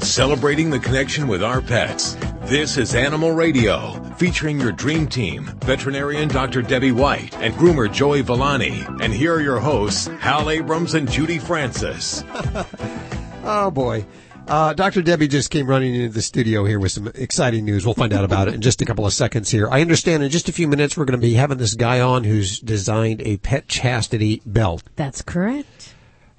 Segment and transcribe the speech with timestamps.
[0.00, 2.16] Celebrating the connection with our pets.
[2.42, 6.62] This is Animal Radio, featuring your dream team, veterinarian Dr.
[6.62, 8.84] Debbie White and groomer Joey Villani.
[9.00, 12.24] And here are your hosts, Hal Abrams and Judy Francis.
[13.44, 14.04] oh boy.
[14.48, 15.02] Uh, Dr.
[15.02, 17.86] Debbie just came running into the studio here with some exciting news.
[17.86, 19.68] We'll find out about it in just a couple of seconds here.
[19.70, 22.24] I understand in just a few minutes we're going to be having this guy on
[22.24, 24.82] who's designed a pet chastity belt.
[24.96, 25.94] That's correct.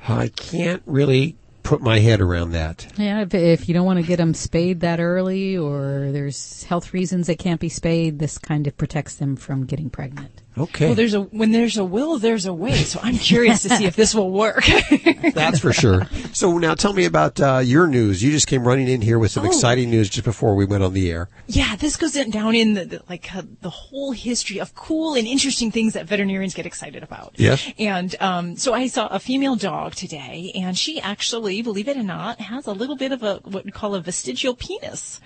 [0.09, 2.87] I can't really put my head around that.
[2.97, 6.93] Yeah, if, if you don't want to get them spayed that early or there's health
[6.93, 10.40] reasons they can't be spayed, this kind of protects them from getting pregnant.
[10.57, 10.87] Okay.
[10.87, 12.75] Well, there's a when there's a will, there's a way.
[12.83, 14.65] So I'm curious to see if this will work.
[15.33, 16.07] That's for sure.
[16.33, 18.21] So now tell me about uh, your news.
[18.21, 19.47] You just came running in here with some Oh.
[19.47, 21.29] exciting news just before we went on the air.
[21.47, 25.13] yeah, this goes in- down in the, the like uh, the whole history of cool
[25.15, 27.33] and interesting things that veterinarians get excited about.
[27.37, 27.71] Yes.
[27.79, 32.03] And um, so I saw a female dog today, and she actually, believe it or
[32.03, 35.21] not, has a little bit of a what we call a vestigial penis.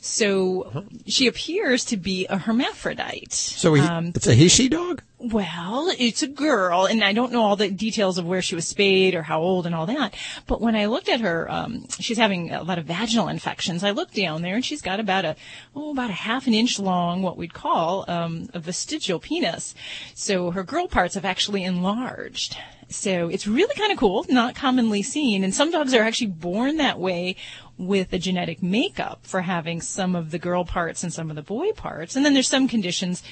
[0.00, 3.32] So she appears to be a hermaphrodite.
[3.32, 5.02] So he, Um, it's a he she dog?
[5.18, 8.68] Well, it's a girl, and I don't know all the details of where she was
[8.68, 10.14] spayed or how old and all that.
[10.46, 13.82] But when I looked at her, um, she's having a lot of vaginal infections.
[13.82, 15.36] I looked down there, and she's got about a
[15.74, 19.74] oh, about a half an inch long, what we'd call um, a vestigial penis.
[20.14, 22.56] So her girl parts have actually enlarged.
[22.88, 25.42] So it's really kind of cool, not commonly seen.
[25.42, 27.36] And some dogs are actually born that way
[27.76, 31.42] with a genetic makeup for having some of the girl parts and some of the
[31.42, 32.14] boy parts.
[32.14, 33.22] And then there's some conditions,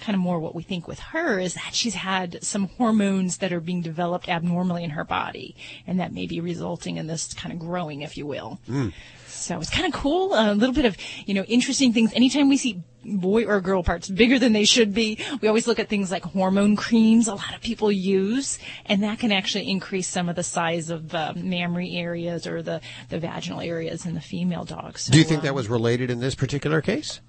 [0.00, 3.52] kind of more what we think with her is that she's had some hormones that
[3.52, 5.56] are being developed abnormally in her body.
[5.86, 8.60] And that may be resulting in this kind of growing, if you will.
[8.66, 8.88] Hmm.
[9.26, 10.34] So it's kind of cool.
[10.34, 12.12] A little bit of, you know, interesting things.
[12.12, 12.82] Anytime we see
[13.16, 16.24] boy or girl parts bigger than they should be, we always look at things like
[16.24, 20.42] hormone creams a lot of people use, and that can actually increase some of the
[20.42, 25.02] size of uh, mammary areas or the, the vaginal areas in the female dogs.
[25.02, 27.20] So, Do you think um, that was related in this particular case?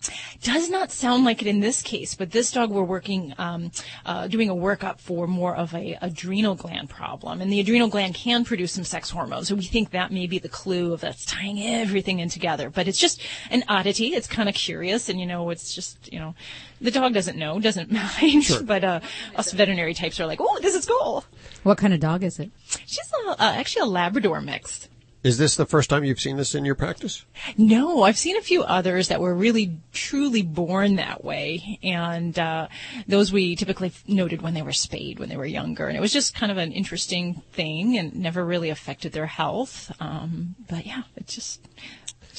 [0.42, 3.72] does not sound like it in this case, but this dog we're working, um,
[4.06, 8.16] uh, doing a workup for more of a adrenal gland problem, and the adrenal gland
[8.16, 9.48] can produce some sex hormones.
[9.48, 12.70] So we think that may be the clue of that's tying everything in together.
[12.70, 14.14] But it's just an oddity.
[14.16, 16.36] It's kind of curious, and you know, it's just you know,
[16.82, 17.92] the dog doesn't know, doesn't
[18.22, 19.00] mind, but uh,
[19.36, 21.26] us veterinary types are like, oh, this is cool.
[21.64, 22.52] What kind of dog is it?
[22.86, 24.88] She's a, uh, actually a Labrador mix.
[25.22, 27.26] Is this the first time you've seen this in your practice?
[27.58, 32.70] No, I've seen a few others that were really truly born that way, and uh,
[33.06, 36.14] those we typically noted when they were spayed when they were younger, and it was
[36.14, 39.92] just kind of an interesting thing, and never really affected their health.
[40.00, 41.68] Um, but yeah, it's just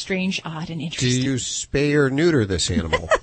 [0.00, 1.22] strange, odd, and interesting.
[1.22, 3.08] Do you spay or neuter this animal?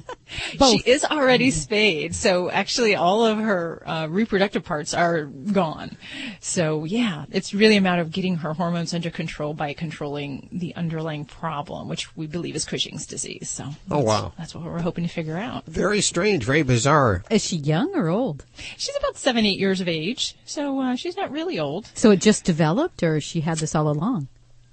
[0.69, 5.97] She is already spayed, so actually all of her uh, reproductive parts are gone.
[6.41, 10.75] So yeah, it's really a matter of getting her hormones under control by controlling the
[10.75, 13.49] underlying problem, which we believe is Cushing's disease.
[13.49, 14.33] So Oh, wow.
[14.37, 15.65] that's what we're hoping to figure out.
[15.65, 17.23] very strange, very bizarre.
[17.31, 18.45] Is she young or old?
[18.77, 21.89] She's about seven, eight years of age, so uh, she's not really old.
[21.93, 24.27] So it just developed or she had this all along?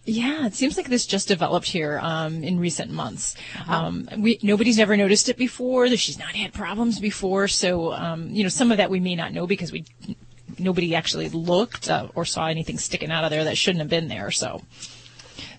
[0.07, 3.37] Yeah, it seems like this just developed here um, in recent months.
[3.67, 5.89] Um, we, nobody's ever noticed it before.
[5.97, 9.33] She's not had problems before, so um, you know some of that we may not
[9.33, 9.85] know because we
[10.59, 14.09] nobody actually looked uh, or saw anything sticking out of there that shouldn't have been
[14.09, 14.31] there.
[14.31, 14.63] So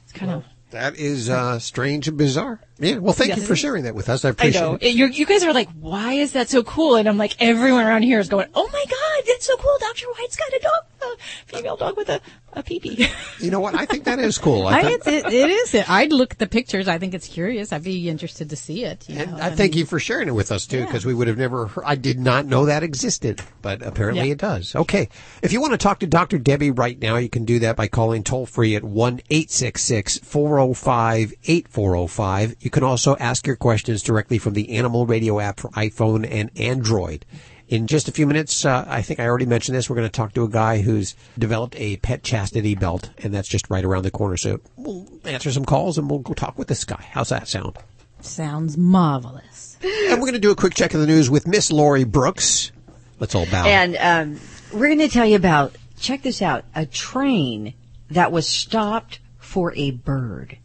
[0.04, 0.46] it's kind of.
[0.72, 2.60] That is uh, strange and bizarre.
[2.78, 3.38] Yeah, well, thank yes.
[3.38, 4.26] you for sharing that with us.
[4.26, 4.78] I appreciate I know.
[4.82, 4.96] it.
[4.96, 6.98] You're, you guys are like, why is that so cool?
[6.98, 9.78] And I'm like, everyone around here is going, oh my God, that's so cool.
[9.80, 10.08] Dr.
[10.08, 11.16] White's got a dog, a
[11.46, 12.20] female dog with a,
[12.52, 13.10] a peepee.
[13.40, 13.76] You know what?
[13.76, 14.68] I think that is cool.
[14.68, 15.74] I, I it, it is.
[15.88, 16.90] I'd look at the pictures.
[16.90, 17.72] I think it's curious.
[17.72, 19.08] I'd be interested to see it.
[19.08, 19.38] and know?
[19.42, 21.10] I, thank you for sharing it with us too, because yeah.
[21.10, 24.34] we would have never, heard, I did not know that existed, but apparently yeah.
[24.34, 24.76] it does.
[24.76, 25.08] Okay.
[25.42, 26.40] If you want to talk to Dr.
[26.40, 32.56] Debbie right now, you can do that by calling toll free at 1 405 8405.
[32.66, 36.50] You can also ask your questions directly from the Animal Radio app for iPhone and
[36.56, 37.24] Android.
[37.68, 39.88] In just a few minutes, uh, I think I already mentioned this.
[39.88, 43.48] We're going to talk to a guy who's developed a pet chastity belt, and that's
[43.48, 44.36] just right around the corner.
[44.36, 47.08] So we'll answer some calls and we'll go talk with this guy.
[47.12, 47.78] How's that sound?
[48.22, 49.78] Sounds marvelous.
[49.84, 52.72] And we're going to do a quick check of the news with Miss Lori Brooks.
[53.20, 53.64] Let's all bow.
[53.68, 54.40] And um,
[54.74, 57.76] we're going to tell you about, check this out, a train
[58.10, 60.58] that was stopped for a bird.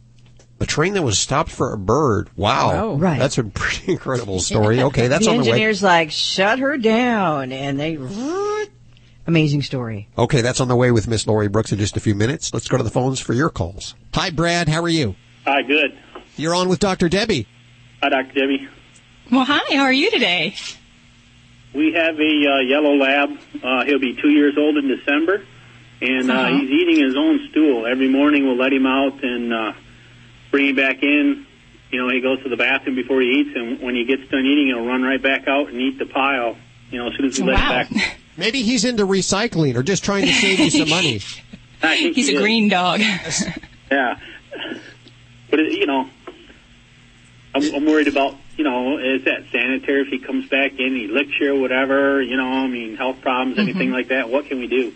[0.61, 2.29] A train that was stopped for a bird.
[2.35, 2.69] Wow.
[2.71, 2.93] Wow.
[2.95, 3.19] Right.
[3.19, 4.81] That's a pretty incredible story.
[4.83, 5.49] Okay, that's the on the way.
[5.49, 7.51] engineer's like, shut her down.
[7.51, 7.97] And they,
[9.27, 10.07] amazing story.
[10.17, 12.53] Okay, that's on the way with Miss Lori Brooks in just a few minutes.
[12.53, 13.95] Let's go to the phones for your calls.
[14.13, 14.67] Hi, Brad.
[14.69, 15.15] How are you?
[15.45, 15.97] Hi, good.
[16.37, 17.09] You're on with Dr.
[17.09, 17.47] Debbie.
[18.01, 18.33] Hi, Dr.
[18.33, 18.67] Debbie.
[19.31, 20.55] well, hi, how are you today?
[21.73, 23.29] We have a uh, yellow lab.
[23.63, 25.45] Uh, he'll be two years old in December.
[26.01, 26.57] and uh, Uh-huh.
[26.57, 28.45] he's eating his own stool every morning.
[28.45, 29.73] We'll let him out and uh,
[30.51, 31.45] bring him back in.
[31.91, 34.45] You know, he goes to the bathroom before he eats, and when he gets done
[34.45, 36.55] eating, he'll run right back out and eat the pile.
[36.89, 37.83] You know, as soon as we let him Wow.
[37.83, 38.17] back.
[38.37, 41.19] Maybe he's into recycling or just trying to save you some money.
[41.81, 42.41] He's he a is.
[42.41, 43.01] green dog.
[43.91, 44.17] Yeah,
[45.49, 46.09] but it, you know,
[47.53, 51.07] I'm, I'm worried about you know is that sanitary if he comes back in, he
[51.07, 52.21] licks you or whatever.
[52.21, 53.93] You know, I mean, health problems, anything mm-hmm.
[53.93, 54.29] like that.
[54.29, 54.93] What can we do?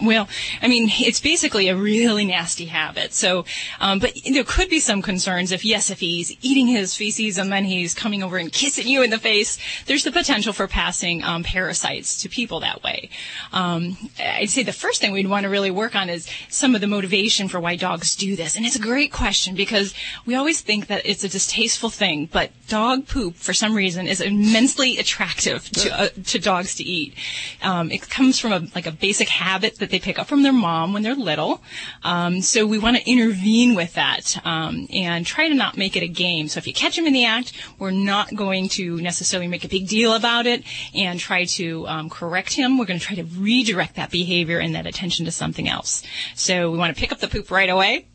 [0.00, 0.28] Well,
[0.60, 3.12] I mean, it's basically a really nasty habit.
[3.12, 3.44] So,
[3.80, 7.52] um, but there could be some concerns if, yes, if he's eating his feces and
[7.52, 11.22] then he's coming over and kissing you in the face, there's the potential for passing
[11.24, 13.10] um, parasites to people that way.
[13.52, 16.80] Um, I'd say the first thing we'd want to really work on is some of
[16.80, 18.56] the motivation for why dogs do this.
[18.56, 19.94] And it's a great question because
[20.26, 24.20] we always think that it's a distasteful thing, but dog poop, for some reason, is
[24.20, 27.14] immensely attractive to, uh, to dogs to eat.
[27.62, 30.52] Um, it comes from a, like a basic habit that they pick up from their
[30.52, 31.60] mom when they're little.
[32.04, 36.02] Um, so we want to intervene with that um, and try to not make it
[36.02, 36.48] a game.
[36.48, 39.68] So if you catch them in the act, we're not going to necessarily make a
[39.68, 40.62] big deal about it
[40.94, 42.78] and try to um, correct him.
[42.78, 46.02] We're going to try to redirect that behavior and that attention to something else.
[46.34, 48.06] So we want to pick up the poop right away.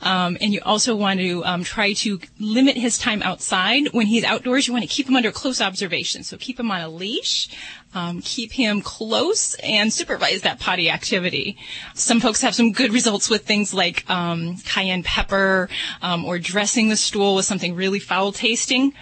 [0.00, 3.92] Um, and you also want to um, try to limit his time outside.
[3.92, 6.24] When he's outdoors, you want to keep him under close observation.
[6.24, 7.48] So keep him on a leash
[7.94, 11.56] um, keep him close and supervise that potty activity.
[11.94, 15.68] Some folks have some good results with things like um, cayenne pepper
[16.02, 18.92] um, or dressing the stool with something really foul tasting.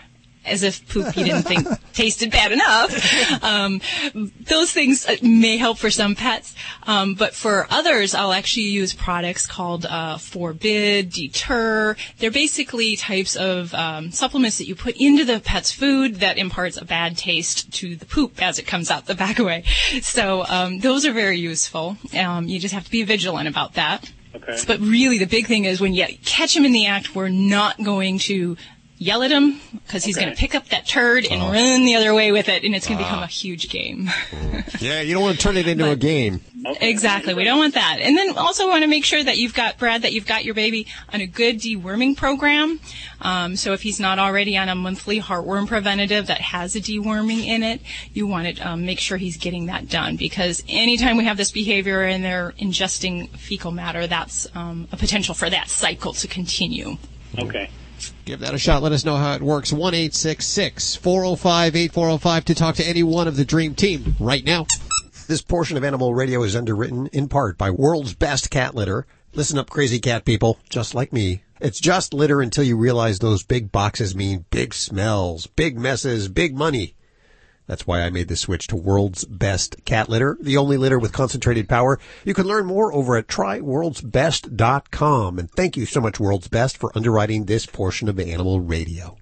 [0.51, 3.43] As if poop he didn't think tasted bad enough.
[3.43, 3.81] Um,
[4.41, 6.55] those things uh, may help for some pets,
[6.85, 11.97] um, but for others, I'll actually use products called uh, Forbid, Deter.
[12.19, 16.77] They're basically types of um, supplements that you put into the pet's food that imparts
[16.77, 19.65] a bad taste to the poop as it comes out the back way.
[20.03, 21.97] So um, those are very useful.
[22.17, 24.11] Um, you just have to be vigilant about that.
[24.35, 24.59] Okay.
[24.67, 27.83] But really, the big thing is when you catch them in the act, we're not
[27.83, 28.57] going to
[28.99, 30.25] yell at him because he's Okay.
[30.27, 32.87] going to pick up that turd and run the other way with it, and it's
[32.87, 34.11] going to become a huge game.
[34.81, 36.41] Yeah, you don't want to turn it into a game.
[36.65, 36.91] Okay.
[36.91, 37.33] exactly.
[37.35, 37.99] We don't want that.
[38.01, 40.55] And then also want to make sure that you've got Brad, that you've got your
[40.55, 42.79] baby on a good deworming program.
[43.21, 47.45] Um, so if he's not already on a monthly heartworm preventative that has a deworming
[47.47, 47.81] in it,
[48.13, 51.51] you want to um, make sure he's getting that done because anytime we have this
[51.51, 56.99] behavior and they're ingesting fecal matter, that's um, a potential for that cycle to continue.
[57.39, 57.71] Okay.
[58.25, 58.83] Give that a shot.
[58.83, 59.73] Let us know how it works.
[59.73, 64.67] 1 405 8405 to talk to any one of the Dream Team right now.
[65.27, 69.07] This portion of Animal Radio is underwritten in part by World's Best Cat Litter.
[69.35, 71.43] Listen up, crazy cat people, just like me.
[71.61, 76.57] It's just litter until you realize those big boxes mean big smells, big messes, big
[76.57, 76.95] money.
[77.69, 81.13] That's why I made the switch to World's Best Cat Litter, the only litter with
[81.13, 81.99] concentrated power.
[82.25, 85.39] You can learn more over at tryworldsbest.com.
[85.39, 89.19] And thank you so much, World's Best, for underwriting this portion of Animal Radio.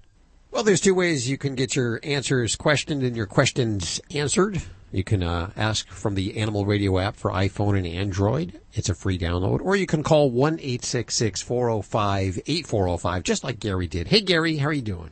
[0.49, 4.61] Well, there's two ways you can get your answers questioned and your questions answered.
[4.93, 8.61] You can uh, ask from the Animal Radio app for iPhone and Android.
[8.73, 9.59] It's a free download.
[9.59, 14.07] Or you can call 1-866-405-8405, just like Gary did.
[14.07, 15.11] Hey, Gary, how are you doing?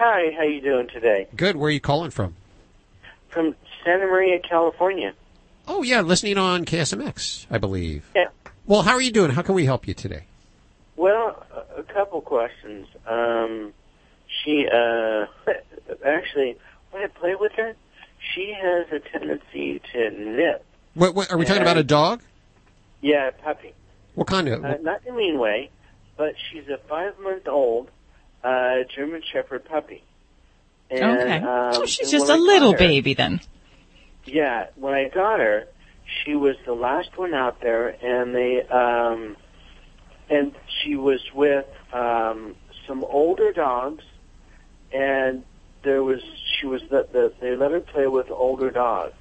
[0.00, 1.26] Hi, how you doing today?
[1.34, 1.56] Good.
[1.56, 2.36] Where are you calling from?
[3.30, 5.12] From Santa Maria, California.
[5.66, 8.08] Oh, yeah, listening on KSMX, I believe.
[8.14, 8.28] Yeah.
[8.64, 9.32] Well, how are you doing?
[9.32, 10.26] How can we help you today?
[10.94, 11.44] Well,
[11.76, 12.86] a, couple questions.
[13.08, 13.72] Um,
[14.28, 15.26] she, uh,
[16.06, 16.56] actually,
[16.92, 17.74] when I play with her,
[18.20, 20.64] she has a tendency to nip.
[20.94, 22.22] What, what, are we talking about a dog?
[23.00, 23.74] Yeah, a puppy.
[24.14, 24.64] What kind of?
[24.64, 25.70] Uh, not in a mean way,
[26.16, 27.90] but she's a five-month-old
[28.44, 30.02] uh, German Shepherd puppy.
[30.90, 31.38] And, okay.
[31.38, 33.40] Um, so she's just a little her- baby then.
[34.24, 35.66] Yeah, when I got her,
[36.24, 39.36] she was the last one out there, and they um,
[40.28, 42.54] and she was with um,
[42.86, 44.04] some older dogs,
[44.92, 45.44] and
[45.82, 46.20] there was
[46.60, 49.14] she was the, the they let her play with older dogs,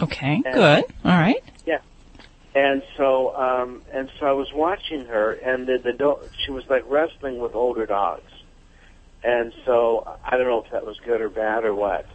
[0.00, 0.84] Okay, And- good.
[1.04, 1.42] All right.
[2.54, 6.64] And so um, and so I was watching her, and the the do- she was
[6.68, 8.30] like wrestling with older dogs,
[9.22, 12.06] and so I don't know if that was good or bad or what,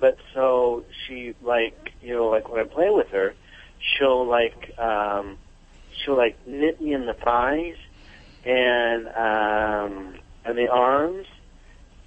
[0.00, 3.34] but so she like you know like when I play with her,
[3.78, 5.36] she'll like um,
[6.04, 7.76] she'll like nip me in the thighs
[8.44, 10.14] and um,
[10.46, 11.26] and the arms,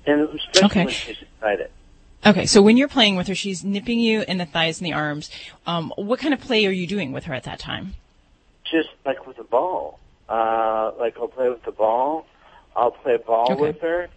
[0.07, 0.86] and especially Okay.
[0.86, 1.69] when she's excited.
[2.25, 4.93] Okay, so when you're playing with her, she's nipping you in the thighs and the
[4.93, 5.29] arms.
[5.65, 7.93] Um, what kind of play are you doing with her at that time?
[8.69, 9.97] just like with a ball.
[10.27, 12.25] Uh, like I'll play with the ball.
[12.75, 13.62] I'll play ball Okay.
[13.62, 14.09] with her,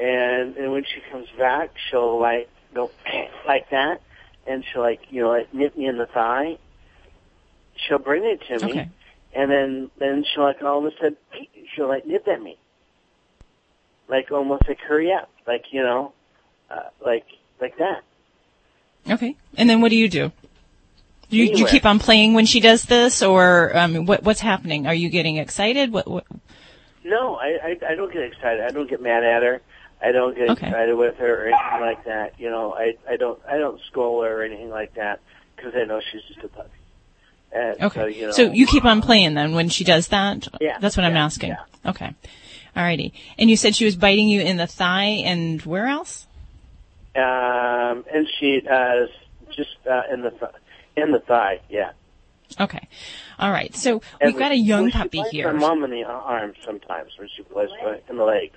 [0.00, 2.90] and and when she comes back, she'll like go
[3.46, 4.02] like that,
[4.44, 6.58] and she'll like you know like nip me in the thigh.
[7.76, 8.88] She'll bring it to me, Okay.
[9.36, 11.16] and then then she'll like all of a sudden
[11.76, 12.58] she'll like nip at me,
[14.08, 16.12] like almost like hurry up, like you know,
[16.70, 17.26] uh, like
[17.62, 18.02] like that.
[19.08, 19.36] Okay.
[19.56, 20.30] And then what do you do?
[21.30, 24.40] Do you, do you keep on playing when she does this, or um, what, what's
[24.40, 24.86] happening?
[24.86, 25.90] Are you getting excited?
[25.90, 26.26] What, what?
[27.04, 28.60] No, I, I I don't get excited.
[28.62, 29.62] I don't get mad at her.
[30.02, 30.66] I don't get Okay.
[30.66, 32.38] excited with her or anything like that.
[32.38, 35.20] You know, I I don't I don't scold her or anything like that
[35.56, 36.68] because I know she's just a puppy.
[37.50, 38.30] And Okay.
[38.32, 38.52] So you know.
[38.52, 40.46] you keep on playing then when she does that?
[40.60, 41.50] Yeah, That's what I'm asking.
[41.50, 41.90] yeah.
[41.90, 42.14] Okay.
[42.76, 43.12] Alrighty.
[43.38, 46.26] And you said she was biting you in the thigh and where else?
[47.14, 49.06] Um, and she uh,
[49.50, 50.52] just uh, in the th-
[50.96, 51.92] in the thigh, yeah.
[52.60, 52.86] Okay.
[53.38, 53.74] All right.
[53.74, 55.52] So And we've got a young puppy here.
[55.52, 57.70] My mom in the arm sometimes when she plays
[58.08, 58.56] in the legs.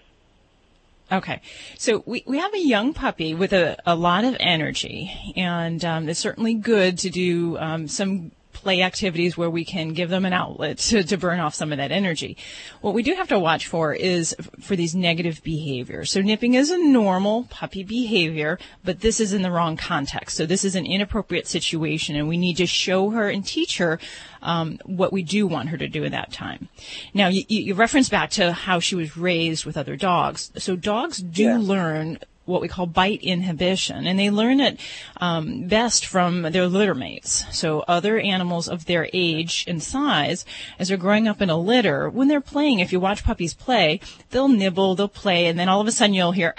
[1.12, 1.42] Okay.
[1.78, 6.10] So we, we have a young puppy with a, a lot of energy, and um,
[6.10, 8.32] it's certainly good to do um, some
[8.66, 11.78] play activities where we can give them an outlet to, to burn off some of
[11.78, 12.36] that energy.
[12.82, 16.10] What we do have to watch for is for these negative behaviors.
[16.10, 20.36] So nipping is a normal puppy behavior, but this is in the wrong context.
[20.36, 24.00] So this is an inappropriate situation, and we need to show her and teach her
[24.42, 26.68] um, what we do want her to do at that time.
[27.14, 30.52] Now, you, you reference back to how she was raised with other dogs.
[30.58, 31.58] So dogs do Yeah.
[31.60, 34.80] learn what we call bite inhibition, and they learn it
[35.18, 37.46] um, best from their litter mates.
[37.52, 40.46] So other animals of their age and size,
[40.80, 44.00] as they're growing up in a litter, when they're playing, if you watch puppies play,
[44.30, 46.54] they'll nibble, they'll play, and then all of a sudden you'll hear,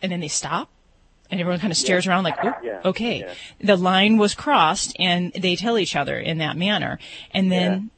[0.00, 0.70] and then they stop.
[1.30, 2.80] And everyone kind of stares around like, oh, Yeah.
[2.84, 3.20] okay.
[3.20, 3.34] Yeah.
[3.60, 7.00] The line was crossed and they tell each other in that manner.
[7.32, 7.90] And then,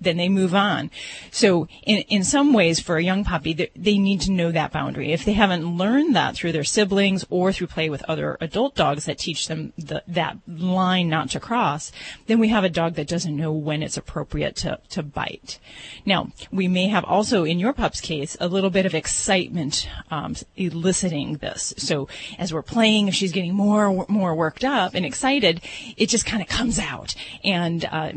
[0.00, 0.90] then they move on.
[1.30, 4.72] So in, in some ways for a young puppy, they, they need to know that
[4.72, 5.12] boundary.
[5.12, 9.04] If they haven't learned that through their siblings or through play with other adult dogs
[9.06, 11.92] that teach them the, that line not to cross,
[12.26, 15.58] then we have a dog that doesn't know when it's appropriate to, to bite.
[16.04, 20.34] Now, we may have also in your pup's case a little bit of excitement um,
[20.56, 21.74] eliciting this.
[21.76, 25.60] So as we're playing, if she's getting more more worked up and excited,
[25.96, 28.12] it just kind of comes out, and uh,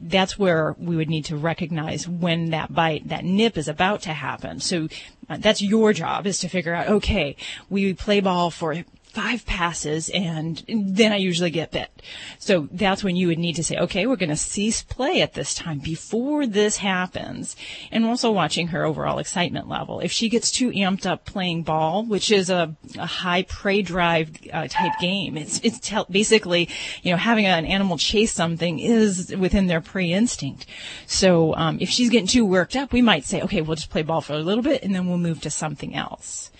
[0.00, 4.12] that's where we would need to recognize when that bite, that nip, is about to
[4.12, 4.60] happen.
[4.60, 4.88] So
[5.28, 6.88] uh, that's your job is to figure out.
[6.88, 7.36] Okay,
[7.70, 12.02] we play ball for five passes and then I usually get bit.
[12.38, 15.34] So that's when you would need to say, okay, we're going to cease play at
[15.34, 17.56] this time before this happens.
[17.90, 20.00] And also watching her overall excitement level.
[20.00, 24.30] If she gets too amped up playing ball, which is a, a high prey drive
[24.52, 26.68] uh, type game, it's, it's tell basically,
[27.02, 30.66] you know, having an animal chase something is within their prey instinct.
[31.06, 34.02] So, um, if she's getting too worked up, we might say, okay, we'll just play
[34.02, 36.50] ball for a little bit and then we'll move to something else.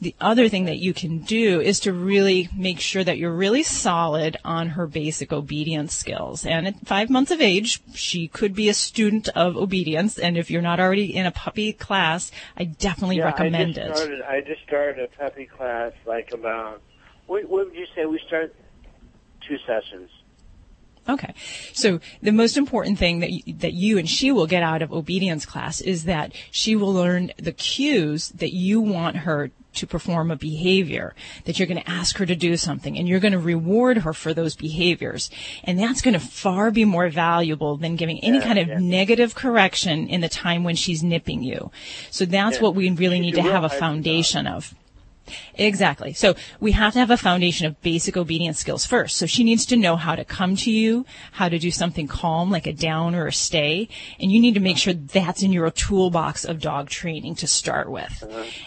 [0.00, 3.62] The other thing that you can do is to really make sure that you're really
[3.62, 6.44] solid on her basic obedience skills.
[6.44, 10.18] And at five months of age, she could be a student of obedience.
[10.18, 13.96] And if you're not already in a puppy class, I definitely yeah, recommend I it.
[13.96, 14.22] started.
[14.22, 16.82] I just started a puppy class like about.
[17.26, 18.04] What, what would you say?
[18.04, 18.54] We start
[19.48, 20.10] two sessions.
[21.08, 21.34] Okay.
[21.72, 24.92] So the most important thing that you, that you and she will get out of
[24.92, 30.30] obedience class is that she will learn the cues that you want her to perform
[30.30, 33.38] a behavior, that you're going to ask her to do something and you're going to
[33.38, 35.30] reward her for those behaviors.
[35.64, 38.78] And that's going to far be more valuable than giving any kind of yeah.
[38.80, 41.70] negative correction in the time when she's nipping you.
[42.10, 42.62] So that's Yeah.
[42.62, 43.80] what we really She need to have a hype it up.
[43.80, 44.74] foundation of.
[45.54, 46.12] Exactly.
[46.12, 49.16] So we have to have a foundation of basic obedience skills first.
[49.16, 52.50] So she needs to know how to come to you, how to do something calm
[52.50, 53.88] like a down or a stay,
[54.20, 57.90] and you need to make sure that's in your toolbox of dog training to start
[57.90, 58.24] with.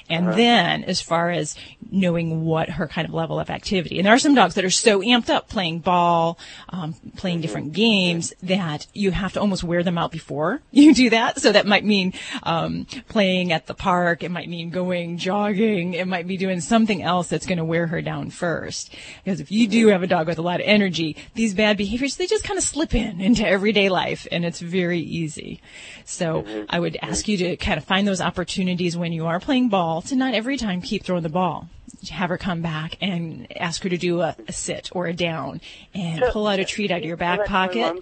[0.09, 1.55] And then as far as
[1.91, 4.69] knowing what her kind of level of activity, and there are some dogs that are
[4.69, 6.37] so amped up playing ball,
[6.69, 11.09] um, playing different games that you have to almost wear them out before you do
[11.09, 11.39] that.
[11.39, 12.13] So that might mean
[12.43, 14.23] um, playing at the park.
[14.23, 15.93] It might mean going jogging.
[15.93, 18.95] It might be doing something else that's going to wear her down first.
[19.23, 22.17] Because if you do have a dog with a lot of energy, these bad behaviors
[22.17, 25.61] they just kind of slip in into everyday life, and it's very easy.
[26.05, 26.65] So mm-hmm.
[26.69, 27.09] I would mm-hmm.
[27.09, 30.33] ask you to kind of find those opportunities when you are playing ball to not
[30.33, 31.69] every time keep throwing the ball.
[32.11, 35.59] Have her come back and ask her to do a, a sit or a down
[35.93, 38.01] and pull out a treat out of your back pocket.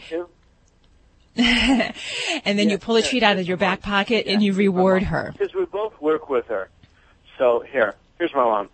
[1.38, 1.94] and
[2.58, 5.34] then you pull a treat out of your back pocket and you reward her.
[5.38, 6.70] Because we both work with her.
[7.38, 8.70] So here, here's my mom.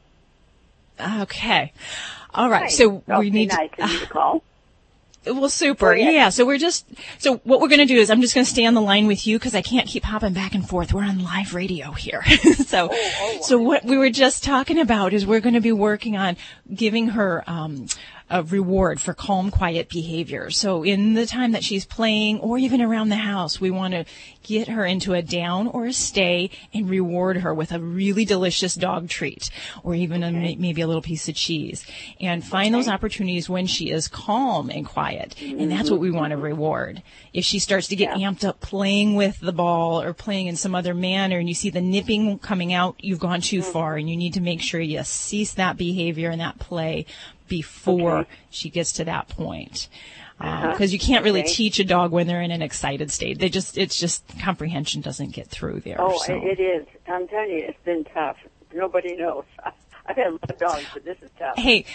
[1.22, 1.72] Okay.
[2.34, 2.72] All right.
[2.72, 4.44] So we need nice of you to call.
[5.26, 5.96] Well, super.
[5.96, 6.30] Yeah.
[6.30, 6.86] So we're just,
[7.18, 9.08] so what we're going to do is I'm just going to stay on the line
[9.08, 10.92] with you because I can't keep hopping back and forth.
[10.92, 12.24] We're on live radio here.
[12.66, 12.92] so,
[13.42, 16.36] so what we were just talking about is we're going to be working on
[16.74, 17.88] giving her, um,
[18.34, 20.50] a reward for calm, quiet behavior.
[20.50, 24.06] So in the time that she's playing or even around the house, we want to
[24.42, 28.74] get her into a down or a stay and reward her with a really delicious
[28.74, 29.52] dog treat
[29.84, 31.86] or even a, maybe a little piece of cheese
[32.20, 35.40] and find those opportunities when she is calm and quiet.
[35.40, 36.18] And that's what we mm-hmm.
[36.18, 37.04] want to reward.
[37.34, 40.74] If she starts to get amped up playing with the ball or playing in some
[40.74, 43.64] other manner and you see the nipping coming out, you've gone too mm.
[43.64, 47.06] far and you need to make sure you cease that behavior and that play
[47.58, 48.30] before Okay.
[48.50, 49.88] she gets to that point.
[50.40, 50.86] Because Uh-huh.
[50.86, 51.54] you can't really Okay.
[51.54, 53.38] teach a dog when they're in an excited state.
[53.40, 55.98] They just, it's just comprehension doesn't get through there.
[56.00, 56.34] Oh, so.
[56.36, 56.86] it is.
[57.08, 58.38] I'm telling you, it's been tough.
[58.74, 59.46] Nobody knows.
[60.06, 61.56] I've had a lot of dogs, but this is tough.
[61.58, 61.86] Hey,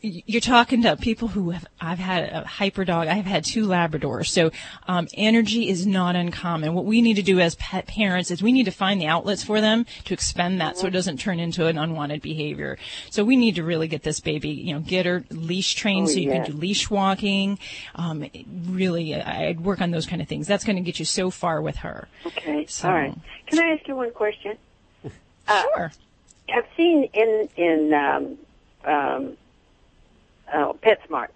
[0.00, 3.08] you're talking to people who have, I've had a hyper dog.
[3.08, 4.28] I've had two Labradors.
[4.28, 4.50] So,
[4.86, 6.74] um, energy is not uncommon.
[6.74, 9.42] What we need to do as pet parents is we need to find the outlets
[9.42, 12.78] for them to expend that so it doesn't turn into an unwanted behavior.
[13.10, 16.12] So we need to really get this baby, you know, get her leash trained Oh,
[16.12, 16.46] so you yes.
[16.46, 17.58] can do leash walking.
[17.96, 18.24] Um,
[18.68, 20.46] really, I'd work on those kind of things.
[20.46, 22.06] That's going to get you so far with her.
[22.24, 22.66] Okay.
[22.66, 23.14] So- All right.
[23.46, 24.56] Can I ask you one question?
[25.48, 25.92] Uh, Sure.
[26.54, 28.38] I've seen in in um,
[28.84, 29.36] um,
[30.52, 31.28] uh, PetSmart.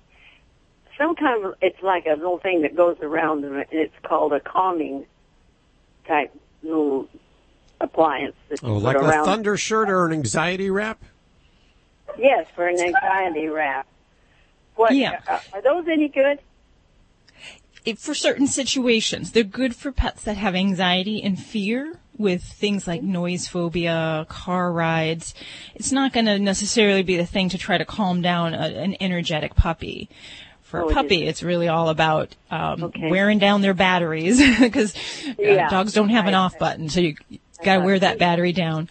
[0.99, 5.07] Sometimes it's like a little thing that goes around, and it's called a calming
[6.07, 7.09] type little
[7.81, 8.37] appliance.
[8.49, 11.03] That you Oh, put like a thunder shirt or an anxiety wrap?
[12.19, 13.87] Yes, for an anxiety wrap.
[14.77, 14.95] What?
[14.95, 15.21] Yeah.
[15.27, 16.39] Uh, are those any good?
[17.85, 19.33] it, for certain situations.
[19.33, 24.71] They're good for pets that have anxiety and fear with things like noise phobia, car
[24.73, 25.35] rides.
[25.75, 28.97] It's not going to necessarily be the thing to try to calm down a, an
[29.01, 30.09] energetic puppy.
[30.63, 31.29] For Oh, a puppy, isn't.
[31.29, 33.11] it's really all about um, Okay.
[33.11, 34.95] wearing down their batteries because
[35.39, 35.69] Yeah.
[35.69, 37.15] dogs don't have an off button, so you
[37.63, 38.89] got to wear that battery down.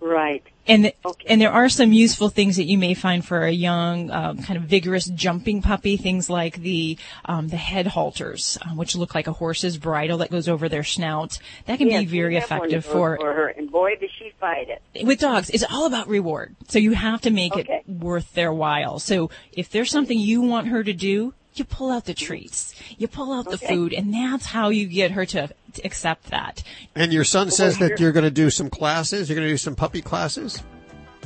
[0.00, 0.42] Right.
[0.70, 1.26] And Okay.
[1.28, 4.56] and there are some useful things that you may find for a young, um, kind
[4.56, 5.96] of vigorous jumping puppy.
[5.96, 10.30] Things like the um, the head halters, um, which look like a horse's bridle that
[10.30, 11.38] goes over their snout.
[11.66, 14.10] That can Yes, be very we have one effective for for her, and boy, does
[14.18, 15.04] she fight it.
[15.04, 15.50] with dogs.
[15.50, 16.56] It's all about reward.
[16.68, 17.82] So you have to make Okay.
[17.86, 18.98] it worth their while.
[18.98, 23.06] So if there's something you want her to do, you pull out the treats, you
[23.06, 26.64] pull out the food, and that's how you get her to, to accept that.
[26.96, 29.28] And your son says that you're going to do some classes.
[29.28, 30.62] You're going to do some puppy classes.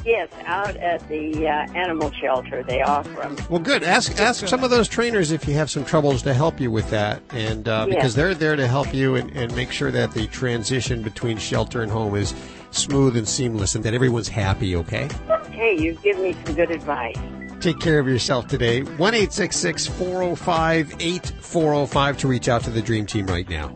[0.05, 3.37] Yes, out at the uh, animal shelter, they offer them.
[3.49, 3.83] Well, good.
[3.83, 6.90] Ask ask some of those trainers if you have some troubles to help you with
[6.90, 7.94] that, and uh, Yeah.
[7.94, 11.81] because they're there to help you and, and make sure that the transition between shelter
[11.81, 12.35] and home is
[12.70, 14.77] smooth and seamless, and that everyone's happy.
[14.77, 15.09] Okay.
[15.31, 17.16] Okay, you give me some good advice.
[17.61, 18.83] Take care of yourself today.
[18.83, 22.71] One eight six six four zero five eight four zero five to reach out to
[22.71, 23.69] the Dream Team right now.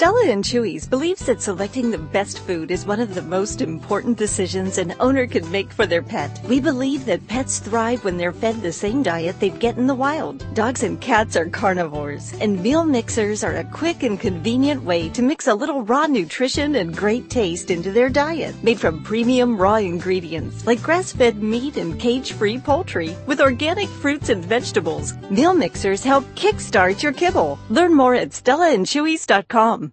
[0.00, 4.16] Stella and Chewy's believes that selecting the best food is one of the most important
[4.16, 6.40] decisions an owner can make for their pet.
[6.48, 9.94] We believe that pets thrive when they're fed the same diet they'd get in the
[9.94, 10.42] wild.
[10.54, 15.20] Dogs and cats are carnivores, and meal mixers are a quick and convenient way to
[15.20, 18.54] mix a little raw nutrition and great taste into their diet.
[18.64, 24.42] Made from premium raw ingredients like grass-fed meat and cage-free poultry with organic fruits and
[24.42, 25.12] vegetables.
[25.28, 27.58] Meal mixers help kickstart your kibble.
[27.68, 29.89] Learn more at stellaandchewys.com.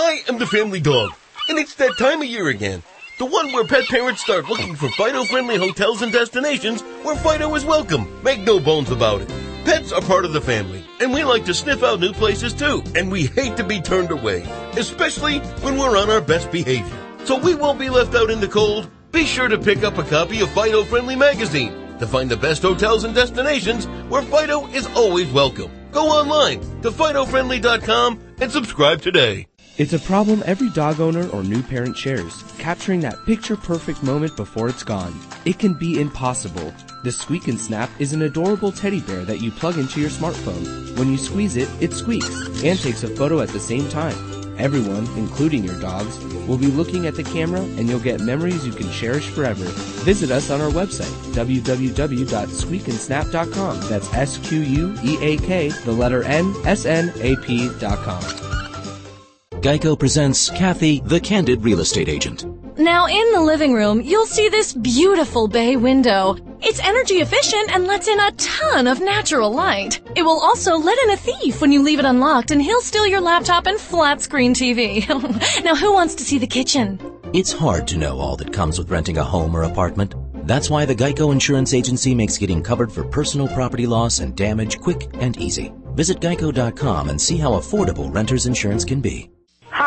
[0.00, 1.10] I am the family dog,
[1.48, 2.84] and it's that time of year again.
[3.18, 7.64] The one where pet parents start looking for Fido-friendly hotels and destinations where Fido is
[7.64, 8.06] welcome.
[8.22, 9.28] Make no bones about it.
[9.64, 12.84] Pets are part of the family, and we like to sniff out new places too.
[12.94, 14.42] And we hate to be turned away,
[14.76, 16.96] especially when we're on our best behavior.
[17.24, 18.88] So we won't be left out in the cold.
[19.10, 22.62] Be sure to pick up a copy of Fido Friendly Magazine to find the best
[22.62, 25.72] hotels and destinations where Fido is always welcome.
[25.90, 29.48] Go online to FidoFriendly.com and subscribe today.
[29.78, 34.34] It's a problem every dog owner or new parent shares, capturing that picture perfect moment
[34.34, 35.16] before it's gone.
[35.44, 36.74] It can be impossible.
[37.04, 40.98] The Squeak and Snap is an adorable teddy bear that you plug into your smartphone.
[40.98, 42.28] When you squeeze it, it squeaks
[42.64, 44.16] and takes a photo at the same time.
[44.58, 48.72] Everyone, including your dogs, will be looking at the camera and you'll get memories you
[48.72, 49.62] can cherish forever.
[50.02, 53.80] Visit us on our website, www.squeakandsnap.com.
[53.88, 58.20] That's S-Q-U-E-A-K, the letter N, S-N-A-P dot com.
[59.60, 62.44] Geico presents Kathy, the Candid Real Estate Agent.
[62.78, 66.36] Now, in the living room, you'll see this beautiful bay window.
[66.60, 70.00] It's energy efficient and lets in a ton of natural light.
[70.14, 73.04] It will also let in a thief when you leave it unlocked and he'll steal
[73.04, 75.08] your laptop and flat screen TV.
[75.64, 77.00] now, who wants to see the kitchen?
[77.32, 80.14] It's hard to know all that comes with renting a home or apartment.
[80.46, 84.78] That's why the Geico Insurance Agency makes getting covered for personal property loss and damage
[84.78, 85.72] quick and easy.
[85.96, 89.28] Visit geico.com and see how affordable renter's insurance can be.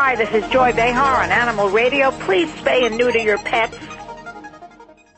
[0.04, 2.10] Hi, this is Joy Behar on Animal Radio.
[2.10, 3.78] Please spay and neuter your pets.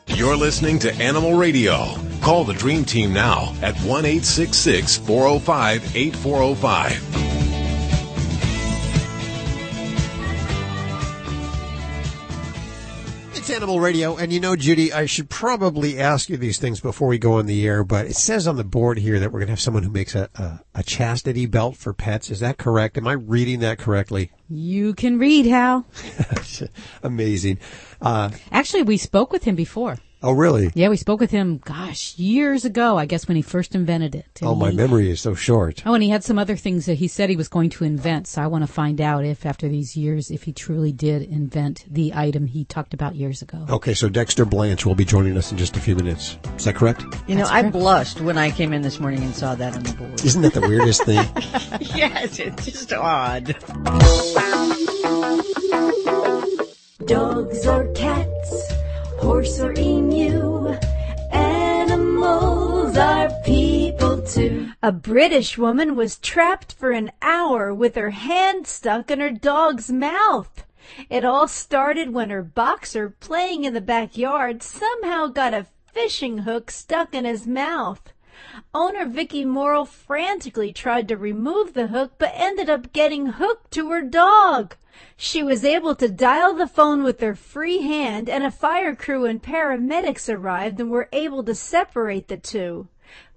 [0.05, 1.95] You're listening to Animal Radio.
[2.21, 7.34] Call the Dream Team now at 1 866 405 8405.
[13.45, 17.07] It's Animal Radio, and you know, Judy, I should probably ask you these things before
[17.07, 19.45] we go on the air, but it says on the board here that we're going
[19.45, 22.31] to have someone who makes a, a, a chastity belt for pets.
[22.31, 22.97] Is that correct?
[22.97, 24.31] Am I reading that correctly?
[24.49, 25.85] You can read, Hal.
[27.03, 27.59] Amazing.
[28.01, 29.99] Uh, Actually, we spoke with him before.
[30.25, 30.71] Oh, really?
[30.73, 34.39] Yeah, we spoke with him, gosh, years ago, I guess when he first invented it.
[34.41, 35.83] And Oh, my he- memory is so short.
[35.85, 38.25] Oh, and he had some other things that he said he was going to invent.
[38.25, 41.85] So I want to find out if, after these years, if he truly did invent
[41.87, 43.67] the item he talked about years ago.
[43.69, 46.39] Okay, so Dexter Blanch will be joining us in just a few minutes.
[46.57, 47.05] Is that correct?
[47.27, 49.93] You know, I blushed when I came in this morning and saw that on the
[49.93, 50.25] board.
[50.25, 51.17] Isn't that the weirdest thing?
[51.95, 53.55] yes, it's just odd.
[57.05, 58.73] Dogs or cats,
[59.17, 60.77] horse or emu,
[61.31, 64.69] animals are people too.
[64.83, 69.91] A British woman was trapped for an hour with her hand stuck in her dog's
[69.91, 70.65] mouth.
[71.09, 76.69] It all started when her boxer playing in the backyard somehow got a fishing hook
[76.69, 78.13] stuck in his mouth.
[78.73, 83.89] Owner Vicky Morrill frantically tried to remove the hook but ended up getting hooked to
[83.91, 84.75] her dog.
[85.17, 89.25] She was able to dial the phone with her free hand and a fire crew
[89.25, 92.87] and paramedics arrived and were able to separate the two.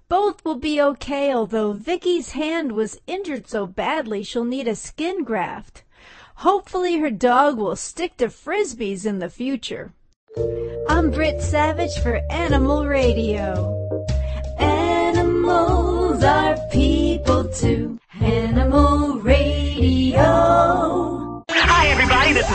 [0.09, 5.23] Both will be okay, although Vicky's hand was injured so badly she'll need a skin
[5.23, 5.83] graft.
[6.37, 9.93] Hopefully her dog will stick to frisbees in the future.
[10.87, 14.05] I'm Britt Savage for Animal Radio.
[14.57, 17.99] Animals are people too.
[18.19, 21.18] Animal Radio.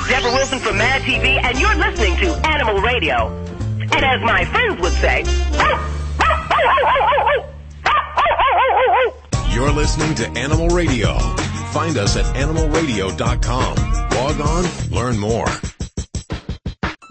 [0.06, 0.20] Hi, everybody.
[0.20, 3.28] This is Debra Wilson from Mad TV, and you're listening to Animal Radio.
[3.80, 5.24] And as my friends would say,
[9.54, 11.16] You're listening to Animal Radio.
[11.72, 13.76] Find us at animalradio.com.
[14.10, 15.46] Log on, learn more.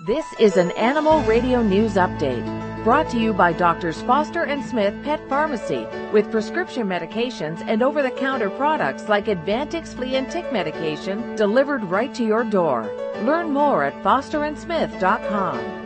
[0.06, 4.94] This is an Animal Radio News Update brought to you by Doctors Foster and Smith
[5.04, 10.52] Pet Pharmacy with prescription medications and over the counter products like Advantix flea and tick
[10.52, 12.84] medication delivered right to your door.
[13.24, 15.84] Learn more at fosterandsmith.com.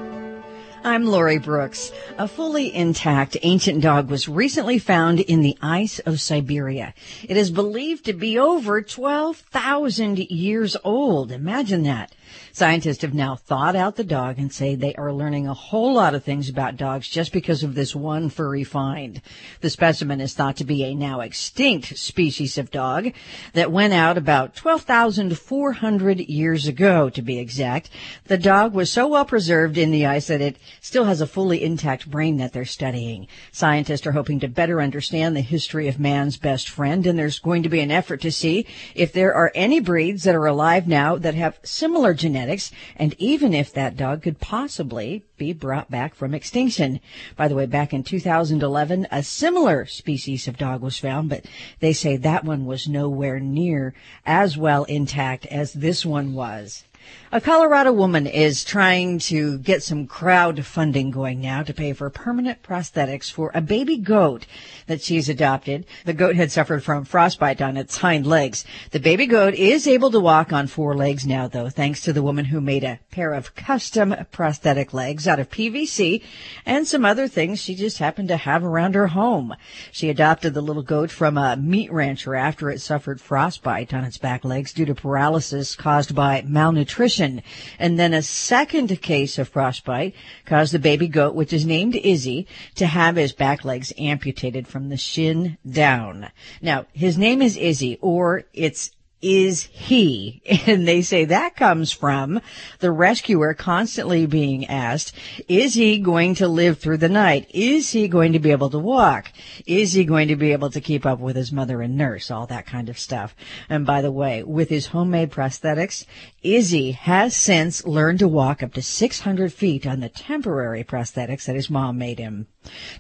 [0.84, 1.92] I'm Lori Brooks.
[2.18, 6.96] A fully intact ancient dog was recently found in the ice of Siberia.
[7.28, 11.32] It is believed to be over 12,000 years old.
[11.32, 12.12] Imagine that.
[12.58, 16.16] Scientists have now thawed out the dog and say they are learning a whole lot
[16.16, 19.22] of things about dogs just because of this one furry find.
[19.62, 23.14] The specimen is thought to be a now extinct species of dog
[23.54, 27.92] that went out about 12,400 years ago, to be exact.
[28.26, 31.64] The dog was so well preserved in the ice that it still has a fully
[31.64, 33.28] intact brain that they're studying.
[33.52, 37.62] Scientists are hoping to better understand the history of man's best friend, and there's going
[37.62, 38.66] to be an effort to see
[38.96, 42.47] if there are any breeds that are alive now that have similar genetics,
[42.96, 47.00] and even if that dog could possibly be brought back from extinction.
[47.36, 51.46] By the way, back in 2011, a similar species of dog was found, but
[51.80, 53.94] they say that one was nowhere near
[54.26, 56.84] as well intact as this one was.
[57.30, 62.64] A Colorado woman is trying to get some crowdfunding going now to pay for permanent
[62.64, 64.46] prosthetics for a baby goat
[64.86, 65.86] that she's adopted.
[66.06, 68.64] The goat had suffered from frostbite on its hind legs.
[68.92, 72.24] The baby goat is able to walk on four legs now though, thanks to the
[72.24, 76.24] woman who made a pair of custom prosthetic legs out of PVC
[76.66, 79.54] and some other things she just happened to have around her home.
[79.92, 84.18] She adopted the little goat from a meat rancher after it suffered frostbite on its
[84.18, 87.17] back legs due to paralysis caused by malnutrition.
[87.20, 92.48] And then a second case of frostbite caused the baby goat, which is named Izzy,
[92.76, 96.30] to have his back legs amputated from the shin down.
[96.62, 100.42] Now, his name is Izzy, or it's is he?
[100.68, 102.42] And they say that comes from
[102.80, 105.14] the rescuer constantly being asked,
[105.48, 107.50] is he going to live through the night?
[107.52, 109.32] Is he going to be able to walk?
[109.66, 112.30] Is he going to be able to keep up with his mother and nurse?
[112.30, 113.34] All that kind of stuff.
[113.70, 116.06] And by the way, with his homemade prosthetics,
[116.44, 121.56] Izzy has since learned to walk up to 600 feet on the temporary prosthetics that
[121.56, 122.48] his mom made him.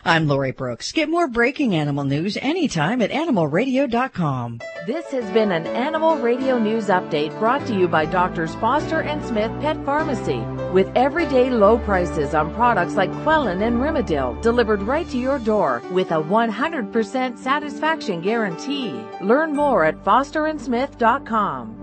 [0.06, 0.92] I'm Lori Brooks.
[0.92, 4.60] Get more breaking animal news anytime at animalradio.com.
[4.86, 9.24] This has been an Animal Radio News Update brought to you by Doctors Foster and
[9.26, 10.40] Smith Pet Pharmacy
[10.72, 15.82] with everyday low prices on products like Quellin and Rimadyl delivered right to your door
[15.92, 19.02] with a 100% satisfaction guarantee.
[19.22, 21.77] Learn more at fosterandsmith.com.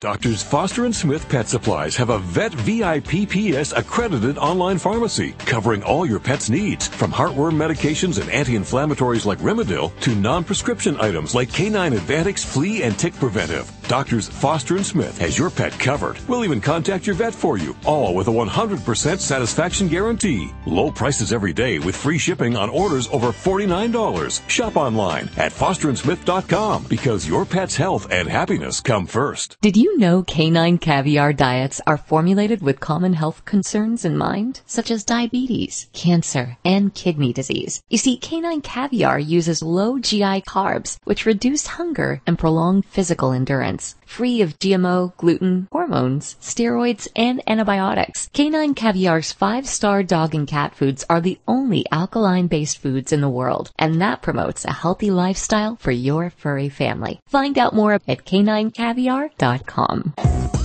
[0.00, 6.04] Doctors Foster and Smith Pet Supplies have a Vet VIPPS accredited online pharmacy covering all
[6.04, 11.96] your pet's needs, from heartworm medications and anti-inflammatories like Rimadyl to non-prescription items like K9
[11.98, 13.72] Advantix Flea and Tick Preventive.
[13.88, 16.18] Doctors Foster and Smith has your pet covered.
[16.26, 20.50] We'll even contact your vet for you, all with a 100% satisfaction guarantee.
[20.66, 24.48] Low prices every day with free shipping on orders over $49.
[24.48, 29.56] Shop online at fosterandsmith.com because your pet's health and happiness come first.
[29.60, 34.90] Did you know canine caviar diets are formulated with common health concerns in mind, such
[34.90, 37.82] as diabetes, cancer, and kidney disease?
[37.88, 43.75] You see, canine caviar uses low GI carbs, which reduce hunger and prolong physical endurance.
[44.06, 51.04] Free of GMO, gluten, hormones, steroids, and antibiotics, canine caviar's five-star dog and cat foods
[51.10, 55.90] are the only alkaline-based foods in the world, and that promotes a healthy lifestyle for
[55.90, 57.18] your furry family.
[57.28, 60.55] Find out more at caninecaviar.com.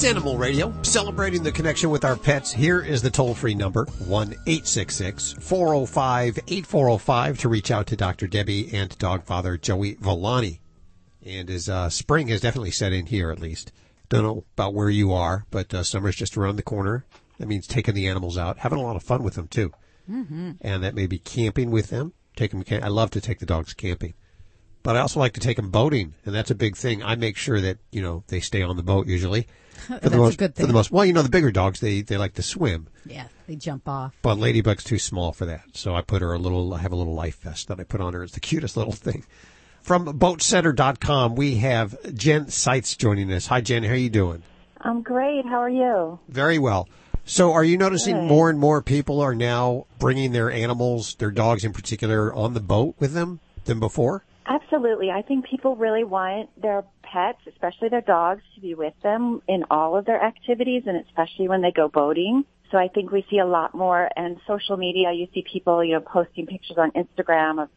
[0.00, 2.50] It's Animal Radio, celebrating the connection with our pets.
[2.50, 8.26] Here is the toll free number, 1 405 8405 to reach out to Dr.
[8.26, 10.62] Debbie and dog father Joey Villani.
[11.22, 13.72] And as uh, spring has definitely set in here, at least.
[14.08, 17.04] Don't know about where you are, but uh, summer's just around the corner.
[17.36, 19.70] That means taking the animals out, having a lot of fun with them too.
[20.10, 20.52] Mm-hmm.
[20.62, 22.14] And that may be camping with them.
[22.36, 22.64] Take them.
[22.82, 24.14] I love to take the dogs camping,
[24.82, 27.02] but I also like to take them boating, and that's a big thing.
[27.02, 29.46] I make sure that you know they stay on the boat usually.
[29.86, 31.80] For That's the a most, good For the most, well, you know, the bigger dogs
[31.80, 34.14] they they like to swim, Yeah, they jump off.
[34.22, 35.62] but Ladybug's too small for that.
[35.74, 36.74] So I put her a little.
[36.74, 38.22] I have a little life vest that I put on her.
[38.22, 39.24] It's the cutest little thing.
[39.82, 43.46] From Boatsetter.com, we have Jen Seitz joining us.
[43.46, 43.82] Hi, Jen.
[43.84, 44.42] How are you doing?
[44.82, 45.44] I'm great.
[45.46, 46.18] How are you?
[46.28, 46.88] Very well.
[47.24, 48.24] So, are you noticing Good.
[48.28, 52.60] more and more people are now bringing their animals, their dogs in particular, on the
[52.60, 54.24] boat with them than before?
[54.46, 55.10] Absolutely.
[55.10, 59.64] I think people really want their pets, especially their dogs, to be with them in
[59.70, 62.44] all of their activities and especially when they go boating.
[62.70, 65.94] So I think we see a lot more and social media, you see people, you
[65.94, 67.68] know, posting pictures on Instagram of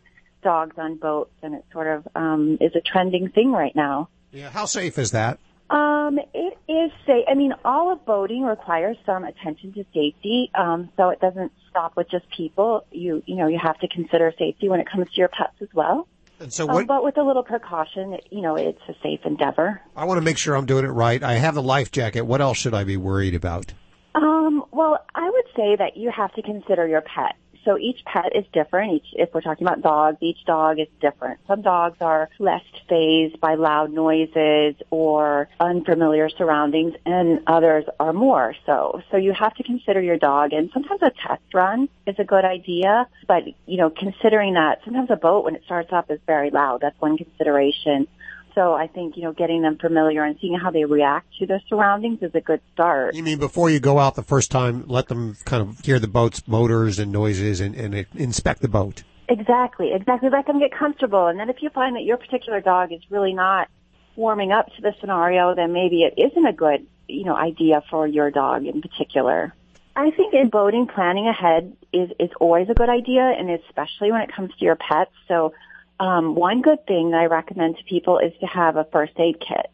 [0.43, 4.09] dogs on boats and it sort of um is a trending thing right now.
[4.31, 4.49] Yeah.
[4.49, 5.39] How safe is that?
[5.69, 7.25] Um, it is safe.
[7.27, 10.51] I mean, all of boating requires some attention to safety.
[10.53, 12.85] Um, so it doesn't stop with just people.
[12.91, 15.69] You, you know, you have to consider safety when it comes to your pets as
[15.73, 16.07] well.
[16.43, 16.88] And so Um, what?
[16.88, 19.82] but with a little precaution, you know, it's a safe endeavor.
[19.95, 21.23] I want to make sure I'm doing it right.
[21.23, 22.21] I have the life jacket.
[22.23, 23.73] What else should I be worried about?
[24.13, 27.36] Um, well, I would say that you have to consider your pet.
[27.65, 28.93] So each pet is different.
[28.93, 31.39] Each, if we're talking about dogs, each dog is different.
[31.47, 38.56] Some dogs are less phased by loud noises or unfamiliar surroundings, and others are more
[38.65, 39.02] so.
[39.12, 42.45] So you have to consider your dog, and sometimes a test run is a good
[42.45, 43.08] idea.
[43.28, 46.82] But you know, considering that sometimes a boat when it starts up is very loud.
[46.82, 48.08] That's one consideration.
[48.55, 51.61] So I think, you know, getting them familiar and seeing how they react to their
[51.67, 53.15] surroundings is a good start.
[53.15, 56.07] You mean before you go out the first time, let them kind of hear the
[56.07, 59.03] boat's motors and noises and, and inspect the boat?
[59.27, 60.29] Exactly, exactly.
[60.29, 61.27] Let them get comfortable.
[61.27, 63.69] And then if you find that your particular dog is really not
[64.15, 68.05] warming up to the scenario, then maybe it isn't a good, you know, idea for
[68.05, 69.53] your dog in particular.
[69.95, 74.21] I think in boating, planning ahead is, is always a good idea, and especially when
[74.21, 75.11] it comes to your pets.
[75.27, 75.53] So,
[75.99, 79.39] um, one good thing that I recommend to people is to have a first aid
[79.39, 79.71] kit.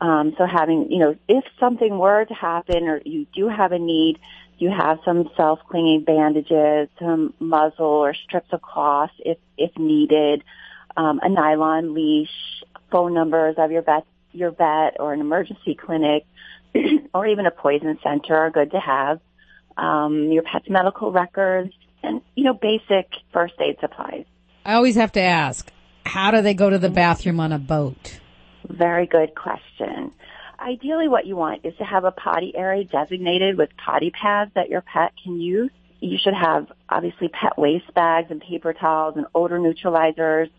[0.00, 3.78] Um, so having, you know, if something were to happen or you do have a
[3.78, 4.18] need,
[4.58, 10.42] you have some self-cleaning bandages, some muzzle or strips of cloth if, if needed,
[10.96, 12.30] um, a nylon leash,
[12.90, 16.26] phone numbers of your vet, your vet or an emergency clinic,
[17.14, 19.20] or even a poison center are good to have,
[19.76, 24.24] um, your pet's medical records, and, you know, basic first aid supplies.
[24.66, 25.70] I always have to ask,
[26.04, 28.18] how do they go to the bathroom on a boat?
[28.68, 30.10] Very good question.
[30.58, 34.68] Ideally, what you want is to have a potty area designated with potty pads that
[34.68, 35.70] your pet can use.
[36.00, 40.50] You should have obviously pet waste bags and paper towels and odor neutralizers.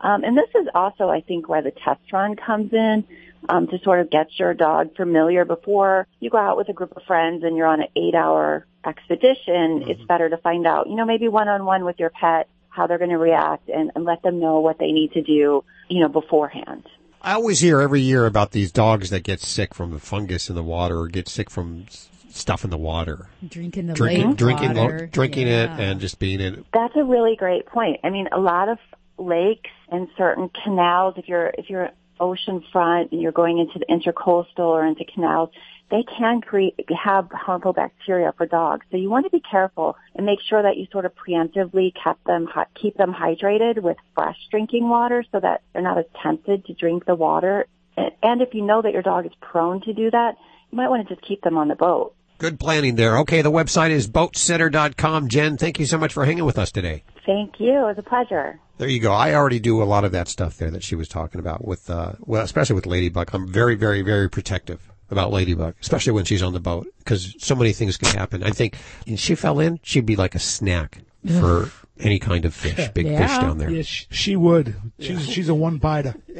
[0.00, 3.04] Um, and this is also, I think, where the test run comes in
[3.48, 6.96] um, to sort of get your dog familiar before you go out with a group
[6.96, 9.82] of friends and you're on an eight-hour expedition.
[9.88, 13.10] It's better to find out, you know, maybe one-on-one with your pet how they're going
[13.10, 16.84] to react and, and let them know what they need to do, you know, beforehand.
[17.20, 20.54] I always hear every year about these dogs that get sick from the fungus in
[20.54, 21.86] the water or get sick from
[22.30, 23.26] stuff in the water.
[23.46, 25.06] Drinking the Drinking, lake drinking, lo- water.
[25.06, 25.74] drinking Yeah.
[25.74, 26.64] it and just being in it.
[26.72, 27.98] That's a really great point.
[28.04, 28.78] I mean, a lot of
[29.18, 33.86] lakes and certain canals, if you're if you're ocean front and you're going into the
[33.86, 35.50] intercoastal or into canals,
[35.90, 38.84] they can create, have harmful bacteria for dogs.
[38.90, 42.24] So you want to be careful and make sure that you sort of preemptively keep
[42.26, 42.48] them,
[42.80, 47.06] keep them hydrated with fresh drinking water so that they're not as tempted to drink
[47.06, 47.66] the water.
[47.96, 50.36] And and if you know that your dog is prone to do that,
[50.70, 52.14] you might want to just keep them on the boat.
[52.38, 53.18] Good planning there.
[53.18, 55.28] Okay, the website is boatsetter.com.
[55.28, 57.02] Jen, thank you so much for hanging with us today.
[57.26, 57.72] Thank you.
[57.72, 58.60] It was a pleasure.
[58.76, 59.12] There you go.
[59.12, 61.90] I already do a lot of that stuff there that she was talking about with,
[61.90, 63.30] uh, well, especially with Ladybug.
[63.32, 67.54] I'm very, very, very protective about Ladybug, especially when she's on the boat, because so
[67.54, 68.42] many things can happen.
[68.42, 71.00] I think if she fell in, she'd be like a snack
[71.40, 73.70] for any kind of fish, big fish down there.
[73.70, 74.76] Yeah, she, she would.
[75.00, 76.14] She's she's a one biter.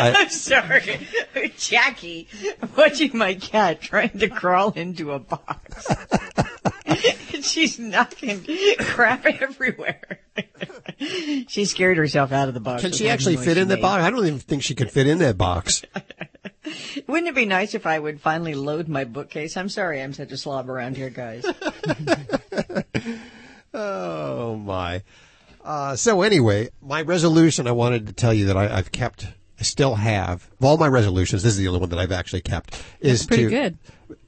[0.00, 1.06] I'm sorry,
[1.56, 2.28] Jackie.
[2.76, 5.86] Watching my cat trying to crawl into a box.
[7.42, 8.44] She's knocking
[8.78, 10.20] crap everywhere.
[11.48, 12.82] she scared herself out of the box.
[12.82, 13.82] Can she actually fit in the made.
[13.82, 14.02] box?
[14.02, 15.82] I don't even think she could fit in that box.
[17.06, 19.56] Wouldn't it be nice if I would finally load my bookcase?
[19.56, 21.44] I'm sorry, I'm such a slob around here, guys.
[23.74, 25.02] Oh my.
[25.64, 29.26] Uh, so anyway, my resolution I wanted to tell you that I, I've kept,
[29.58, 31.42] I still have of all my resolutions.
[31.42, 32.80] This is the only one that I've actually kept.
[33.00, 33.78] Is That's pretty to, good.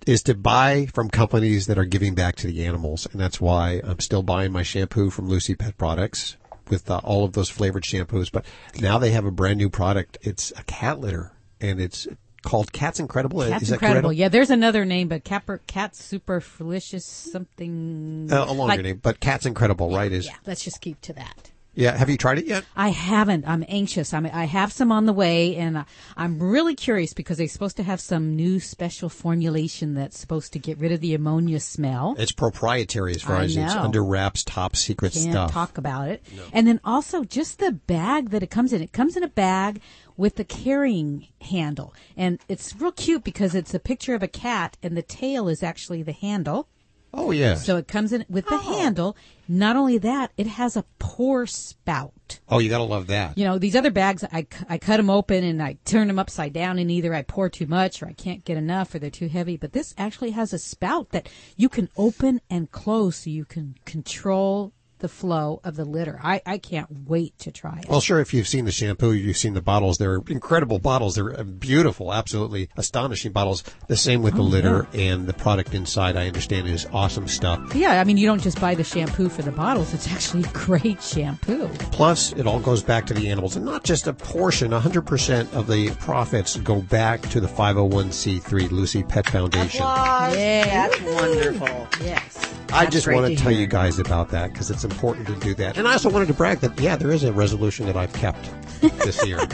[0.07, 3.81] Is to buy from companies that are giving back to the animals, and that's why
[3.85, 6.37] I'm still buying my shampoo from Lucy Pet Products
[6.69, 8.33] with uh, all of those flavored shampoos.
[8.33, 8.45] But
[8.81, 10.19] now they have a brand new product.
[10.23, 12.09] It's a cat litter, and it's
[12.47, 13.43] called Cat's Incredible.
[13.47, 14.09] Cat's is incredible.
[14.11, 14.19] correct?
[14.19, 18.29] Yeah, there's another name, but Capper, Cat Superflicious something.
[18.31, 20.11] Uh, a longer like- name, but Cat's Incredible, right?
[20.13, 21.51] Is Yeah, let's just keep to that.
[21.75, 21.95] yeah.
[21.97, 22.65] Have you tried it yet?
[22.75, 23.47] I haven't.
[23.47, 24.15] I'm anxious.
[24.15, 25.85] I'm, I have some on the way, and
[26.17, 30.59] I'm really curious because they're supposed to have some new special formulation that's supposed to
[30.59, 32.15] get rid of the ammonia smell.
[32.19, 35.53] It's proprietary as far I as it's under wraps, top secret Can't stuff.
[35.53, 36.25] talk about it.
[36.53, 38.81] And then also just the bag that it comes in.
[38.83, 39.81] It comes in a bag
[40.17, 44.77] with the carrying handle, and it's real cute because it's a picture of a cat,
[44.83, 46.69] and the tail is actually the handle.
[47.17, 47.55] Oh yeah.
[47.55, 48.79] So it comes in with the oh.
[48.79, 49.17] handle.
[49.49, 52.41] Not only that, it has a pour spout.
[52.49, 53.39] Oh, you gotta love that.
[53.39, 56.53] You know, these other bags, I, I cut them open and I turn them upside
[56.53, 59.29] down, and either I pour too much or I can't get enough or they're too
[59.29, 59.57] heavy.
[59.57, 63.77] But this actually has a spout that you can open and close so you can
[63.85, 66.19] control the flow of the litter.
[66.23, 67.89] I, I can't wait to try it.
[67.89, 68.21] Well, sure.
[68.21, 69.99] If you've seen the shampoo, you've seen the bottles.
[69.99, 71.15] They're incredible bottles.
[71.17, 73.63] They're uh, beautiful, absolutely astonishing bottles.
[73.89, 76.17] The same with the Oh, litter and the product inside.
[76.17, 77.75] I understand is awesome stuff.
[77.75, 79.93] Yeah, I mean, you don't just buy the shampoo for the bottles.
[79.93, 81.69] It's actually great shampoo.
[81.93, 84.71] Plus, it all goes back to the animals, and not just a portion.
[84.71, 89.81] 100% of the profits go back to the 501c3 Lucy Pet Foundation.
[89.81, 91.89] Yeah, that's wonderful.
[92.03, 92.43] Yes.
[92.73, 93.61] I just want to to tell hear.
[93.61, 95.77] you guys about that because it's important to do that.
[95.77, 98.49] And I also wanted to brag that, yeah, there is a resolution that I've kept
[98.81, 99.39] this year.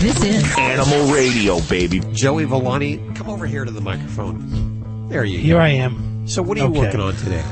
[0.00, 2.00] This is Animal Radio, baby.
[2.12, 5.08] Joey Villani, come over here to the microphone.
[5.08, 5.60] There you Here go.
[5.60, 6.26] I am.
[6.28, 6.78] So what are you Okay.
[6.80, 7.42] working on today?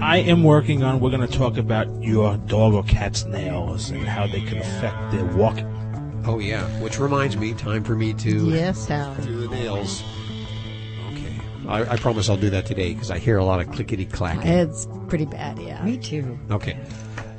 [0.00, 0.98] I am working on.
[0.98, 5.12] We're going to talk about your dog or cat's nails and how they can affect
[5.12, 5.66] their walking.
[6.26, 9.14] Oh yeah, which reminds me, time for me to Yes, Hal.
[9.22, 10.02] do the nails.
[11.70, 14.06] Okay, I, I promise I'll do that today because I hear a lot of clickety
[14.06, 14.46] clacking.
[14.50, 15.82] It's pretty bad, yeah.
[15.84, 16.38] Me too.
[16.50, 16.78] Okay,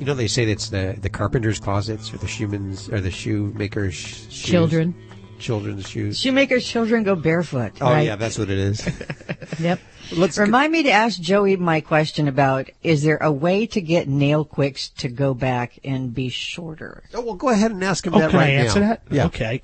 [0.00, 3.94] you know they say that's the the carpenter's closets or the shoeman's or the shoemaker's
[3.94, 4.42] sh- shoes.
[4.42, 4.94] Children.
[5.42, 6.18] Children's shoes.
[6.18, 7.72] Shoemakers' children go barefoot.
[7.80, 8.06] Oh right?
[8.06, 8.88] yeah, that's what it is.
[9.58, 9.80] Yep.
[10.16, 14.08] Let's Remind me to ask Joey my question about is there a way to get
[14.08, 17.02] nail quicks to go back and be shorter?
[17.14, 18.88] Oh, well, go ahead and ask him Oh, that can right I answer now.
[18.88, 19.02] that?
[19.10, 19.26] Yeah.
[19.26, 19.62] Okay.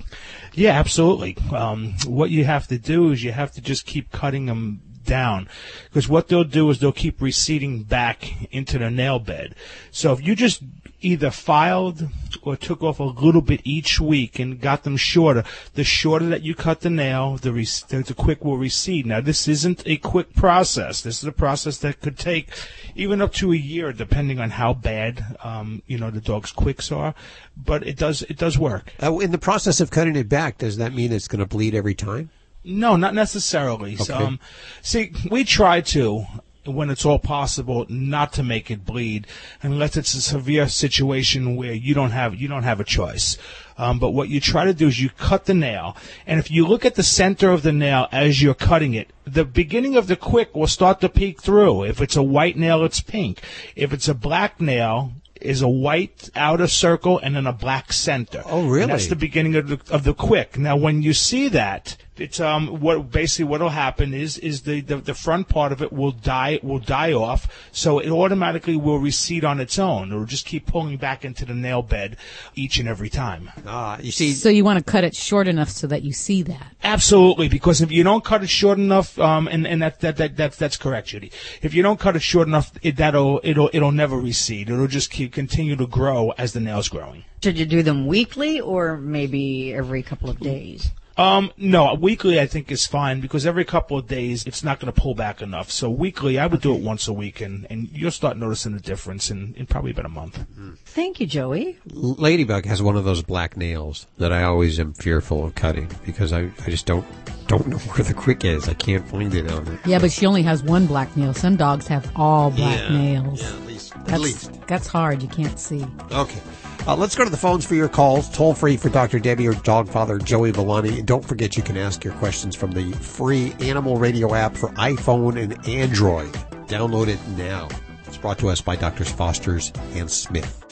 [0.55, 1.37] Yeah, absolutely.
[1.55, 5.49] Um, what you have to do is you have to just keep cutting them down
[5.85, 9.55] because what they'll do is they'll keep receding back into the nail bed.
[9.91, 10.63] So if you just
[11.01, 12.09] either filed
[12.43, 15.45] or took off a little bit each week and got them shorter,
[15.75, 19.07] the shorter that you cut the nail, the, the, the quick will recede.
[19.07, 21.01] Now this isn't a quick process.
[21.01, 22.49] This is a process that could take
[22.95, 26.93] even up to a year, depending on how bad um, you know the dog's quicks
[26.93, 27.15] are.
[27.57, 28.93] But it does it does work.
[29.03, 31.75] Uh, in the process of cutting it back, does that mean it's going to bleed
[31.75, 32.31] every time?
[32.65, 33.97] No, not necessarily.
[33.97, 34.41] So, Um,
[34.83, 36.27] see, we try to,
[36.65, 39.27] when it's all possible, not to make it bleed,
[39.63, 43.39] unless it's a severe situation where you don't have you don't have a choice.
[43.79, 45.97] Um, but what you try to do is you cut the nail,
[46.27, 49.45] and if you look at the center of the nail as you're cutting it, the
[49.45, 51.85] beginning of the quick will start to peek through.
[51.85, 53.41] If it's a white nail, it's pink.
[53.77, 58.43] If it's a black nail, is a white outer circle and then a black center.
[58.45, 58.83] Oh, really?
[58.83, 60.59] And that's the beginning of the, of the quick.
[60.59, 64.97] Now, when you see that, It's um what basically what'll happen is is the, the
[64.97, 69.45] the front part of it will die will die off, so it automatically will recede
[69.45, 70.13] on its own.
[70.13, 72.17] It'll just keep pulling back into the nail bed
[72.55, 73.51] each and every time.
[73.67, 74.33] Ah, you see.
[74.33, 76.75] So you want to cut it short enough so that you see that.
[76.83, 80.37] Absolutely, because if you don't cut it short enough, um, and, and that, that, that,
[80.37, 81.31] that's, that's correct, Judy.
[81.63, 84.71] If you don't cut it short enough, it, that'll, it'll, it'll never recede.
[84.71, 87.25] It'll just keep, continue to grow as the nail's growing.
[87.43, 90.91] Should you do them weekly or maybe every couple of days?
[91.19, 94.93] Um, no, weekly I think is fine because every couple of days it's not going
[94.93, 95.71] to pull back enough.
[95.71, 98.81] So weekly, I would do it once a week, and, and you'll start noticing the
[98.81, 100.45] difference in, in probably about a month.
[100.85, 101.77] Thank you, Joey.
[101.93, 106.33] Ladybug has one of those black nails that I always am fearful of cutting because
[106.33, 107.05] I, I just don't
[107.49, 108.69] don't know where the quick is.
[108.69, 109.81] I can't find it on it.
[109.87, 111.35] Yeah, but she only has one black nail.
[111.35, 113.43] Some dogs have all black Yeah, nails.
[113.43, 114.53] yeah, at least- at least.
[114.69, 115.21] That's hard.
[115.23, 115.85] You can't see.
[116.13, 116.41] Okay.
[116.89, 118.31] Uh, let's go to the phones for your calls.
[118.31, 119.19] Toll free for Dr.
[119.19, 121.01] Debbie or dog father Joey Villani.
[121.01, 124.71] And don't forget you can ask your questions from the free Animal Radio app for
[124.71, 126.33] iPhone and Android.
[126.67, 127.69] Download it now.
[128.07, 130.65] It's brought to us by Doctors Foster's and Smith.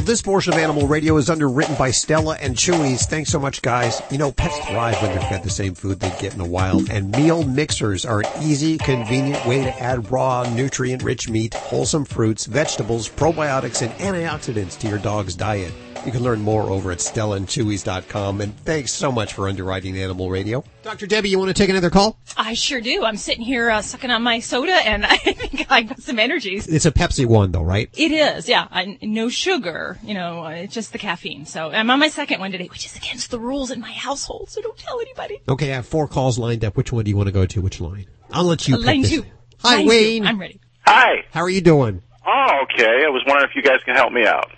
[0.00, 3.04] Well, this portion of Animal Radio is underwritten by Stella and Chewy's.
[3.04, 4.00] Thanks so much, guys.
[4.10, 6.88] You know, pets thrive when they're fed the same food they get in the wild,
[6.88, 12.46] and meal mixers are an easy, convenient way to add raw, nutrient-rich meat, wholesome fruits,
[12.46, 15.74] vegetables, probiotics, and antioxidants to your dog's diet.
[16.06, 20.64] You can learn more over at stellaandchewys.com, and thanks so much for underwriting Animal Radio.
[20.82, 21.06] Dr.
[21.06, 22.18] Debbie, you want to take another call?
[22.38, 23.04] I sure do.
[23.04, 26.66] I'm sitting here uh, sucking on my soda, and I think I got some energies.
[26.68, 27.90] It's a Pepsi one, though, right?
[27.96, 28.66] It is, yeah.
[28.70, 31.44] I, no sugar, you know, uh, it's just the caffeine.
[31.44, 34.48] So I'm on my second one today, which is against the rules in my household,
[34.48, 35.40] so don't tell anybody.
[35.50, 36.78] Okay, I have four calls lined up.
[36.78, 37.60] Which one do you want to go to?
[37.60, 38.06] Which line?
[38.32, 39.10] I'll let you Uh, pick line this.
[39.10, 39.24] two.
[39.62, 39.88] Hi, Line two.
[39.90, 40.26] Wayne.
[40.26, 40.60] I'm ready.
[40.86, 41.24] Hi.
[41.32, 42.00] How are you doing?
[42.26, 43.04] Oh, okay.
[43.04, 44.48] I was wondering if you guys can help me out.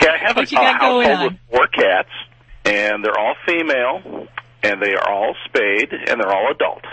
[0.00, 2.08] Okay, I have What a, a household with four cats,
[2.64, 4.28] and they're all female,
[4.62, 6.84] and they are all spayed, and they're all adult.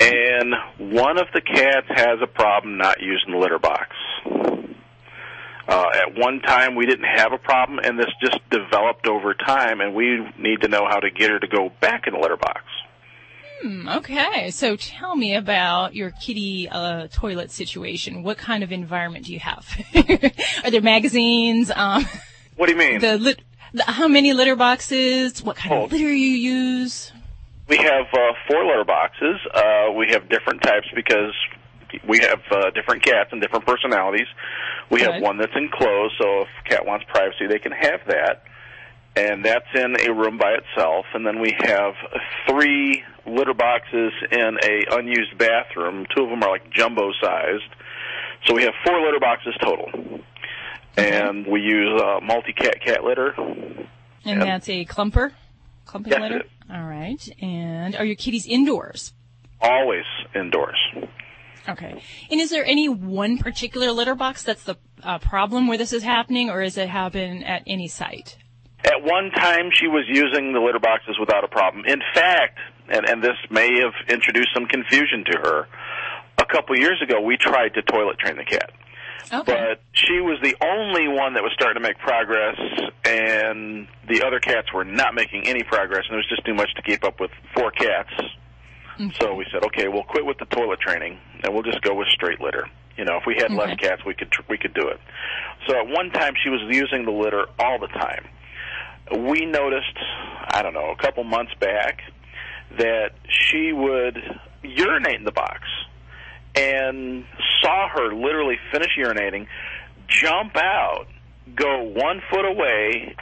[0.00, 3.96] And one of the cats has a problem not using the litter box.
[5.68, 9.80] Uh, at one time, we didn't have a problem, and this just developed over time,
[9.80, 12.36] and we need to know how to get her to go back in the litter
[12.36, 12.62] box.
[13.62, 18.22] Hmm, okay, so tell me about your kitty uh, toilet situation.
[18.24, 19.66] What kind of environment do you have?
[20.64, 21.70] Are there magazines?
[21.74, 22.04] Um,
[22.56, 23.00] What do you mean?
[23.00, 23.42] the, lit-
[23.72, 25.42] the how many litter boxes?
[25.42, 25.84] What kind Oh.
[25.84, 27.12] of litter you use?
[27.68, 29.36] We have uh, four litter boxes.
[29.54, 31.32] Uh, we have different types because
[32.06, 34.26] we have uh, different cats and different personalities.
[34.90, 38.42] We have one that's enclosed, so if a cat wants privacy, they can have that.
[39.14, 41.04] And that's in a room by itself.
[41.14, 41.92] And then we have
[42.48, 46.06] three litter boxes in a unused bathroom.
[46.16, 47.62] Two of them are like jumbo sized.
[48.46, 49.90] So we have four litter boxes total.
[50.96, 53.32] And we use uh, multi-cat cat litter.
[53.38, 53.88] And
[54.24, 55.32] And- that's a clumper?
[55.84, 56.40] Clumping it litter?
[56.40, 56.50] is.
[56.72, 57.28] All right.
[57.42, 59.12] And are your kitties indoors?
[59.60, 60.04] Always
[60.34, 60.78] indoors.
[61.68, 62.02] Okay.
[62.30, 66.02] And is there any one particular litter box that's the uh, problem where this is
[66.02, 68.38] happening, or does it happen at any site?
[68.84, 71.84] At one time, she was using the litter boxes without a problem.
[71.86, 72.58] In fact,
[72.88, 75.68] and, and this may have introduced some confusion to her,
[76.38, 78.70] a couple years ago, we tried to toilet train the cat.
[79.46, 82.58] But she was the only one that was starting to make progress,
[83.04, 86.74] and the other cats were not making any progress, and it was just too much
[86.74, 88.12] to keep up with four cats.
[88.98, 89.08] Mm-hmm.
[89.20, 92.08] So we said, okay, we'll quit with the toilet training, and we'll just go with
[92.08, 92.68] straight litter.
[92.98, 95.00] You know, if we had less cats, we could tr- we could do it.
[95.66, 98.28] So at one time, she was using the litter all the time.
[99.16, 99.96] We noticed,
[100.48, 102.00] I don't know, a couple months back,
[102.78, 104.18] that she would
[104.62, 105.60] urinate in the box,
[106.54, 107.24] and
[107.60, 109.46] saw her literally finish urinating,
[110.08, 111.06] jump out,
[111.54, 113.14] go one foot away,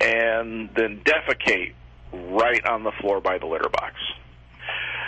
[0.00, 1.74] and then defecate
[2.12, 3.94] right on the floor by the litter box.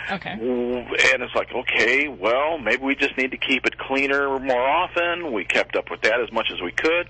[0.09, 0.31] Okay.
[0.31, 5.31] And it's like, okay, well, maybe we just need to keep it cleaner more often.
[5.31, 7.07] We kept up with that as much as we could.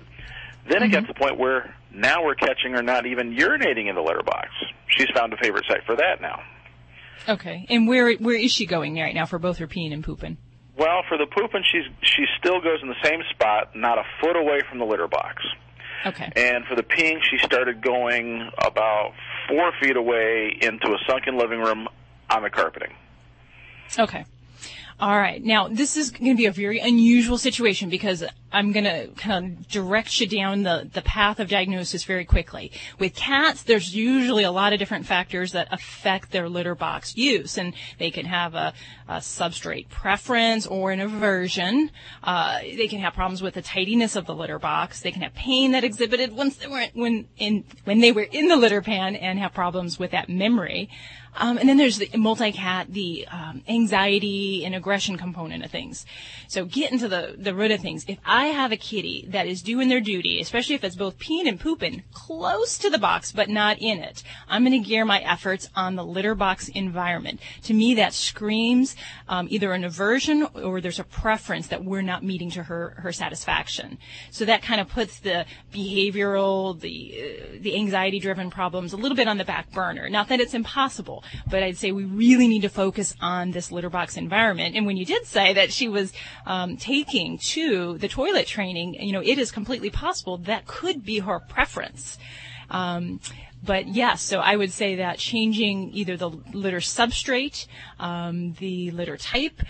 [0.68, 1.06] Then it got mm-hmm.
[1.06, 4.48] to the point where now we're catching her not even urinating in the litter box.
[4.88, 6.40] She's found a favorite site for that now.
[7.28, 7.66] Okay.
[7.68, 10.38] And where where is she going right now for both her peeing and pooping?
[10.76, 14.36] Well, for the pooping, she's she still goes in the same spot, not a foot
[14.36, 15.42] away from the litter box.
[16.04, 16.32] Okay.
[16.34, 19.12] And for the peeing, she started going about
[19.48, 21.86] four feet away into a sunken living room
[22.28, 22.94] on the carpeting.
[23.98, 24.24] Okay.
[24.98, 25.42] All right.
[25.42, 29.58] Now, this is going to be a very unusual situation because I'm going to kind
[29.58, 32.70] of direct you down the, the path of diagnosis very quickly.
[32.98, 37.58] With cats, there's usually a lot of different factors that affect their litter box use,
[37.58, 38.72] and they can have a,
[39.08, 41.90] a substrate preference or an aversion.
[42.22, 45.00] Uh, they can have problems with the tidiness of the litter box.
[45.00, 48.48] They can have pain that exhibited once they were when in when they were in
[48.48, 50.88] the litter pan and have problems with that memory.
[51.34, 56.04] Um, and then there's the multi-cat, the um, anxiety and aggression component of things.
[56.46, 58.04] So get into the, the root of things.
[58.06, 61.46] If I have a kitty that is doing their duty, especially if it's both peeing
[61.46, 65.20] and pooping close to the box but not in it, I'm going to gear my
[65.20, 67.40] efforts on the litter box environment.
[67.64, 68.96] To me, that screams
[69.28, 73.12] um, either an aversion or there's a preference that we're not meeting to her her
[73.12, 73.98] satisfaction.
[74.30, 79.28] So that kind of puts the behavioral, the uh, the anxiety-driven problems a little bit
[79.28, 80.08] on the back burner.
[80.08, 83.90] Not that it's impossible, but I'd say we really need to focus on this litter
[83.90, 84.76] box environment.
[84.76, 86.12] And when you did say that she was
[86.46, 91.20] um, taking to the toilet training, you know, it is completely possible that could be
[91.20, 92.18] her preference.
[92.70, 93.20] Um,
[93.62, 97.66] but yes, so I would say that changing either the litter substrate,
[98.00, 99.62] um, the litter type,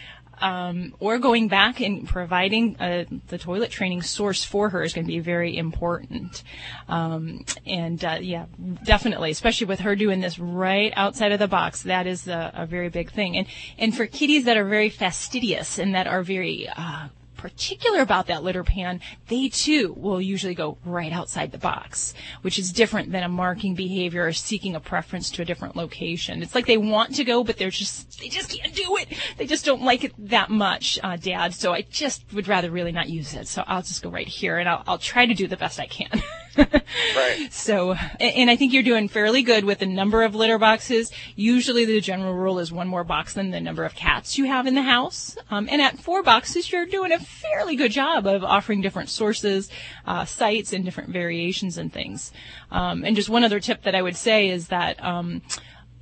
[0.42, 5.06] um, or going back and providing uh, the toilet training source for her is going
[5.06, 6.42] to be very important.
[6.88, 8.46] Um, and uh, yeah,
[8.82, 12.66] definitely, especially with her doing this right outside of the box, that is a, a
[12.66, 13.36] very big thing.
[13.36, 13.46] And
[13.78, 17.08] and for kitties that are very fastidious and that are very uh,
[17.42, 22.56] particular about that litter pan, they too will usually go right outside the box, which
[22.56, 26.40] is different than a marking behavior or seeking a preference to a different location.
[26.40, 29.08] It's like they want to go, but they're just, they just can't do it.
[29.36, 31.52] They just don't like it that much, uh, dad.
[31.52, 33.48] So I just would rather really not use it.
[33.48, 35.86] So I'll just go right here and I'll, I'll try to do the best I
[35.86, 36.22] can.
[36.56, 37.48] right.
[37.50, 41.12] So, and I think you're doing fairly good with the number of litter boxes.
[41.36, 44.66] Usually the general rule is one more box than the number of cats you have
[44.66, 45.36] in the house.
[45.50, 49.70] Um, and at four boxes, you're doing a fairly good job of offering different sources,
[50.06, 52.32] uh, sites, and different variations and things.
[52.70, 55.42] Um, and just one other tip that I would say is that, um,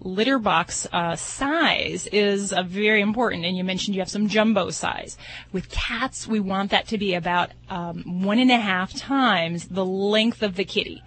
[0.01, 3.45] litter box uh, size is uh, very important.
[3.45, 5.17] And you mentioned you have some jumbo size.
[5.53, 9.85] With cats, we want that to be about um, one and a half times the
[9.85, 11.03] length of the kitty.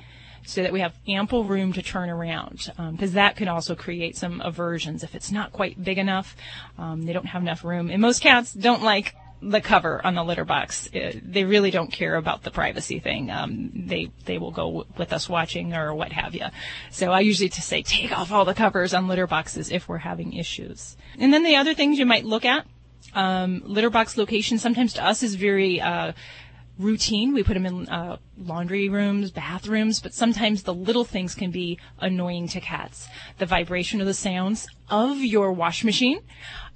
[0.46, 4.18] So that we have ample room to turn around, because um, that can also create
[4.18, 6.36] some aversions if it's not quite big enough.
[6.78, 9.16] Um, they don't have enough room, and most cats don't like
[9.50, 10.90] the cover on the litter box.
[10.94, 13.30] Uh, they really don't care about the privacy thing.
[13.30, 16.46] Um, they they will go w- with us watching or what have you.
[16.92, 20.00] So I usually just say take off all the covers on litter boxes if we're
[20.00, 20.98] having issues.
[21.20, 22.66] And then the other things you might look at,
[23.14, 26.14] um, litter box location sometimes to us is very uh,
[26.78, 27.34] routine.
[27.34, 31.80] We put them in uh, laundry rooms, bathrooms, but sometimes the little things can be
[32.00, 33.08] annoying to cats.
[33.38, 36.20] The vibration of the sounds of your wash machine,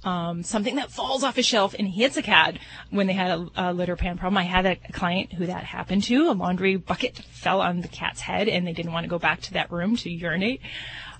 [0.04, 2.58] um, something that falls off a shelf and hits a cat
[2.90, 4.38] when they had a, a, litter pan problem.
[4.38, 6.30] I had a client who that happened to.
[6.30, 9.40] A laundry bucket fell on the cat's head and they didn't want to go back
[9.42, 10.60] to that room to urinate.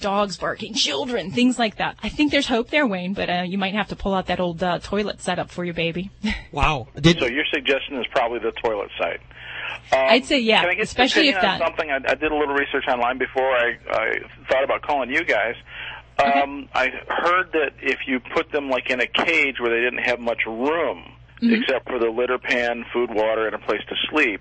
[0.00, 1.96] Dogs barking, children, things like that.
[2.02, 4.40] I think there's hope there, Wayne, but uh, you might have to pull out that
[4.40, 6.10] old uh, toilet setup for your baby.
[6.52, 6.88] wow.
[6.94, 9.20] Did- so your suggestion is probably the toilet site.
[9.92, 11.60] Um, I'd say yeah, can I get especially if that.
[11.60, 14.18] Something I, I, did a little research online before I, I
[14.50, 15.54] thought about calling you guys.
[16.18, 20.04] Um, I heard that if you put them like in a cage where they didn't
[20.04, 21.54] have much room, mm-hmm.
[21.54, 24.40] except for the litter pan, food, water, and a place to sleep,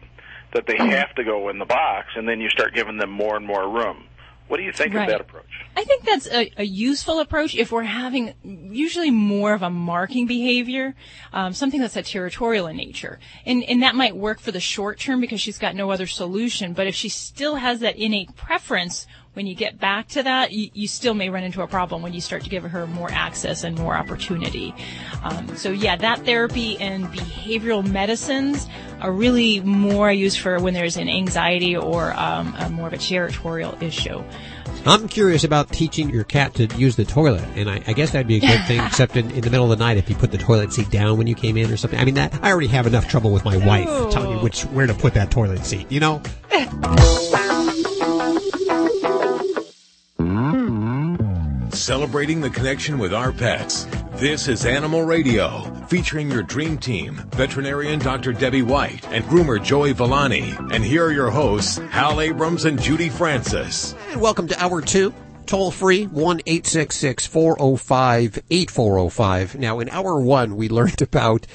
[0.53, 0.89] that they mm-hmm.
[0.89, 3.69] have to go in the box, and then you start giving them more and more
[3.69, 4.05] room.
[4.47, 5.03] What do you think right.
[5.03, 5.45] of that approach?
[5.75, 10.25] I think that's a, a, useful approach if we're having usually more of a marking
[10.25, 10.95] behavior,
[11.33, 13.19] um, something that's a territorial in nature.
[13.45, 16.73] And, and that might work for the short term because she's got no other solution.
[16.73, 19.05] But if she still has that innate preference,
[19.37, 22.11] when you get back to that, you, you still may run into a problem when
[22.11, 24.73] you start to give her more access and more opportunity.
[25.21, 28.67] Um, so yeah, that therapy and behavioral medicines
[28.99, 33.77] are really more used for when there's an anxiety or um, more of a territorial
[33.79, 34.23] issue.
[34.87, 38.25] I'm curious about teaching your cat to use the toilet, and I, I guess that'd
[38.25, 40.31] be a good thing, except in, in, the middle of the night if you put
[40.31, 41.99] the toilet seat down when you came in or something.
[41.99, 44.11] I mean, that I already have enough trouble with my wife Ooh.
[44.11, 45.91] telling me which where to put that toilet seat.
[45.91, 46.23] You know.
[51.77, 53.85] Celebrating the connection with our pets.
[54.13, 58.33] This is Animal Radio, featuring your dream team, veterinarian Dr.
[58.33, 60.55] Debbie White and groomer Joey Villani.
[60.71, 63.93] And here are your hosts, Hal Abrams and Judy Francis.
[64.09, 65.13] And welcome to Hour 2.
[65.45, 69.59] Toll free, 1 405 8405.
[69.59, 71.45] Now, in Hour 1, we learned about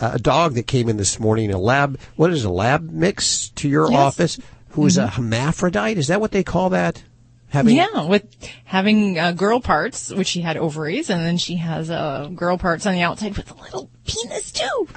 [0.00, 3.48] uh, a dog that came in this morning, a lab, what is a lab mix
[3.56, 3.98] to your yes.
[3.98, 4.38] office,
[4.70, 5.06] who is mm-hmm.
[5.06, 5.98] a hermaphrodite?
[5.98, 7.02] Is that what they call that?
[7.52, 8.24] Having yeah, with
[8.64, 12.86] having uh, girl parts, which she had ovaries, and then she has uh, girl parts
[12.86, 14.88] on the outside with a little penis too.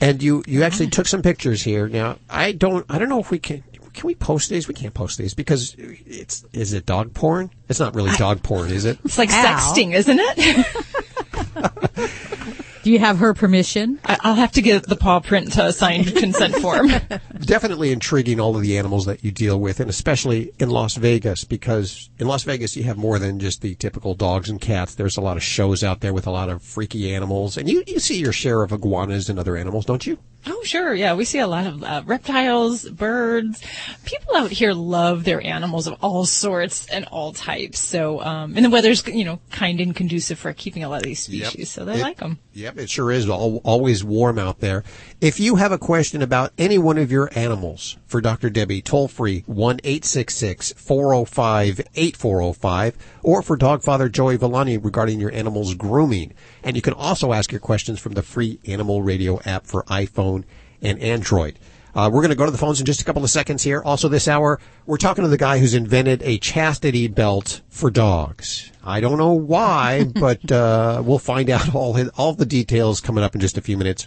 [0.00, 1.88] And you you actually took some pictures here.
[1.88, 4.68] Now I don't I don't know if we can can we post these?
[4.68, 7.50] We can't post these because it's is it dog porn?
[7.68, 8.98] It's not really dog porn, is it?
[9.04, 10.66] It's like sexting, isn't it?
[12.84, 13.98] Do you have her permission?
[14.04, 16.88] I- I'll have to get the paw print uh, signed consent form.
[17.40, 21.44] Definitely intriguing all of the animals that you deal with, and especially in Las Vegas
[21.44, 24.94] because in Las Vegas you have more than just the typical dogs and cats.
[24.94, 27.82] There's a lot of shows out there with a lot of freaky animals, and you
[27.86, 30.18] you see your share of iguanas and other animals, don't you?
[30.46, 30.94] Oh, sure.
[30.94, 33.62] Yeah, we see a lot of uh, reptiles, birds.
[34.04, 37.78] People out here love their animals of all sorts and all types.
[37.78, 41.02] So, um, and the weather's, you know, kind and conducive for keeping a lot of
[41.04, 41.70] these species.
[41.70, 42.38] So they It- like them.
[42.52, 44.84] Yep, it sure is al- always warm out there.
[45.24, 48.50] If you have a question about any one of your animals for Dr.
[48.50, 56.34] Debbie, toll free 1 405 8405 or for Dogfather Joey Villani regarding your animal's grooming.
[56.62, 60.44] And you can also ask your questions from the free Animal Radio app for iPhone
[60.82, 61.58] and Android.
[61.94, 63.80] Uh, we're going to go to the phones in just a couple of seconds here.
[63.82, 68.70] Also, this hour, we're talking to the guy who's invented a chastity belt for dogs.
[68.84, 73.24] I don't know why, but uh, we'll find out all his, all the details coming
[73.24, 74.06] up in just a few minutes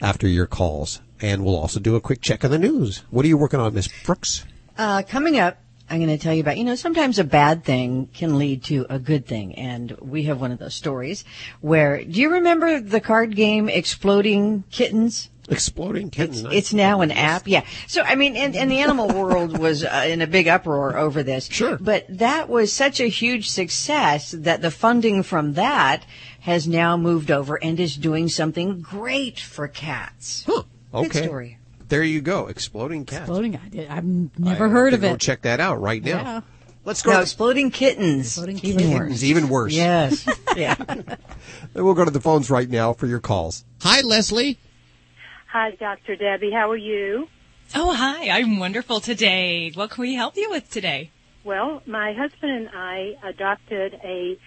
[0.00, 1.00] after your calls.
[1.20, 3.02] And we'll also do a quick check of the news.
[3.10, 4.44] What are you working on, Miss Brooks?
[4.76, 8.08] Uh, coming up, I'm going to tell you about, you know, sometimes a bad thing
[8.12, 9.54] can lead to a good thing.
[9.54, 11.24] And we have one of those stories
[11.60, 15.30] where, do you remember the card game Exploding Kittens?
[15.48, 16.44] Exploding Kittens.
[16.44, 17.46] It's, it's now an app.
[17.46, 17.64] Yeah.
[17.86, 21.22] So, I mean, and, and the animal world was uh, in a big uproar over
[21.22, 21.46] this.
[21.46, 21.78] Sure.
[21.78, 26.04] But that was such a huge success that the funding from that
[26.46, 30.44] has now moved over and is doing something great for cats.
[30.46, 30.62] Huh.
[30.92, 31.22] Good Okay.
[31.24, 31.58] story.
[31.88, 32.46] There you go.
[32.46, 33.22] Exploding cats.
[33.22, 33.56] Exploding.
[33.56, 33.88] I did.
[33.90, 34.04] I've
[34.38, 35.20] never have heard to of go it.
[35.20, 36.10] check that out right now.
[36.22, 36.40] Yeah.
[36.84, 37.12] Let's go.
[37.14, 38.38] No, exploding kittens.
[38.38, 39.22] even Kittens, worse.
[39.24, 39.72] even worse.
[39.72, 40.24] Yes.
[40.56, 40.76] yeah.
[41.74, 43.64] We'll go to the phones right now for your calls.
[43.82, 44.56] Hi, Leslie.
[45.50, 46.14] Hi, Dr.
[46.14, 46.52] Debbie.
[46.52, 47.28] How are you?
[47.74, 48.30] Oh, hi.
[48.30, 49.72] I'm wonderful today.
[49.74, 51.10] What can we help you with today?
[51.42, 54.38] Well, my husband and I adopted a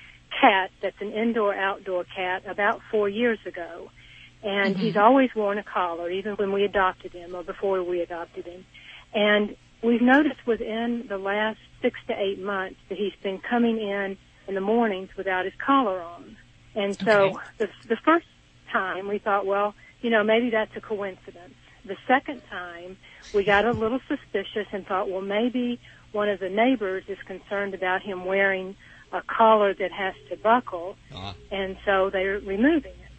[0.41, 3.91] cat that's an indoor outdoor cat about four years ago.
[4.41, 4.79] And Mhm.
[4.79, 8.65] he's always worn a collar, even when we adopted him or before we adopted him.
[9.13, 14.17] And we've noticed within the last six to eight months that he's been coming in
[14.47, 16.37] in the mornings without his collar on.
[16.75, 17.35] And so Okay.
[17.57, 18.27] the, the first
[18.71, 21.55] time we thought, well, you know, maybe that's a coincidence.
[21.85, 22.97] The second time
[23.33, 25.79] we got a little suspicious and thought, well, maybe
[26.11, 28.75] one of the neighbors is concerned about him wearing
[29.11, 31.33] a collar that has to buckle, ah.
[31.51, 33.11] and so they're removing it.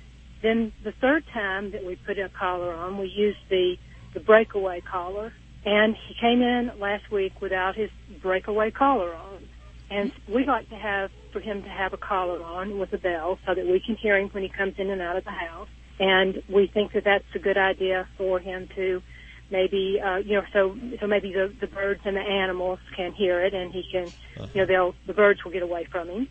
[0.42, 3.76] Then the third time that we put a collar on, we used the
[4.14, 5.32] the breakaway collar,
[5.64, 9.48] and he came in last week without his breakaway collar on.
[9.90, 13.38] And we like to have for him to have a collar on with a bell
[13.46, 15.68] so that we can hear him when he comes in and out of the house.
[15.98, 19.02] And we think that that's a good idea for him to
[19.50, 23.44] maybe uh, you know so so maybe the the birds and the animals can hear
[23.44, 24.08] it and he can
[24.54, 26.28] you know they'll the birds will get away from him.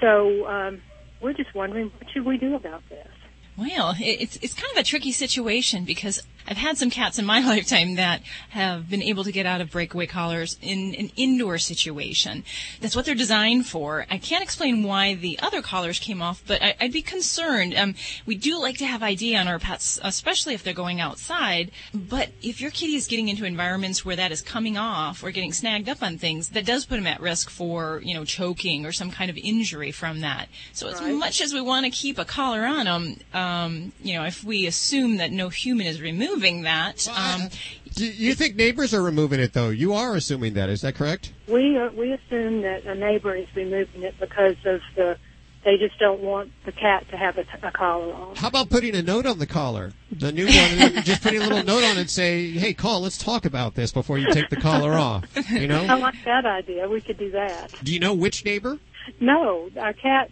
[0.00, 0.80] So um,
[1.20, 3.08] we're just wondering what should we do about this?
[3.56, 7.40] Well, it's it's kind of a tricky situation because I've had some cats in my
[7.46, 12.42] lifetime that have been able to get out of breakaway collars in an indoor situation.
[12.80, 14.04] That's what they're designed for.
[14.10, 17.76] I can't explain why the other collars came off, but I, I'd be concerned.
[17.76, 17.94] Um,
[18.26, 21.70] we do like to have ID on our pets, especially if they're going outside.
[21.94, 25.52] But if your kitty is getting into environments where that is coming off or getting
[25.52, 28.92] snagged up on things, that does put them at risk for you know choking or
[28.92, 30.48] some kind of injury from that.
[30.72, 34.24] So as much as we want to keep a collar on them, um, you know,
[34.24, 36.00] if we assume that no human is
[36.40, 37.48] removing that, um,
[37.94, 39.70] Do you think neighbors are removing it, though?
[39.70, 40.68] You are assuming that.
[40.68, 41.32] Is that correct?
[41.48, 45.18] We are, we assume that a neighbor is removing it because of the
[45.62, 48.34] they just don't want the cat to have a, a collar on.
[48.34, 49.92] How about putting a note on the collar?
[50.10, 53.18] The new one, just putting a little note on it and say, hey, call, let's
[53.18, 55.26] talk about this before you take the collar off.
[55.50, 56.88] You know, I like that idea.
[56.88, 57.74] We could do that.
[57.82, 58.78] Do you know which neighbor?
[59.20, 60.30] No, our cat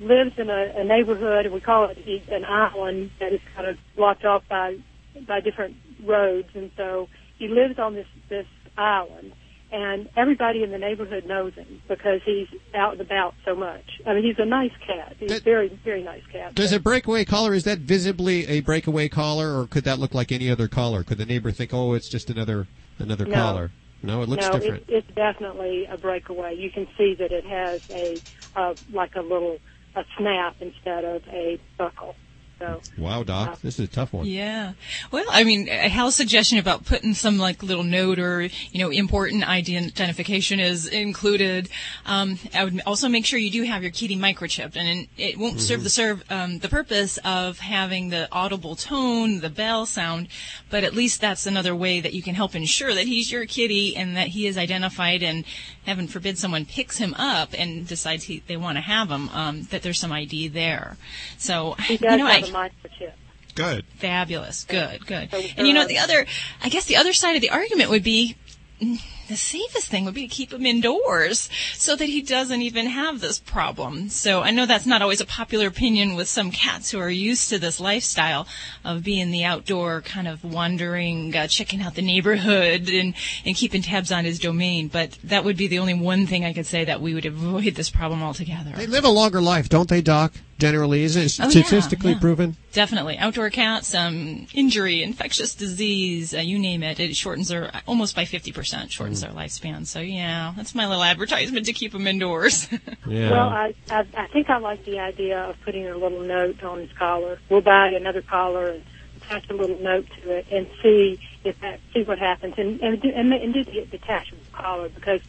[0.00, 1.98] lives in a, a neighborhood, and we call it
[2.30, 4.78] an island that is kind of blocked off by
[5.26, 7.08] by different roads, and so
[7.38, 8.46] he lives on this this
[8.76, 9.32] island,
[9.70, 13.84] and everybody in the neighborhood knows him because he's out and about so much.
[14.06, 15.16] I mean, he's a nice cat.
[15.18, 16.54] He's a very very nice cat.
[16.54, 20.32] Does a breakaway collar, is that visibly a breakaway collar, or could that look like
[20.32, 21.04] any other collar?
[21.04, 22.66] Could the neighbor think, oh, it's just another
[22.98, 23.34] another No.
[23.34, 23.70] collar?
[24.02, 24.82] No, it looks no, different.
[24.88, 26.56] It, it's definitely a breakaway.
[26.56, 28.20] You can see that it has a
[28.56, 29.58] uh, like a little
[29.94, 32.14] a snap instead of a buckle.
[32.62, 34.24] So Wow, Doc, this is a tough one.
[34.24, 34.74] Yeah.
[35.10, 38.90] Well, I mean, uh, Hal's suggestion about putting some like little note or, you know,
[38.90, 41.68] important ID identification is included.
[42.06, 45.60] Um, I would also make sure you do have your kitty microchipped and it won't
[45.60, 45.84] serve Mhm.
[45.84, 50.28] the serve, um, the purpose of having the audible tone, the bell sound,
[50.70, 53.96] but at least that's another way that you can help ensure that he's your kitty
[53.96, 55.44] and that he is identified and
[55.84, 59.62] heaven forbid someone picks him up and decides he, they want to have him, um,
[59.70, 60.96] that there's some ID there.
[61.38, 63.12] So, he does you know, have I, a microchip.
[63.54, 63.84] Good.
[63.96, 64.64] Fabulous.
[64.64, 65.30] Good, good.
[65.30, 66.26] So, And you know, the other,
[66.62, 68.36] I guess the other side of the argument would be
[68.80, 68.98] mm,
[69.28, 73.20] the safest thing would be to keep him indoors so that he doesn't even have
[73.20, 74.08] this problem.
[74.08, 77.48] So I know that's not always a popular opinion with some cats who are used
[77.50, 78.46] to this lifestyle
[78.84, 83.82] of being the outdoor kind of wandering, uh, checking out the neighborhood and, and keeping
[83.82, 84.88] tabs on his domain.
[84.88, 87.74] But that would be the only one thing I could say that we would avoid
[87.74, 88.72] this problem altogether.
[88.76, 90.32] They live a longer life, don't they, Doc?
[90.58, 92.18] Generally, is it Oh, yeah, statistically yeah.
[92.20, 92.56] proven?
[92.72, 93.18] Definitely.
[93.18, 98.24] Outdoor cats, um, injury, infectious disease, uh, you name it, it shortens their, almost by
[98.24, 99.86] 50% shortens their lifespan.
[99.86, 102.68] So yeah, that's my little advertisement to keep them indoors.
[103.04, 106.78] Well, I, I I think I like the idea of putting a little note on
[106.78, 107.38] his collar.
[107.50, 108.82] We'll buy another collar and
[109.16, 113.00] attach a little note to it and see if that see what happens and and
[113.02, 115.20] do, and, and do the detachable collar because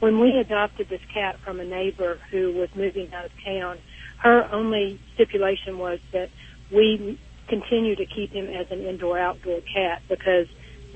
[0.00, 3.78] when we adopted this cat from a neighbor who was moving out of town,
[4.22, 6.30] her only stipulation was that
[6.70, 7.18] we
[7.48, 10.46] continue to keep him as an indoor outdoor cat because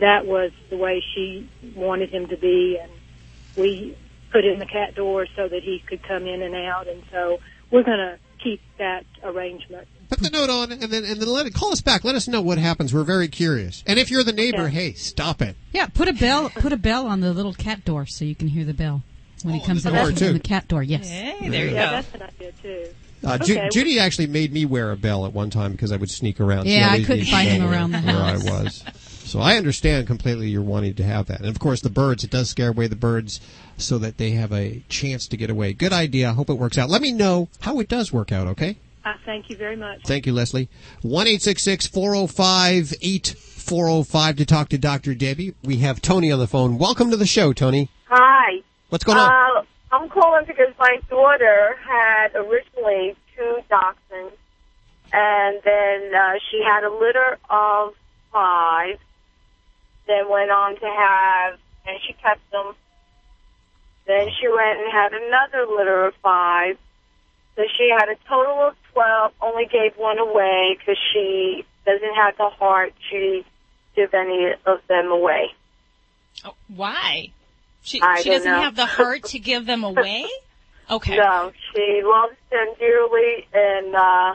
[0.00, 2.90] that was the way she wanted him to be and
[3.56, 3.96] we
[4.30, 7.38] put in the cat door so that he could come in and out and so
[7.70, 9.88] we're going to keep that arrangement.
[10.08, 12.04] Put the note on, and then and then let it call us back.
[12.04, 12.94] Let us know what happens.
[12.94, 13.82] We're very curious.
[13.88, 15.56] And if you're the neighbor, hey, stop it.
[15.72, 16.48] Yeah, put a bell.
[16.50, 19.02] Put a bell on the little cat door so you can hear the bell
[19.42, 20.82] when he oh, comes the out door, from the cat door.
[20.82, 21.08] Yes.
[21.08, 21.90] Hey, there you yeah, go.
[21.90, 22.94] that's an idea too.
[23.24, 23.68] Uh, Ju- Okay.
[23.72, 26.66] Judy actually made me wear a bell at one time because I would sneak around.
[26.66, 28.82] Yeah, I couldn't find him where- around the where I was.
[29.24, 31.40] So I understand completely you're wanting to have that.
[31.40, 33.40] And of course, the birds, it does scare away the birds
[33.76, 35.72] so that they have a chance to get away.
[35.72, 36.30] Good idea.
[36.30, 36.88] I hope it works out.
[36.90, 38.76] Let me know how it does work out, okay?
[39.04, 40.02] I thank you very much.
[40.06, 40.68] Thank you, Leslie.
[41.02, 45.14] 1 405 8405 to talk to Dr.
[45.14, 45.54] Debbie.
[45.64, 46.78] We have Tony on the phone.
[46.78, 47.88] Welcome to the show, Tony.
[48.08, 48.62] Hi.
[48.90, 49.30] What's going on?
[49.58, 49.62] Uh,
[49.97, 54.36] I'm calling because my daughter had originally two dachshunds,
[55.11, 57.94] and then uh, she had a litter of
[58.30, 58.99] five.
[60.07, 62.74] Then went on to have, and she kept them.
[64.07, 66.76] Then she went and had another litter of five.
[67.57, 72.36] So she had a total of 12, only gave one away because she doesn't have
[72.36, 73.42] the heart to
[73.94, 75.53] give any of them away.
[76.68, 77.30] Why?
[77.87, 78.61] She, I she don't doesn't know.
[78.61, 80.26] have the heart to give them away?
[80.91, 81.16] Okay.
[81.16, 84.34] No, she loves them dearly, and uh,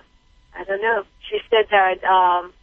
[0.55, 1.03] I don't know.
[1.29, 2.53] She said that um,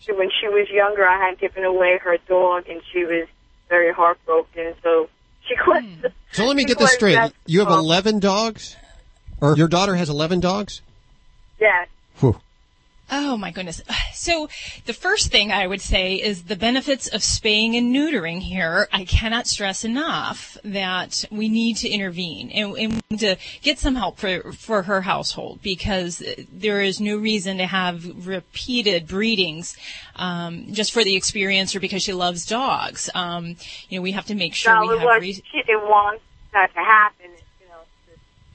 [0.00, 3.28] she, when she was younger, I had given away her dog, and she was
[3.68, 4.74] very heartbroken.
[4.82, 5.08] So
[5.46, 6.12] she quit.
[6.32, 7.18] So let me get this straight.
[7.46, 8.76] You have 11 dogs?
[9.42, 10.82] Or your daughter has 11 dogs?
[11.58, 11.88] Yes.
[13.10, 13.82] Oh my goodness.
[14.20, 14.50] So
[14.84, 18.86] the first thing I would say is the benefits of spaying and neutering here.
[18.92, 24.18] I cannot stress enough that we need to intervene and, and to get some help
[24.18, 29.74] for, for her household because there is no reason to have repeated breedings
[30.16, 33.08] um, just for the experience or because she loves dogs.
[33.14, 33.56] Um,
[33.88, 35.44] you know, we have to make sure no, we have reason.
[35.50, 36.20] she didn't want
[36.52, 37.30] that to happen.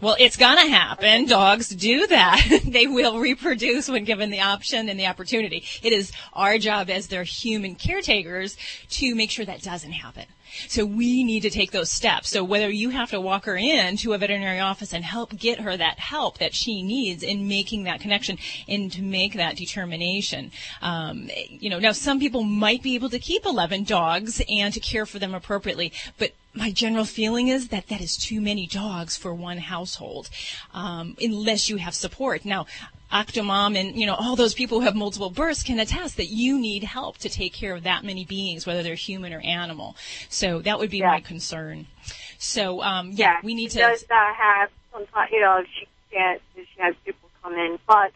[0.06, 1.26] Well, it's gonna happen.
[1.26, 2.62] Dogs do that.
[2.64, 5.64] they will reproduce when given the option and the opportunity.
[5.82, 8.56] It is our job as their human caretakers
[8.92, 10.26] to make sure that doesn't happen.
[10.68, 12.30] So we need to take those steps.
[12.30, 15.62] So whether you have to walk her in to a veterinary office and help get
[15.62, 18.38] her that help that she needs in making that connection
[18.68, 20.52] and to make that determination.
[20.84, 24.80] Um, you know, now some people might be able to keep 11 dogs and to
[24.80, 29.18] care for them appropriately, but my general feeling is that that is too many dogs
[29.18, 30.30] for one household,
[30.74, 32.46] um, unless you have support.
[32.46, 32.66] Now,
[33.12, 36.60] Octomom and you know all those people who have multiple births can attest that you
[36.60, 39.96] need help to take care of that many beings, whether they're human or animal.
[40.30, 41.86] So that would be my concern.
[42.40, 43.86] So um, yeah, we need she to.
[43.86, 48.12] does uh, have sometimes, you know, she can't, she has people come in, but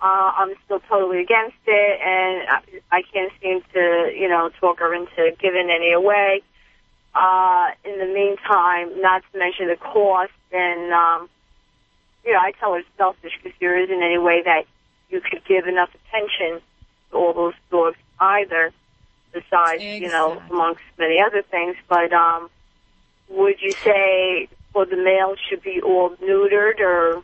[0.00, 4.80] uh, I'm still totally against it, and I, I can't seem to, you know, talk
[4.80, 6.42] her into giving any away.
[7.16, 11.30] Uh, in the meantime, not to mention the cost, and um,
[12.26, 14.64] you know, I tell her it's selfish because there isn't any way that
[15.08, 16.60] you could give enough attention
[17.10, 18.72] to all those dogs either.
[19.32, 22.48] Besides, you know, amongst many other things, but um,
[23.28, 27.22] would you say for the males should be all neutered or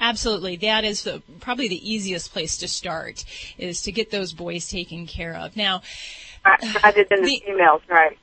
[0.00, 0.56] Absolutely.
[0.56, 3.24] That is the, probably the easiest place to start
[3.56, 5.56] is to get those boys taken care of.
[5.56, 5.82] Now,
[6.44, 8.18] rather than the, females, right?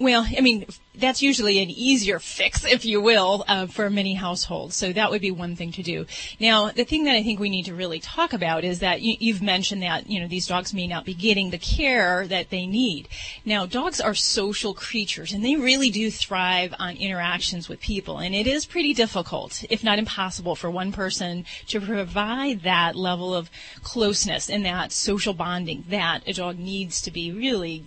[0.00, 4.74] Well, I mean, that's usually an easier fix, if you will, uh, for many households.
[4.74, 6.06] So that would be one thing to do.
[6.40, 9.16] Now, the thing that I think we need to really talk about is that you,
[9.20, 12.66] you've mentioned that, you know, these dogs may not be getting the care that they
[12.66, 13.08] need.
[13.44, 18.20] Now, dogs are social creatures and they really do thrive on interactions with people.
[18.20, 23.34] And it is pretty difficult, if not impossible, for one person to provide that level
[23.34, 23.50] of
[23.82, 27.84] closeness and that social bonding that a dog needs to be really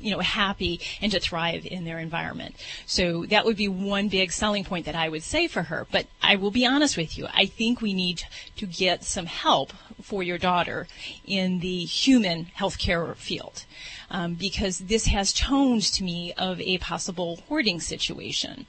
[0.00, 2.56] you know, happy and to thrive in their environment.
[2.86, 5.86] So that would be one big selling point that I would say for her.
[5.90, 7.26] But I will be honest with you.
[7.32, 8.22] I think we need
[8.56, 9.72] to get some help
[10.06, 10.86] for your daughter
[11.26, 13.64] in the human healthcare field
[14.08, 18.66] um, because this has tones to me of a possible hoarding situation.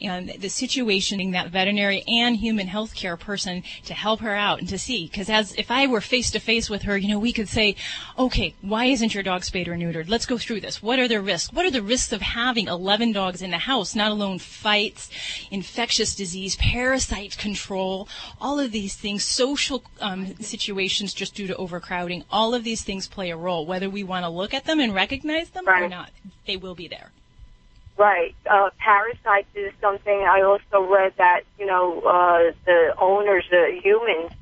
[0.00, 4.68] And the situation that veterinary and human health care person to help her out and
[4.70, 7.32] to see, because as if I were face to face with her, you know, we
[7.32, 7.76] could say,
[8.18, 10.08] okay, why isn't your dog spayed or neutered?
[10.08, 10.82] Let's go through this.
[10.82, 11.52] What are the risks?
[11.52, 13.94] What are the risks of having 11 dogs in the house?
[13.94, 15.10] Not alone fights,
[15.52, 18.08] infectious disease, parasite control,
[18.40, 23.06] all of these things, social um, situations just due to overcrowding, all of these things
[23.06, 25.82] play a role, whether we want to look at them and recognize them right.
[25.82, 26.10] or not.
[26.46, 27.10] They will be there.
[27.96, 28.34] Right.
[28.50, 34.32] Uh, parasites is something I also read that, you know, uh, the owners, the humans,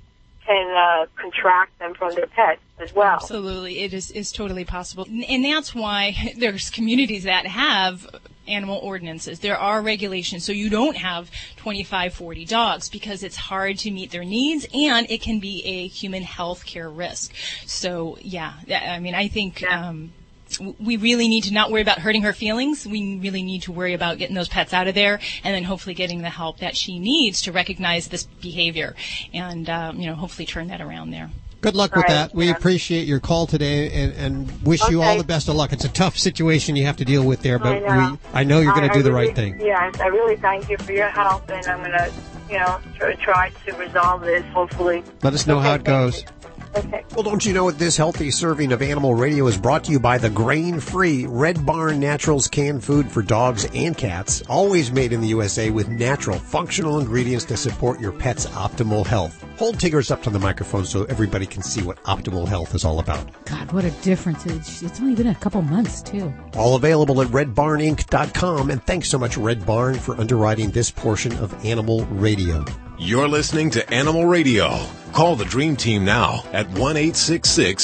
[0.46, 3.14] can uh, contract them from their pets as well.
[3.14, 3.80] Absolutely.
[3.80, 5.06] It is, is totally possible.
[5.28, 8.06] And that's why there's communities that have
[8.50, 9.40] animal ordinances.
[9.40, 14.10] There are regulations, so you don't have 25, 40 dogs because it's hard to meet
[14.10, 17.32] their needs and it can be a human health care risk.
[17.66, 20.12] So, yeah, I mean, I think, um,
[20.58, 22.86] we really need to not worry about hurting her feelings.
[22.86, 25.94] We really need to worry about getting those pets out of there and then hopefully
[25.94, 28.96] getting the help that she needs to recognize this behavior
[29.32, 31.30] and, um, you know, hopefully turn that around there.
[31.60, 32.34] Good luck with right, that.
[32.34, 32.52] We yeah.
[32.52, 34.92] appreciate your call today and, and wish okay.
[34.92, 35.72] you all the best of luck.
[35.72, 38.44] It's a tough situation you have to deal with there, but I know, we, I
[38.44, 39.60] know you're going to do the right thing.
[39.60, 42.12] Yes, I really thank you for your help, and I'm going to,
[42.50, 42.80] you know,
[43.16, 45.02] try to resolve this, hopefully.
[45.22, 46.22] Let us know okay, how it goes.
[46.22, 46.28] You.
[46.76, 47.04] Okay.
[47.14, 49.98] Well, don't you know what this healthy serving of Animal Radio is brought to you
[49.98, 55.20] by the grain-free Red Barn Naturals canned food for dogs and cats, always made in
[55.20, 59.44] the USA with natural, functional ingredients to support your pet's optimal health.
[59.58, 63.00] Hold Tiggers up to the microphone so everybody can see what optimal health is all
[63.00, 63.28] about.
[63.46, 64.46] God, what a difference.
[64.46, 66.32] It's only been a couple months, too.
[66.54, 71.64] All available at redbarninc.com, and thanks so much, Red Barn, for underwriting this portion of
[71.64, 72.64] Animal Radio.
[73.02, 74.86] You're listening to Animal Radio.
[75.14, 76.98] Call the Dream Team now at 1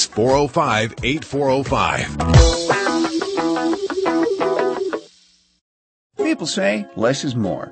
[0.05, 2.17] 405 8405.
[6.17, 7.71] People say less is more.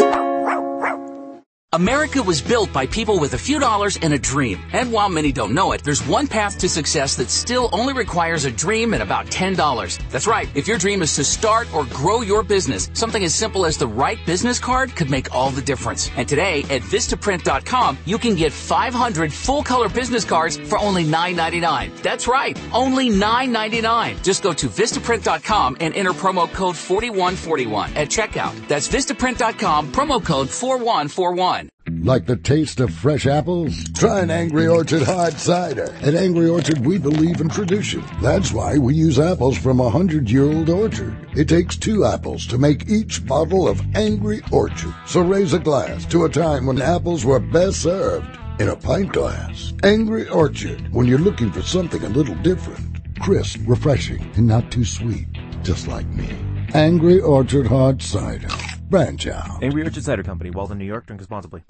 [1.73, 4.59] America was built by people with a few dollars and a dream.
[4.73, 8.43] And while many don't know it, there's one path to success that still only requires
[8.43, 10.09] a dream and about $10.
[10.09, 10.49] That's right.
[10.53, 13.87] If your dream is to start or grow your business, something as simple as the
[13.87, 16.11] right business card could make all the difference.
[16.17, 22.01] And today at Vistaprint.com, you can get 500 full color business cards for only $9.99.
[22.01, 22.59] That's right.
[22.73, 24.21] Only $9.99.
[24.23, 28.67] Just go to Vistaprint.com and enter promo code 4141 at checkout.
[28.67, 31.60] That's Vistaprint.com, promo code 4141.
[31.87, 33.83] Like the taste of fresh apples?
[33.93, 35.93] Try an Angry Orchard hard cider.
[36.01, 38.03] At Angry Orchard, we believe in tradition.
[38.21, 41.15] That's why we use apples from a hundred-year-old orchard.
[41.35, 44.93] It takes two apples to make each bottle of Angry Orchard.
[45.05, 49.11] So raise a glass to a time when apples were best served in a pint
[49.13, 49.73] glass.
[49.83, 53.19] Angry Orchard, when you're looking for something a little different.
[53.19, 55.27] Crisp, refreshing, and not too sweet.
[55.61, 56.29] Just like me.
[56.73, 58.49] Angry Orchard Hard Cider.
[58.91, 59.63] Branch out.
[59.63, 61.05] Angry Orchard Cider Company, Walden, New York.
[61.05, 61.63] Drink responsibly.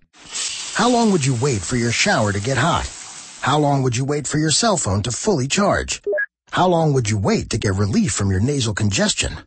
[0.73, 2.89] How long would you wait for your shower to get hot?
[3.41, 6.01] How long would you wait for your cell phone to fully charge?
[6.49, 9.37] How long would you wait to get relief from your nasal congestion?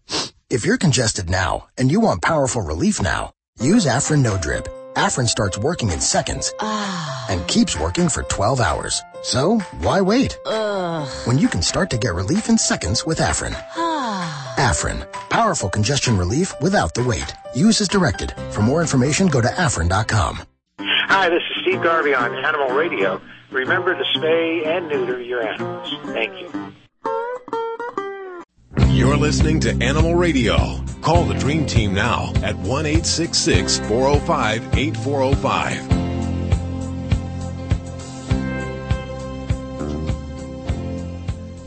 [0.48, 4.68] If you're congested now and you want powerful relief now, use Afrin No Drip.
[4.94, 7.26] Afrin starts working in seconds ah.
[7.28, 9.02] and keeps working for 12 hours.
[9.24, 10.38] So why wait?
[11.24, 13.56] When you can start to get relief in seconds with Afrin.
[14.56, 17.34] Afrin, powerful congestion relief without the wait.
[17.54, 18.32] Use as directed.
[18.50, 20.42] For more information, go to afrin.com.
[20.78, 23.20] Hi, this is Steve Garvey on Animal Radio.
[23.50, 25.94] Remember to spay and neuter your animals.
[26.06, 26.74] Thank you.
[28.88, 30.82] You're listening to Animal Radio.
[31.02, 36.03] Call the Dream Team now at 1 866 405 8405.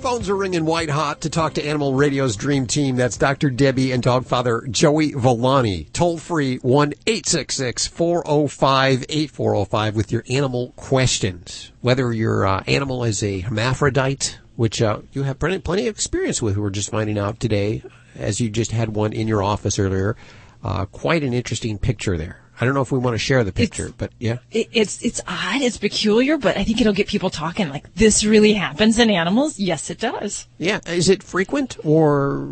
[0.07, 2.95] Phones are ringing white hot to talk to Animal Radio's Dream Team.
[2.95, 3.49] That's Dr.
[3.49, 5.89] Debbie and dog father Joey Villani.
[5.91, 11.73] Toll free 1 866 405 8405 with your animal questions.
[11.81, 16.55] Whether your uh, animal is a hermaphrodite, which uh, you have plenty, of experience with,
[16.55, 17.83] we're just finding out today,
[18.15, 20.15] as you just had one in your office earlier.
[20.63, 22.46] Uh, quite an interesting picture there.
[22.59, 24.37] I don't know if we want to share the picture, but yeah.
[24.51, 27.69] It, it's it's odd, it's peculiar, but I think it'll get people talking.
[27.69, 29.59] Like this really happens in animals.
[29.59, 30.47] Yes, it does.
[30.57, 32.49] Yeah, is it frequent or?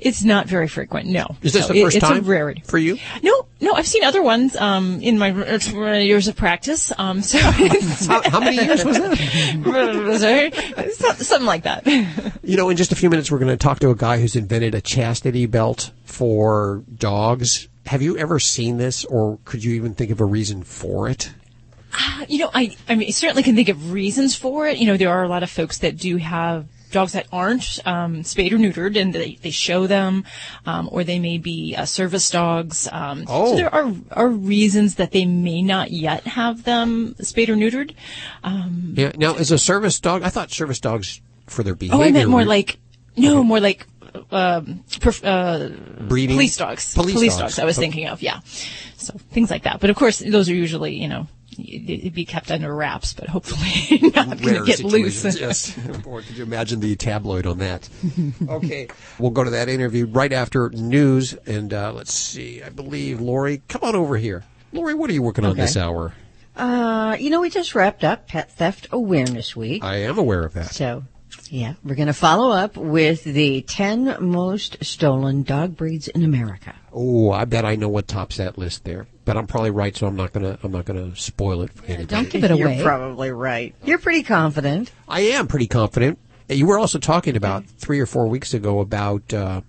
[0.00, 1.06] It's not very frequent.
[1.08, 1.26] No.
[1.42, 2.98] Is this So the it- first it's time a rarity for you?
[3.22, 6.92] No, no, I've seen other ones um, in my years of practice.
[6.98, 7.38] Um, so
[8.08, 10.52] how, how many years was that?
[11.18, 11.86] Something like that.
[12.44, 14.34] You know, in just a few minutes, we're going to talk to a guy who's
[14.34, 17.68] invented a chastity belt for dogs.
[17.86, 21.32] Have you ever seen this, or could you even think of a reason for it?
[22.28, 24.78] You know, I, I mean, I certainly can think of reasons for it.
[24.78, 28.22] You know, there are a lot of folks that do have dogs that aren't um,
[28.22, 30.24] spayed or neutered, and they, they show them,
[30.64, 32.88] um, or they may be uh, service dogs.
[32.92, 33.50] Um, Oh.
[33.50, 37.94] So there are are reasons that they may not yet have them spayed or neutered.
[38.44, 39.12] Um, Yeah.
[39.16, 42.04] Now, as a service dog, I thought service dogs for their behavior.
[42.04, 42.78] oh, I meant more like
[43.16, 43.86] no, more like.
[44.30, 46.36] Um, perf- uh, Breeding?
[46.36, 47.38] police dogs, Police dogs.
[47.40, 47.58] dogs.
[47.58, 47.86] I was Okay.
[47.86, 48.40] thinking of, yeah.
[48.96, 49.80] So things like that.
[49.80, 51.26] But of course, those are usually, you know,
[51.58, 55.20] it'd be kept under wraps, but hopefully not going to get loose.
[55.20, 55.76] situations, yes.
[56.04, 57.88] Boy, could you imagine the tabloid on that?
[58.48, 58.88] okay.
[59.18, 61.34] We'll go to that interview right after news.
[61.46, 62.62] And uh, let's see.
[62.62, 64.44] I believe, Lori, come on over here.
[64.72, 65.60] Lori, what are you working on Okay.
[65.62, 66.14] this hour?
[66.56, 69.82] Uh, you know, we just wrapped up Pet Theft Awareness Week.
[69.82, 70.70] I am aware of that.
[70.74, 71.04] So,
[71.52, 76.74] yeah, we're going to follow up with the 10 most stolen dog breeds in America.
[76.94, 79.06] Oh, I bet I know what tops that list there.
[79.26, 82.06] But I'm probably right, so I'm not gonna I'm not gonna spoil it for anybody.
[82.06, 82.76] don't give it away.
[82.76, 83.72] You're probably right.
[83.84, 84.90] You're pretty confident.
[85.08, 86.18] I am pretty confident.
[86.48, 89.60] You were also talking about three or four weeks ago about uh,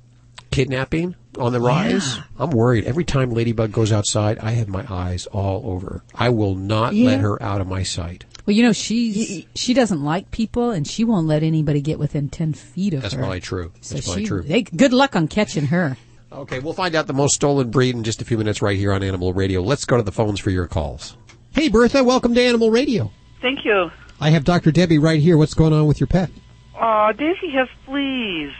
[0.51, 2.17] kidnapping on the rise.
[2.39, 2.85] I'm worried.
[2.85, 6.03] Every time Ladybug goes outside, I have my eyes all over.
[6.15, 7.07] I will not Yeah.
[7.11, 8.25] let her out of my sight.
[8.45, 12.29] Well, you know, she's she doesn't like people, and she won't let anybody get within
[12.29, 13.19] ten feet of That's her.
[13.21, 13.71] probably true.
[13.81, 14.41] So That's probably she- true.
[14.43, 15.95] They, good luck on catching her.
[16.31, 18.91] Okay, we'll find out the most stolen breed in just a few minutes right here
[18.91, 19.61] on Animal Radio.
[19.61, 21.15] Let's go to the phones for your calls.
[21.53, 23.11] Hey, Bertha, welcome to Animal Radio.
[23.41, 23.91] Thank you.
[24.19, 24.71] I have Dr.
[24.71, 25.37] Debbie right here.
[25.37, 26.31] What's going on with your pet?
[26.75, 28.51] Oh, Daisy has fleas.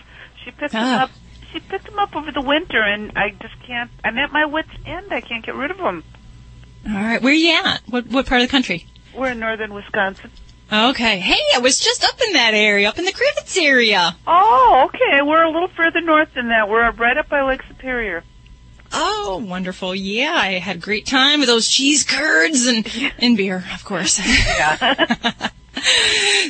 [0.46, 1.04] She picked them Ah.
[1.06, 1.12] up.
[1.52, 3.90] She picked them up over the winter, and I just can't.
[4.04, 5.12] I'm at my wits' end.
[5.12, 6.04] I can't get rid of them.
[6.88, 7.82] All right, where are you at?
[7.88, 8.86] What what part of the country?
[9.16, 10.32] We're in northern Wisconsin.
[10.72, 11.20] Okay.
[11.20, 14.16] Hey, I was just up in that area, up in the Crivitz area.
[14.26, 15.22] Oh, okay.
[15.22, 16.70] We're a little further north than that.
[16.70, 18.24] We're right up by Lake Superior.
[18.92, 19.94] Oh, wonderful.
[19.96, 22.88] Yeah, I had a great time with those cheese curds and,
[23.20, 24.14] and beer, of course.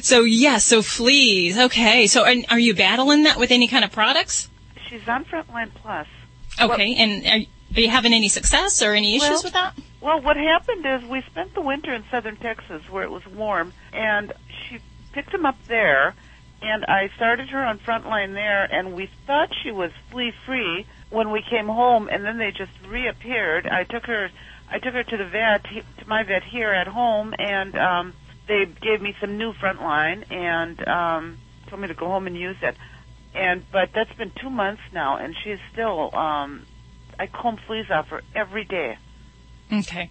[0.02, 1.58] so, yeah, so fleas.
[1.58, 2.08] Okay.
[2.08, 4.50] So, are, are you battling that with any kind of products?
[4.90, 6.08] She's on Frontline Plus.
[6.62, 6.96] Okay.
[6.96, 7.48] and are,
[7.78, 9.74] are you having any success or any issues Well- with that?
[10.04, 13.72] Well, what happened is we spent the winter in southern Texas where it was warm,
[13.94, 14.80] and she
[15.14, 16.14] picked him up there,
[16.62, 21.32] and I started her on Frontline there, and we thought she was flea free when
[21.32, 23.66] we came home, and then they just reappeared.
[23.66, 24.30] I took her,
[24.70, 28.14] I took her to the vet, to my vet here at home, and um,
[28.46, 31.38] they gave me some new Frontline, and um,
[31.70, 32.76] told me to go home and use it.
[33.34, 36.14] And but that's been two months now, and she's still.
[36.14, 36.66] Um,
[37.18, 38.98] I comb fleas off her every day.
[39.74, 40.10] Okay.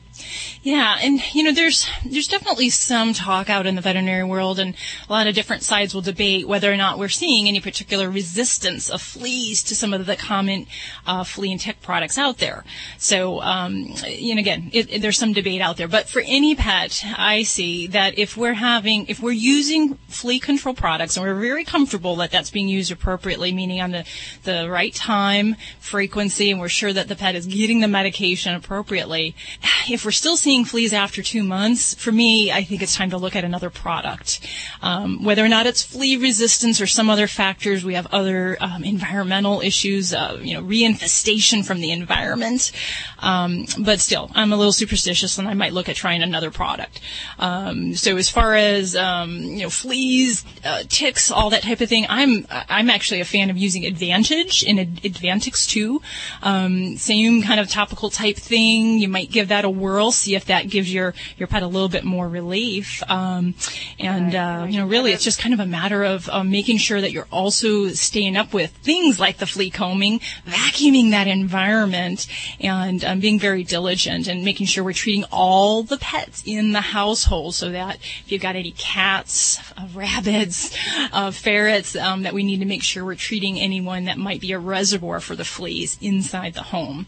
[0.63, 4.75] Yeah, and you know, there's there's definitely some talk out in the veterinary world, and
[5.09, 8.91] a lot of different sides will debate whether or not we're seeing any particular resistance
[8.91, 10.67] of fleas to some of the common
[11.07, 12.65] uh, flea and tick products out there.
[12.99, 15.89] So, um, you know, again, it, it- there's some debate out there.
[15.89, 20.75] But for any pet, I see that if we're having, if we're using flea control
[20.75, 24.05] products, and we're very comfortable that that's being used appropriately, meaning on the
[24.45, 29.35] the right time, frequency, and we're sure that the pet is getting the medication appropriately.
[29.91, 33.17] If we're still seeing fleas after two months, for me, I think it's time to
[33.17, 34.41] look at another product.
[34.83, 38.83] Um, whether or not it's flea resistance or some other factors, we have other um,
[38.83, 42.73] environmental issues, uh, you know, reinfestation from the environment.
[43.21, 47.01] Um, but still, I'm a little superstitious, and I might look at trying another product.
[47.39, 51.89] Um, so as far as um, you know, fleas, uh, ticks, all that type of
[51.89, 56.03] thing, I'm I'm actually a fan of using Advantage and Ad- Advantix too.
[56.43, 58.99] Um, same kind of topical type thing.
[58.99, 61.89] You might give that a whirl, see if that gives your your pet a little
[61.89, 63.03] bit more relief.
[63.09, 63.55] Um,
[63.99, 67.01] and uh, you know, really, it's just kind of a matter of um, making sure
[67.01, 72.27] that you're also staying up with things like the flea combing, vacuuming that environment,
[72.61, 76.81] and um, being very diligent and making sure we're treating all the pets in the
[76.81, 80.77] household so that if you've got any cats, uh, rabbits,
[81.13, 84.53] uh, ferrets, um, that we need to make sure we're treating anyone that might be
[84.53, 87.07] a reservoir for the fleas inside the home.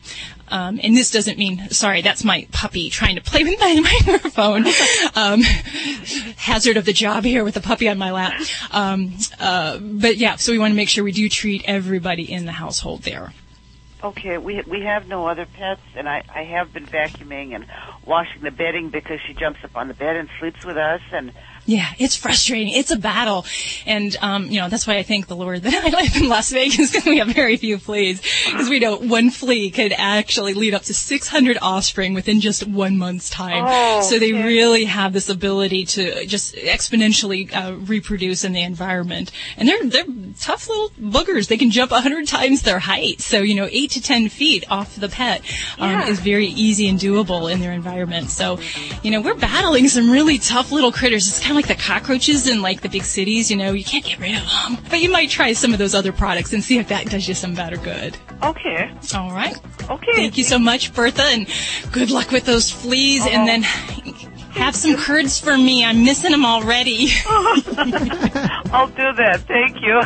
[0.48, 4.66] Um, and this doesn't mean, sorry, that's my puppy trying to play with my microphone.
[5.14, 5.42] Um,
[6.36, 8.40] hazard of the job here with a puppy on my lap.
[8.70, 12.46] Um, uh, but yeah, so we want to make sure we do treat everybody in
[12.46, 13.32] the household there.
[14.02, 17.66] Okay, we we have no other pets, and I I have been vacuuming and
[18.04, 21.32] washing the bedding because she jumps up on the bed and sleeps with us, and
[21.66, 22.74] Yeah, it's frustrating.
[22.74, 23.46] It's a battle.
[23.86, 26.50] And, um, you know, that's why I thank the Lord that I live in Las
[26.50, 28.20] Vegas because we have very few fleas.
[28.46, 32.98] Because we know one flea could actually lead up to 600 offspring within just one
[32.98, 33.64] month's time.
[33.66, 34.44] Oh, so they okay.
[34.44, 39.30] really have this ability to just exponentially uh, reproduce in the environment.
[39.56, 40.04] And they're, they're
[40.38, 41.48] tough little boogers.
[41.48, 43.20] They can jump 100 times their height.
[43.20, 45.40] So, you know, 8 to 10 feet off the pet
[45.78, 46.08] um, Yeah.
[46.08, 48.28] is very easy and doable in their environment.
[48.28, 48.58] So,
[49.02, 51.26] you know, we're battling some really tough little critters.
[51.28, 54.04] It's kind of like the cockroaches in like the big cities, you know, you can't
[54.04, 54.78] get rid of them.
[54.90, 57.34] But you might try some of those other products and see if that does you
[57.34, 58.16] some better good.
[58.42, 58.92] Okay.
[59.14, 59.56] All right.
[59.88, 60.12] Okay.
[60.12, 61.46] Thank you so much, Bertha, and
[61.92, 63.26] good luck with those fleas.
[63.26, 63.46] And oh.
[63.46, 65.84] then have some curds for me.
[65.84, 67.08] I'm missing them already.
[67.26, 69.44] I'll do that.
[69.46, 70.00] Thank you.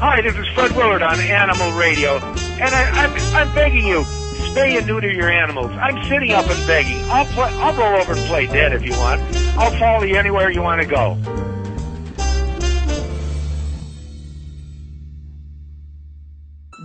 [0.00, 4.04] Hi, this is Fred Willard on Animal Radio, and I, I'm I'm begging you,
[4.48, 5.70] spay and neuter your animals.
[5.72, 7.02] I'm sitting up and begging.
[7.10, 9.20] I'll play, I'll roll over and play dead if you want.
[9.56, 11.16] I'll follow you anywhere you want to go.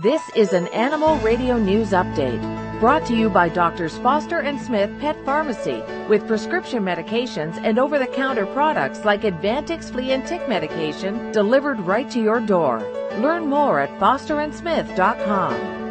[0.02, 2.42] This is an Animal Radio News Update
[2.78, 7.98] brought to you by Doctors Foster and Smith Pet Pharmacy with prescription medications and over
[7.98, 12.80] the counter products like Advantix flea and tick medication delivered right to your door.
[13.18, 15.83] Learn more at fosterandsmith.com.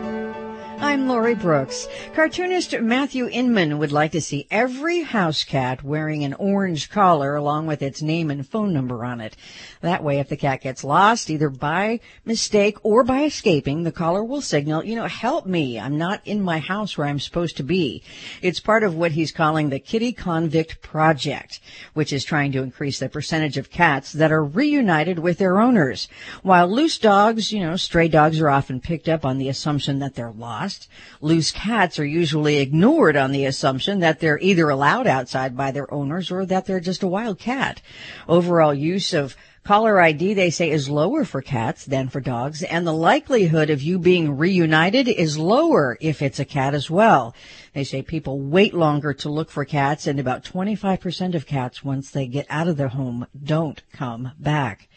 [0.84, 1.88] I'm Lori Brooks.
[2.14, 7.68] Cartoonist Matthew Inman would like to see every house cat wearing an orange collar along
[7.68, 9.38] with its name and phone number on it.
[9.80, 14.26] That way, if the cat gets lost, either by mistake or by escaping, the collar
[14.26, 15.80] will signal, you know, help me.
[15.80, 18.04] I'm not in my house where I'm supposed to be.
[18.42, 21.62] It's part of what he's calling the Kitty Convict Project,
[21.94, 26.10] which is trying to increase the percentage of cats that are reunited with their owners.
[26.42, 30.16] While loose dogs, you know, stray dogs are often picked up on the assumption that
[30.16, 30.73] they're lost.
[31.22, 35.92] Loose cats are usually ignored on the assumption that they're either allowed outside by their
[35.94, 37.82] owners or that they're just a wild cat.
[38.28, 42.86] Overall use of collar ID, they say, is lower for cats than for dogs, and
[42.86, 47.34] the likelihood of you being reunited is lower if it's a cat as well.
[47.74, 52.12] They say people wait longer to look for cats, and about 25% of cats, once
[52.12, 54.90] they get out of their home, don't come back.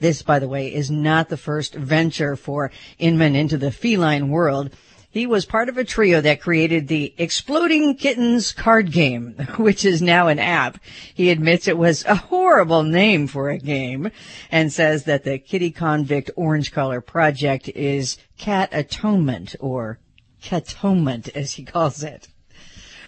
[0.00, 4.70] This, by the way, is not the first venture for Inman into the feline world.
[5.10, 10.02] He was part of a trio that created the Exploding Kittens card game, which is
[10.02, 10.78] now an app.
[11.14, 14.10] He admits it was a horrible name for a game
[14.50, 19.98] and says that the Kitty Convict Orange Collar Project is cat atonement or
[20.42, 22.28] catonement as he calls it.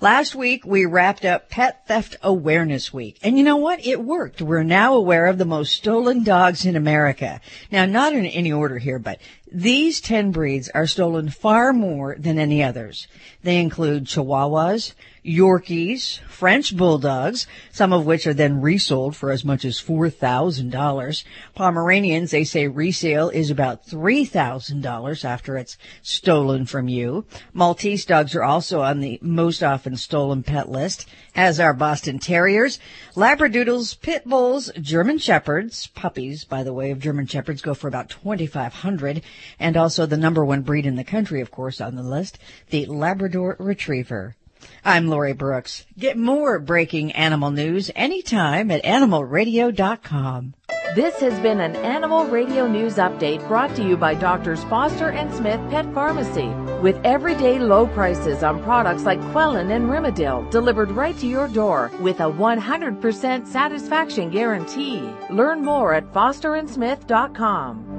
[0.02, 3.18] Last week we wrapped up Pet Theft Awareness Week.
[3.22, 3.84] And you know what?
[3.84, 4.40] It worked.
[4.40, 7.42] We're now aware of the most stolen dogs in America.
[7.70, 9.20] Now, not in any order here, but
[9.52, 13.08] these 10 breeds are stolen far more than any others.
[13.42, 14.94] They include Chihuahuas,
[15.24, 21.24] Yorkies, French Bulldogs, some of which are then resold for as much as $4,000.
[21.54, 27.26] Pomeranians, they say resale is about $3,000 after it's stolen from you.
[27.52, 32.78] Maltese dogs are also on the most often stolen pet list, as are Boston Terriers,
[33.14, 38.08] Labradoodles, Pit Bulls, German Shepherds, puppies, by the way, of German Shepherds go for about
[38.08, 39.22] 2,500,
[39.58, 42.38] and also the number one breed in the country, of course, on the list,
[42.70, 44.36] the Labrador Retriever.
[44.84, 45.86] I'm Lori Brooks.
[45.98, 50.54] Get more breaking animal news anytime at animalradio.com.
[50.94, 55.32] This has been an Animal Radio News Update brought to you by Doctors Foster and
[55.34, 56.48] Smith Pet Pharmacy.
[56.82, 61.92] With everyday low prices on products like Quellin and Rimadyl delivered right to your door
[62.00, 65.08] with a 100% satisfaction guarantee.
[65.30, 67.89] Learn more at fosterandsmith.com.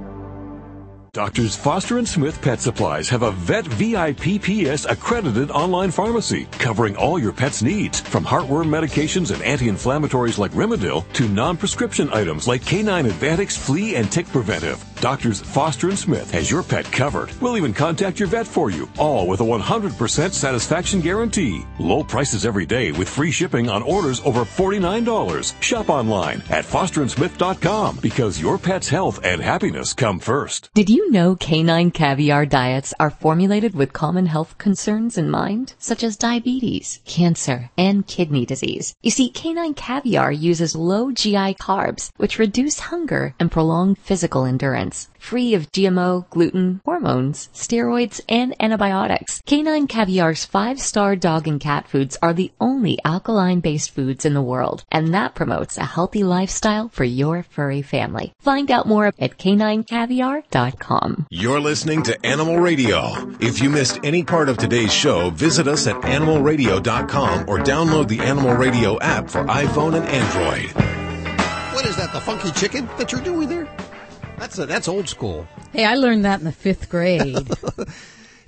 [1.13, 7.19] Doctors Foster and Smith Pet Supplies have a Vet VIPPS accredited online pharmacy covering all
[7.19, 13.11] your pet's needs, from heartworm medications and anti-inflammatories like Rimadyl to non-prescription items like K9
[13.11, 14.90] Advantix Flea and Tick Preventive.
[15.02, 17.32] Doctors Foster and Smith has your pet covered.
[17.41, 21.65] We'll even contact your vet for you, all with a 100% satisfaction guarantee.
[21.80, 25.60] Low prices every day with free shipping on orders over $49.
[25.60, 30.69] Shop online at fosterandsmith.com because your pet's health and happiness come first.
[30.76, 36.03] Did you know canine caviar diets are formulated with common health concerns in mind, such
[36.03, 38.94] as diabetes, cancer, and kidney disease?
[39.02, 44.90] You see, canine caviar uses low GI carbs, which reduce hunger and prolong physical endurance.
[45.19, 49.41] Free of GMO, gluten, hormones, steroids, and antibiotics.
[49.45, 54.84] Canine Caviar's five-star dog and cat foods are the only alkaline-based foods in the world,
[54.91, 58.34] and that promotes a healthy lifestyle for your furry family.
[58.39, 61.27] Find out more at caninecaviar.com.
[61.30, 63.11] You're listening to Animal Radio.
[63.39, 68.19] If you missed any part of today's show, visit us at animalradio.com or download the
[68.19, 70.72] Animal Radio app for iPhone and Android.
[71.73, 72.11] What is that?
[72.13, 73.68] The funky chicken that you're doing there?
[74.41, 75.47] That's a, that's old school.
[75.72, 77.38] Hey, I learned that in the fifth grade.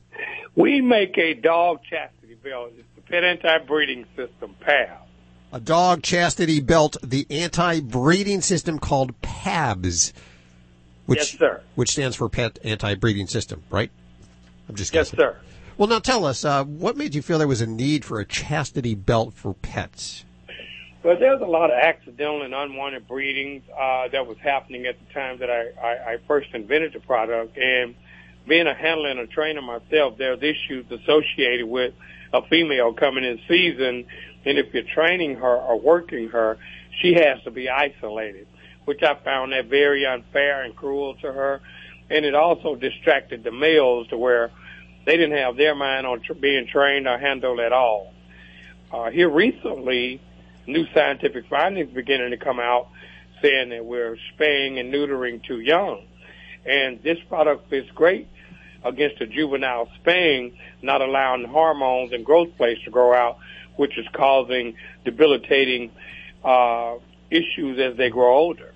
[0.53, 2.73] We make a dog chastity belt.
[2.77, 5.07] It's the Pet Anti-Breeding System, PAB.
[5.53, 10.13] A dog chastity belt, the anti-breeding system called PABS.
[11.05, 11.61] Which, Yes, sir.
[11.75, 13.91] Which stands for Pet Anti-Breeding System, right?
[14.69, 15.19] I'm just guessing.
[15.19, 15.37] Yes, sir.
[15.77, 18.25] Well, now tell us, uh, what made you feel there was a need for a
[18.25, 20.23] chastity belt for pets?
[21.03, 25.13] Well, there's a lot of accidental and unwanted breedings uh, that was happening at the
[25.13, 27.57] time that I, I, I first invented the product.
[27.57, 27.95] And
[28.47, 31.95] being a handler and a trainer myself, there's issues associated with
[32.31, 34.05] a female coming in season.
[34.45, 36.57] And if you're training her or working her,
[37.01, 38.47] she has to be isolated,
[38.85, 41.61] which I found that very unfair and cruel to her.
[42.09, 44.51] And it also distracted the males to where
[45.05, 48.13] they didn't have their mind on tr- being trained or handled at all.
[48.91, 50.21] Uh, here recently,
[50.67, 52.89] new scientific findings beginning to come out
[53.41, 56.03] saying that we're spaying and neutering too young.
[56.65, 58.27] And this product fits great
[58.83, 63.37] against a juvenile spaying, not allowing hormones and growth plates to grow out,
[63.75, 64.75] which is causing
[65.05, 65.91] debilitating
[66.43, 66.95] uh,
[67.29, 68.73] issues as they grow older.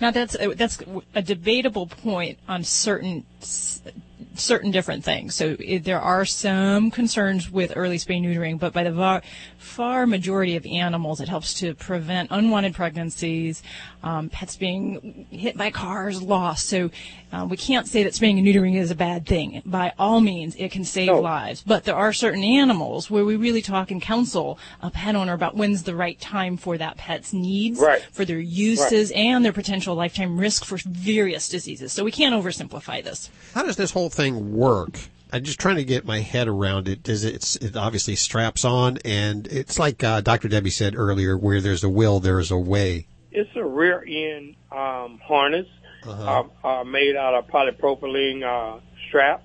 [0.00, 0.78] Now that's that's
[1.14, 5.34] a debatable point on certain certain different things.
[5.34, 9.22] So there are some concerns with early spay neutering, but by the
[9.58, 13.62] far, far majority of animals, it helps to prevent unwanted pregnancies,
[14.02, 16.66] um, pets being hit by cars, lost.
[16.68, 16.90] So
[17.32, 19.62] uh, we can't say that spaying and neutering is a bad thing.
[19.64, 21.20] By all means, it can save No.
[21.20, 21.62] lives.
[21.66, 25.56] But there are certain animals where we really talk and counsel a pet owner about
[25.56, 28.02] when's the right time for that pet's needs, Right.
[28.12, 31.92] for their uses, and their potential lifetime risk for various diseases.
[31.92, 33.30] So we can't oversimplify this.
[33.54, 34.98] How does this whole thing work?
[35.32, 37.02] I'm just trying to get my head around it.
[37.02, 40.48] Does it, it's, it obviously straps on, and it's like uh, Dr.
[40.48, 43.06] Debbie said earlier, where there's a will, there's a way.
[43.30, 45.66] It's a rear end um, harness
[46.06, 49.44] uh, uh, made out of polypropylene uh, straps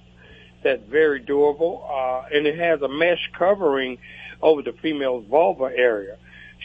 [0.64, 3.98] that's very durable, uh, and it has a mesh covering
[4.42, 6.18] over the female's vulva area.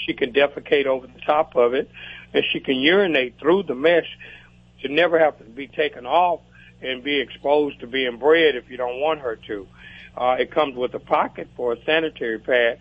[0.06, 1.90] She can defecate over the top of it,
[2.32, 4.06] and she can urinate through the mesh.
[4.78, 6.40] She never have to be taken off
[6.82, 9.66] and be exposed to being bred if you don't want her to.
[10.16, 12.78] Uh, it comes with a pocket for a sanitary pad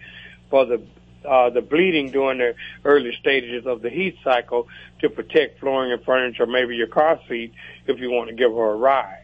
[0.50, 0.82] for the
[1.28, 2.56] uh, the bleeding during the
[2.86, 4.68] early stages of the heat cycle
[5.02, 7.52] to protect flooring and furniture, maybe your car seat,
[7.86, 9.24] if you want to give her a ride.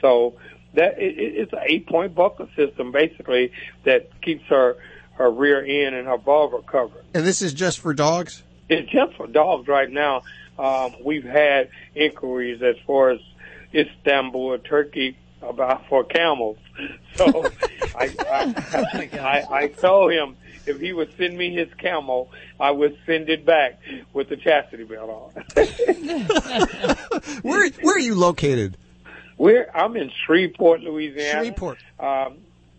[0.00, 0.34] So
[0.74, 3.52] that it, it- it's an eight point buckle system basically
[3.84, 4.76] that keeps her
[5.14, 7.04] her rear end and her vulva covered.
[7.14, 8.42] And this is just for dogs?
[8.68, 10.22] It's just for dogs right now.
[10.58, 13.20] Um, we've had inquiries as far as
[13.74, 16.58] Istanbul, Turkey, about for camels.
[17.16, 17.44] So
[17.96, 22.96] I, I, I, I told him if he would send me his camel, I would
[23.04, 23.80] send it back
[24.14, 25.44] with the chastity belt on.
[27.42, 28.78] Where where are you located?
[29.36, 31.40] We're I'm in Shreveport, Louisiana.
[31.44, 31.78] Shreveport.
[31.98, 32.38] Um,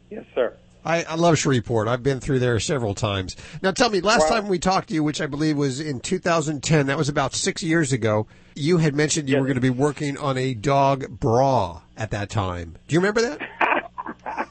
[0.09, 0.55] yes, sir.
[0.83, 1.87] I, I love Shreveport.
[1.87, 3.35] I've been through there several times.
[3.61, 6.87] Now tell me, last time we talked to you, which I believe was in 2010,
[6.87, 10.17] that was about six years ago, you had mentioned you were going to be working
[10.17, 12.77] on a dog bra at that time.
[12.87, 14.47] Do you remember that?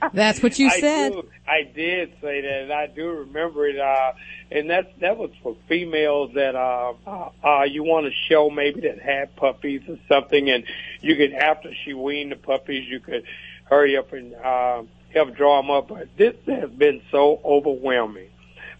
[0.12, 1.12] That's what you I said.
[1.12, 3.78] do- I did say that, and I do remember it.
[3.78, 4.12] Uh,
[4.50, 8.80] and that that was for females that uh, uh, uh, you want to show maybe
[8.82, 10.64] that had puppies or something, and
[11.00, 13.24] you could after she weaned the puppies, you could
[13.64, 14.82] hurry up and uh,
[15.16, 15.88] help draw them up.
[15.88, 18.28] But this has been so overwhelming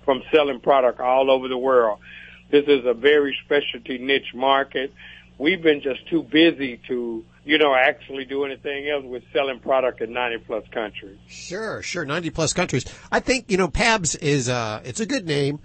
[0.04, 1.98] from selling product all over the world
[2.50, 4.92] This is a very specialty niche market.
[5.38, 10.00] We've been just too busy to, you know, actually do anything else with selling product
[10.00, 11.18] in 90 plus countries.
[11.26, 12.84] Sure, sure, 90 plus countries.
[13.10, 15.58] I think, you know, Pabs is, uh, it's a good name,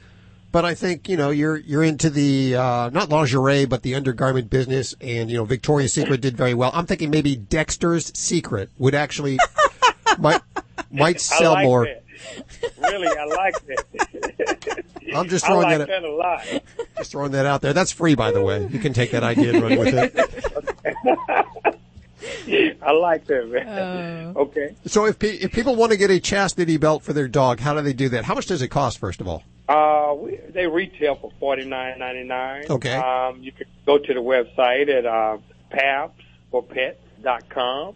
[0.51, 4.49] but I think, you know, you're, you're into the, uh, not lingerie, but the undergarment
[4.49, 6.71] business and, you know, Victoria's Secret did very well.
[6.73, 9.37] I'm thinking maybe Dexter's Secret would actually,
[10.19, 10.41] might,
[10.91, 11.85] might sell I like more.
[11.85, 12.03] That.
[12.79, 14.83] Really, I like that.
[15.15, 16.45] I'm just throwing I like that, that a lot.
[16.97, 17.73] just throwing that out there.
[17.73, 18.67] That's free, by the way.
[18.67, 20.15] You can take that idea and run with it.
[22.81, 24.33] I like that, man.
[24.35, 24.75] Okay.
[24.85, 27.73] So if, pe- if people want to get a chastity belt for their dog, how
[27.73, 28.25] do they do that?
[28.25, 29.43] How much does it cost, first of all?
[29.67, 32.65] Uh, we, they retail for forty nine ninety nine.
[32.69, 32.95] Okay.
[32.95, 35.37] Um, you can go to the website at uh,
[35.71, 37.95] pabsforpets.com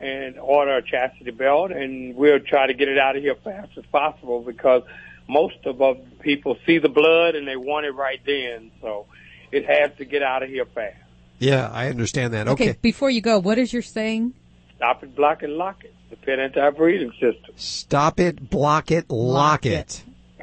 [0.00, 3.70] and order a chastity belt, and we'll try to get it out of here fast
[3.76, 4.82] as possible because
[5.28, 9.06] most of the people see the blood and they want it right then, so
[9.52, 10.96] it has to get out of here fast.
[11.38, 12.48] Yeah, I understand that.
[12.48, 12.70] Okay.
[12.70, 12.78] Okay.
[12.82, 14.34] before you go, what is your saying?
[14.76, 15.94] Stop it, block it, lock it.
[16.10, 17.54] The pet anti-breeding system.
[17.56, 20.02] Stop it, block it, lock, it.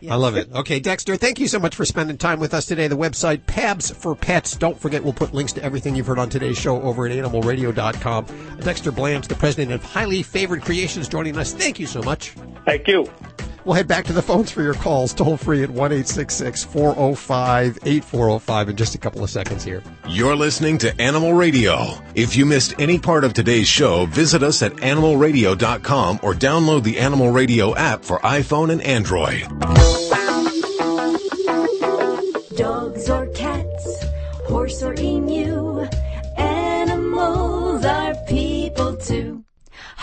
[0.09, 0.51] I love it.
[0.53, 2.87] Okay, Dexter, thank you so much for spending time with us today.
[2.87, 4.57] The website, Pabs for Pets.
[4.57, 8.57] Don't forget, we'll put links to everything you've heard on today's show over at animalradio.com.
[8.61, 11.53] Dexter Blanch, the president of Highly Favored Creations, joining us.
[11.53, 12.31] Thank you so much.
[12.65, 13.09] Thank you.
[13.67, 18.69] We'll head back to the phones for your calls, toll free at 1 405 8405
[18.69, 19.83] in just a couple of seconds here.
[20.07, 21.89] You're listening to Animal Radio.
[22.15, 26.97] If you missed any part of today's show, visit us at animalradio.com or download the
[26.97, 29.41] Animal Radio app for iPhone and Android.
[32.55, 34.05] Dogs or cats,
[34.45, 35.36] horse or emu,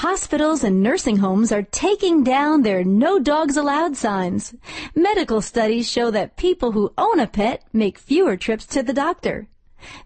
[0.05, 4.55] Hospitals and nursing homes are taking down their no dogs allowed signs.
[4.94, 9.48] Medical studies show that people who own a pet make fewer trips to the doctor.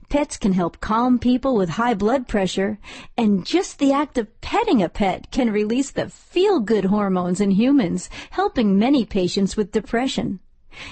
[0.08, 2.78] Pets can help calm people with high blood pressure,
[3.16, 8.08] and just the act of petting a pet can release the feel-good hormones in humans,
[8.30, 10.38] helping many patients with depression.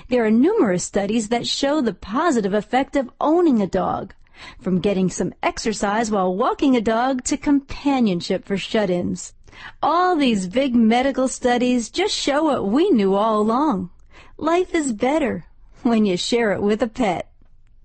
[0.09, 4.15] There are numerous studies that show the positive effect of owning a dog.
[4.61, 9.35] From getting some exercise while walking a dog to companionship for shut-ins.
[9.83, 13.91] All these big medical studies just show what we knew all along.
[14.37, 15.47] Life is better
[15.83, 17.31] when you share it with a pet.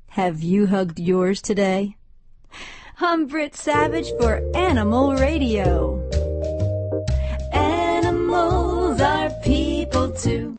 [0.09, 1.95] Have you hugged yours today?
[2.99, 5.97] I'm Britt Savage for Animal Radio.
[7.53, 10.57] Animals are people too.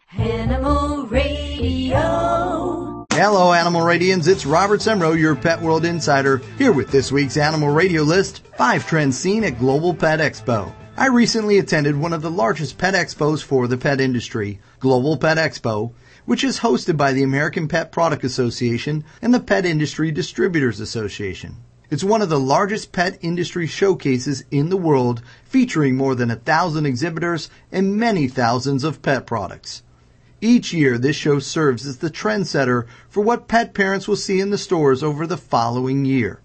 [3.23, 4.27] Hello, Animal Radians.
[4.27, 8.85] It's Robert Semrow, your Pet World Insider, here with this week's Animal Radio list, five
[8.85, 10.75] trends seen at Global Pet Expo.
[10.97, 15.37] I recently attended one of the largest pet expos for the pet industry, Global Pet
[15.37, 15.93] Expo,
[16.25, 21.59] which is hosted by the American Pet Product Association and the Pet Industry Distributors Association.
[21.91, 26.35] It's one of the largest pet industry showcases in the world, featuring more than a
[26.35, 29.85] thousand exhibitors and many thousands of pet products.
[30.45, 34.51] Each year, this show serves as the trendsetter for what pet parents will see in
[34.51, 36.41] the stores over the following year.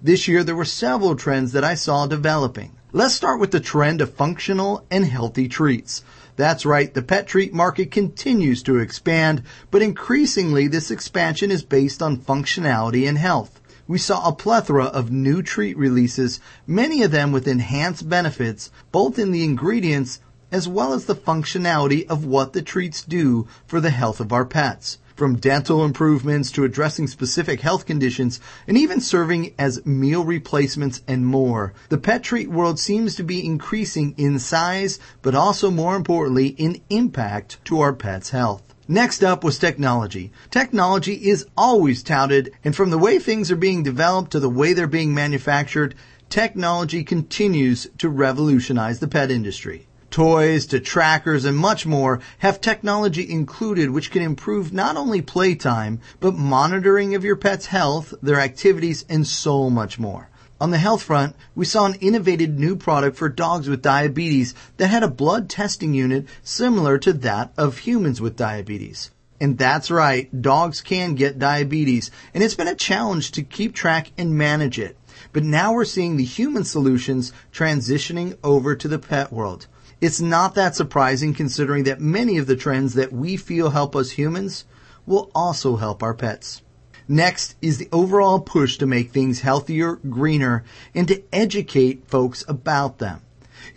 [0.00, 2.70] This year, there were several trends that I saw developing.
[2.92, 6.04] Let's start with the trend of functional and healthy treats.
[6.36, 9.42] That's right, the pet treat market continues to expand,
[9.72, 13.60] but increasingly this expansion is based on functionality and health.
[13.88, 19.18] We saw a plethora of new treat releases, many of them with enhanced benefits, both
[19.18, 20.20] in the ingredients
[20.52, 24.44] as well as the functionality of what the treats do for the health of our
[24.44, 24.98] pets.
[25.16, 31.26] From dental improvements to addressing specific health conditions and even serving as meal replacements and
[31.26, 31.72] more.
[31.88, 36.80] The pet treat world seems to be increasing in size, but also more importantly in
[36.90, 38.62] impact to our pets' health.
[38.88, 40.32] Next up was technology.
[40.50, 44.72] Technology is always touted, and from the way things are being developed to the way
[44.72, 45.94] they're being manufactured,
[46.28, 49.86] technology continues to revolutionize the pet industry.
[50.12, 56.00] Toys to trackers and much more have technology included which can improve not only playtime,
[56.20, 60.28] but monitoring of your pet's health, their activities, and so much more.
[60.60, 64.88] On the health front, we saw an innovative new product for dogs with diabetes that
[64.88, 69.10] had a blood testing unit similar to that of humans with diabetes.
[69.40, 74.12] And that's right, dogs can get diabetes, and it's been a challenge to keep track
[74.18, 74.98] and manage it.
[75.32, 79.68] But now we're seeing the human solutions transitioning over to the pet world.
[80.02, 84.10] It's not that surprising considering that many of the trends that we feel help us
[84.10, 84.64] humans
[85.06, 86.60] will also help our pets.
[87.06, 92.98] Next is the overall push to make things healthier, greener, and to educate folks about
[92.98, 93.20] them.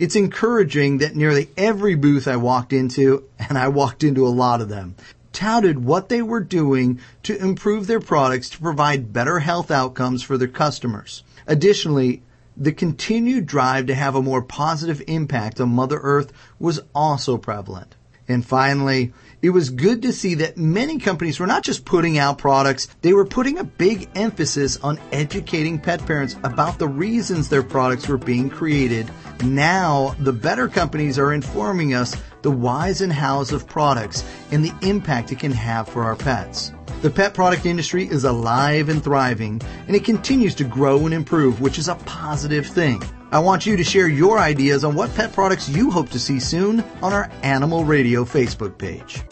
[0.00, 4.60] It's encouraging that nearly every booth I walked into, and I walked into a lot
[4.60, 4.96] of them,
[5.32, 10.36] touted what they were doing to improve their products to provide better health outcomes for
[10.36, 11.22] their customers.
[11.46, 12.24] Additionally,
[12.56, 17.94] the continued drive to have a more positive impact on Mother Earth was also prevalent.
[18.28, 22.38] And finally, it was good to see that many companies were not just putting out
[22.38, 27.62] products, they were putting a big emphasis on educating pet parents about the reasons their
[27.62, 29.08] products were being created.
[29.44, 34.74] Now, the better companies are informing us the whys and hows of products and the
[34.82, 36.72] impact it can have for our pets.
[37.02, 41.60] The pet product industry is alive and thriving, and it continues to grow and improve,
[41.60, 43.02] which is a positive thing.
[43.30, 46.40] I want you to share your ideas on what pet products you hope to see
[46.40, 49.22] soon on our Animal Radio Facebook page.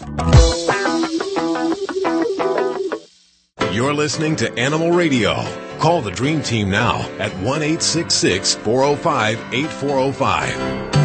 [3.75, 5.35] You're listening to Animal Radio.
[5.79, 11.04] Call the Dream Team now at 1 405 8405.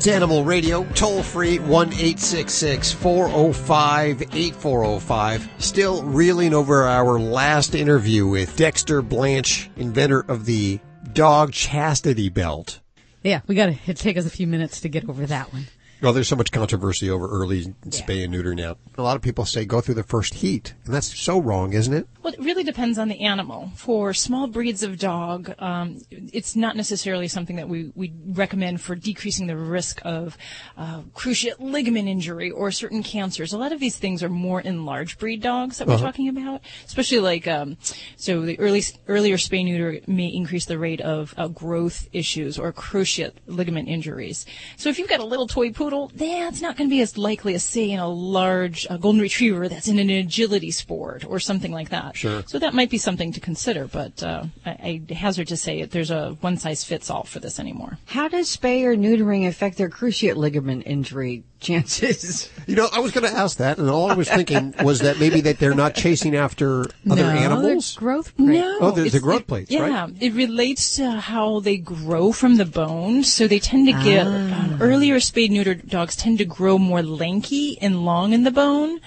[0.00, 5.48] It's Animal Radio, toll free, 1 405 8405.
[5.58, 10.80] Still reeling over our last interview with Dexter Blanch, inventor of the
[11.12, 12.80] dog chastity belt.
[13.22, 15.66] Yeah, we got to take us a few minutes to get over that one.
[16.02, 18.76] Well, there's so much controversy over early spay and neuter now.
[18.96, 21.92] A lot of people say go through the first heat, and that's so wrong, isn't
[21.92, 22.06] it?
[22.22, 23.70] Well, it really depends on the animal.
[23.76, 28.94] For small breeds of dog, um, it's not necessarily something that we, we recommend for
[28.94, 30.38] decreasing the risk of
[30.78, 33.52] uh, cruciate ligament injury or certain cancers.
[33.52, 36.04] A lot of these things are more in large breed dogs that we're Uh-huh.
[36.06, 37.76] talking about, especially like um,
[38.16, 42.72] so the early earlier spay neuter may increase the rate of uh, growth issues or
[42.72, 44.46] cruciate ligament injuries.
[44.76, 47.54] So if you've got a little toy poodle, that's not going to be as likely
[47.54, 51.72] as say in a large uh, golden retriever that's in an agility sport or something
[51.72, 52.16] like that.
[52.16, 52.42] Sure.
[52.46, 55.90] So that might be something to consider, but uh, I, I hazard to say that
[55.90, 57.98] there's a one size fits all for this anymore.
[58.06, 62.50] How does spay or neutering affect their cruciate ligament injury chances?
[62.66, 65.18] You know, I was going to ask that, and all I was thinking was that
[65.18, 67.94] maybe that they're not chasing after other animals.
[67.96, 70.14] growth No, Oh, there's the growth plates, yeah, right?
[70.20, 73.24] it relates to how they grow from the bone.
[73.24, 77.78] So they tend to get um, earlier spayed neuter dogs tend to grow more lanky
[77.80, 79.00] and long in the bone,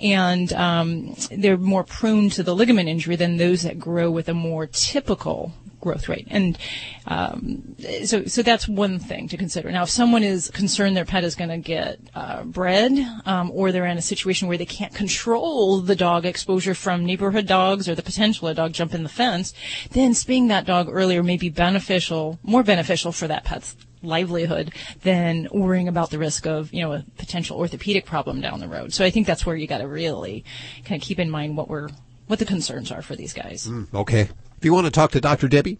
[0.00, 4.34] and um, they're more prone to the ligament injury than those that grow with a
[4.34, 5.52] more typical
[5.84, 6.26] growth rate.
[6.30, 6.58] And
[7.06, 9.70] um, so, so that's one thing to consider.
[9.70, 12.92] Now, if someone is concerned their pet is going to get uh, bred,
[13.26, 17.46] um, or they're in a situation where they can't control the dog exposure from neighborhood
[17.46, 19.52] dogs or the potential a dog jump in the fence,
[19.90, 24.72] then spaying that dog earlier may be beneficial, more beneficial for that pet's livelihood
[25.02, 28.92] than worrying about the risk of, you know, a potential orthopedic problem down the road.
[28.92, 30.44] So I think that's where you got to really
[30.84, 31.88] kind of keep in mind what we're,
[32.26, 33.66] what the concerns are for these guys.
[33.66, 34.28] Mm, okay.
[34.58, 35.48] If you want to talk to Dr.
[35.48, 35.78] Debbie,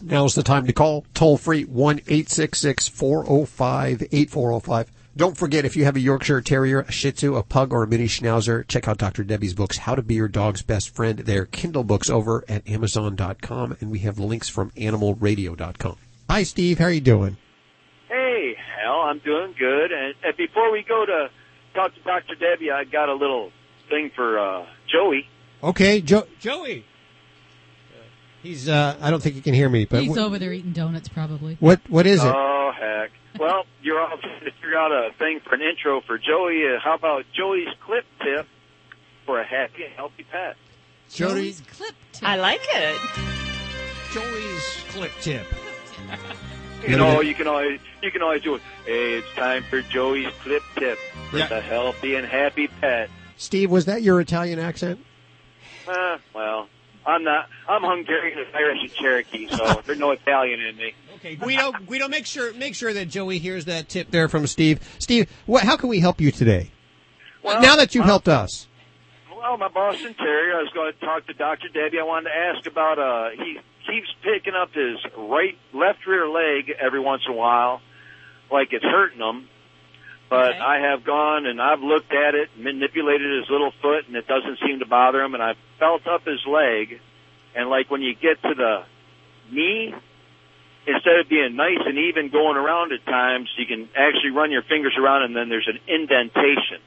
[0.00, 1.04] now's the time to call.
[1.14, 4.90] Toll free 1 405 8405.
[5.14, 7.86] Don't forget, if you have a Yorkshire Terrier, a Shih Tzu, a Pug, or a
[7.86, 9.22] Mini Schnauzer, check out Dr.
[9.22, 11.18] Debbie's books, How to Be Your Dog's Best Friend.
[11.18, 15.96] They're Kindle books over at Amazon.com, and we have links from AnimalRadio.com.
[16.30, 16.78] Hi, Steve.
[16.78, 17.36] How are you doing?
[19.20, 19.92] Hey, Hal, I'm doing good.
[19.92, 21.30] And, and before we go to
[21.74, 22.34] talk to Dr.
[22.34, 23.50] Debbie, I got a little
[23.88, 25.28] thing for uh, Joey.
[25.62, 26.84] Okay, jo- Joey.
[28.42, 30.72] He's, uh, I don't think he can hear me, but He's wh- over there eating
[30.72, 31.56] donuts, probably.
[31.60, 32.32] what, what is it?
[32.34, 33.12] Oh, heck.
[33.38, 36.64] Well, you're all trying to figure out a thing for an intro for Joey.
[36.66, 38.48] Uh, how about Joey's clip tip
[39.26, 40.56] for a happy and healthy pet?
[41.08, 42.28] Joey's clip tip.
[42.28, 43.00] I like it.
[44.12, 45.46] Joey's clip tip.
[46.86, 48.62] You know, you can always you can always do it.
[48.84, 50.98] Hey, it's time for Joey's clip tip
[51.30, 51.46] for Yeah.
[51.46, 53.08] the healthy and happy pet.
[53.36, 55.04] Steve, was that your Italian accent?
[55.88, 56.68] Uh, well,
[57.06, 57.48] I'm not.
[57.68, 60.94] I'm Hungarian, Irish, and Cherokee, so there's no Italian in me.
[61.16, 64.80] Okay, Guido, Guido, make sure make sure that Joey hears that tip there from Steve.
[64.98, 66.70] Steve, what, how can we help you today?
[67.42, 68.68] Well, now that you've uh, helped us.
[69.36, 71.68] Well, my boss Boston Terrier, I was going to talk to Dr.
[71.68, 71.98] Debbie.
[71.98, 73.58] I wanted to ask about, uh, he
[73.92, 77.80] keeps picking up his right, left rear leg every once in a while,
[78.50, 79.48] like it's hurting him.
[80.30, 84.26] But I have gone and I've looked at it, manipulated his little foot, and it
[84.26, 85.34] doesn't seem to bother him.
[85.34, 87.00] And I've felt up his leg,
[87.54, 88.84] and like when you get to the
[89.52, 89.94] knee,
[90.86, 94.62] instead of being nice and even going around at times, you can actually run your
[94.62, 96.80] fingers around, and then there's an indentation.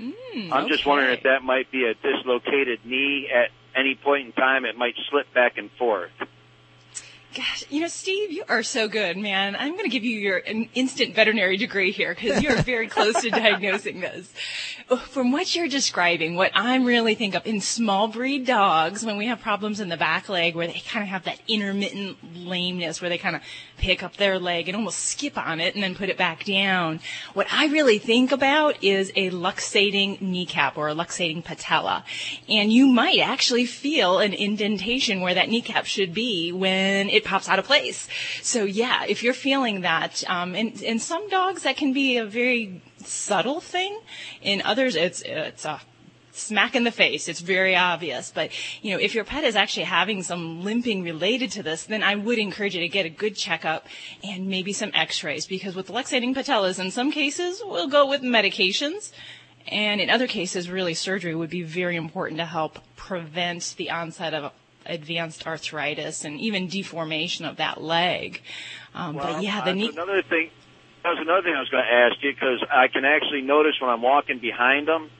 [0.00, 4.32] Hmm, I'm just wondering if that might be a dislocated knee at any point in
[4.32, 4.64] time.
[4.64, 6.10] It might slip back and forth.
[7.34, 9.56] Gosh, you know, Steve, you are so good, man.
[9.58, 13.22] I'm going to give you your an instant veterinary degree here because you're very close
[13.22, 14.32] to diagnosing this.
[15.08, 19.26] From what you're describing, what I'm really think of in small breed dogs, when we
[19.26, 23.08] have problems in the back leg where they kind of have that intermittent lameness where
[23.08, 23.42] they kind of
[23.78, 27.00] pick up their leg and almost skip on it and then put it back down.
[27.32, 32.04] What I really think about is a luxating kneecap or a luxating patella.
[32.48, 37.48] And you might actually feel an indentation where that kneecap should be when it pops
[37.48, 38.08] out of place.
[38.42, 42.24] So yeah, if you're feeling that, um, and, and some dogs that can be a
[42.24, 43.98] very subtle thing.
[44.42, 45.80] In others, it's, it's a
[46.32, 47.28] smack in the face.
[47.28, 48.32] It's very obvious.
[48.34, 48.50] But,
[48.82, 52.16] you know, if your pet is actually having some limping related to this, then I
[52.16, 53.86] would encourage you to get a good checkup
[54.22, 59.12] and maybe some x-rays because with luxating patellas, in some cases, we'll go with medications.
[59.68, 64.34] And in other cases, really surgery would be very important to help prevent the onset
[64.34, 64.52] of
[64.86, 68.42] advanced arthritis and even deformation of that leg.
[68.94, 69.88] Um, Well, but yeah, the knee.
[69.88, 70.50] another thing.
[71.02, 73.74] That was another thing I was going to ask you because I can actually notice
[73.80, 75.10] when I'm walking behind him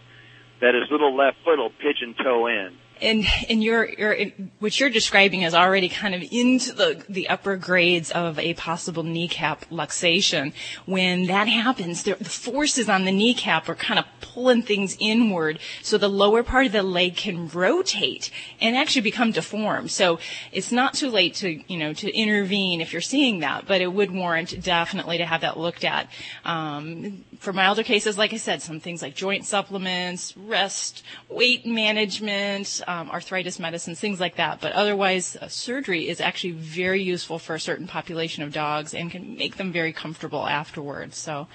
[0.60, 2.72] that his little left foot will pigeon toe in.
[3.04, 6.72] And what you're describing is already kind of into
[7.08, 10.52] the upper grades of a possible kneecap luxation.
[10.86, 15.58] When that happens, the, the forces on the kneecap are kind of pulling things inward,
[15.82, 19.90] so the lower part of the leg can rotate and actually become deformed.
[19.90, 20.18] So
[20.50, 23.92] it's not too late to you know to intervene if you're seeing that, but it
[23.92, 26.08] would warrant definitely to have that looked at.
[26.44, 32.82] Um, for milder cases, like I said, some things like joint supplements, rest, weight management,
[32.86, 34.60] um, arthritis medicines, things like that.
[34.60, 39.10] But otherwise, uh, surgery is actually very useful for a certain population of dogs and
[39.10, 41.16] can make them very comfortable afterwards.
[41.16, 41.48] So,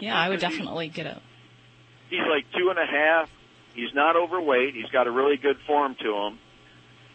[0.00, 1.20] yeah, I would definitely get a.
[2.10, 3.30] He's like two and a half.
[3.74, 4.74] He's not overweight.
[4.74, 6.38] He's got a really good form to him,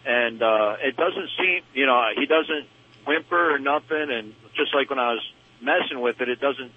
[0.06, 2.68] and uh, it doesn't seem, you know, he doesn't
[3.06, 4.08] whimper or nothing.
[4.10, 5.22] And just like when I was
[5.62, 6.72] messing with it, it doesn't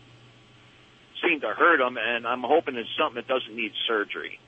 [1.22, 1.96] seem to hurt him.
[1.98, 4.38] And I'm hoping it's something that doesn't need surgery.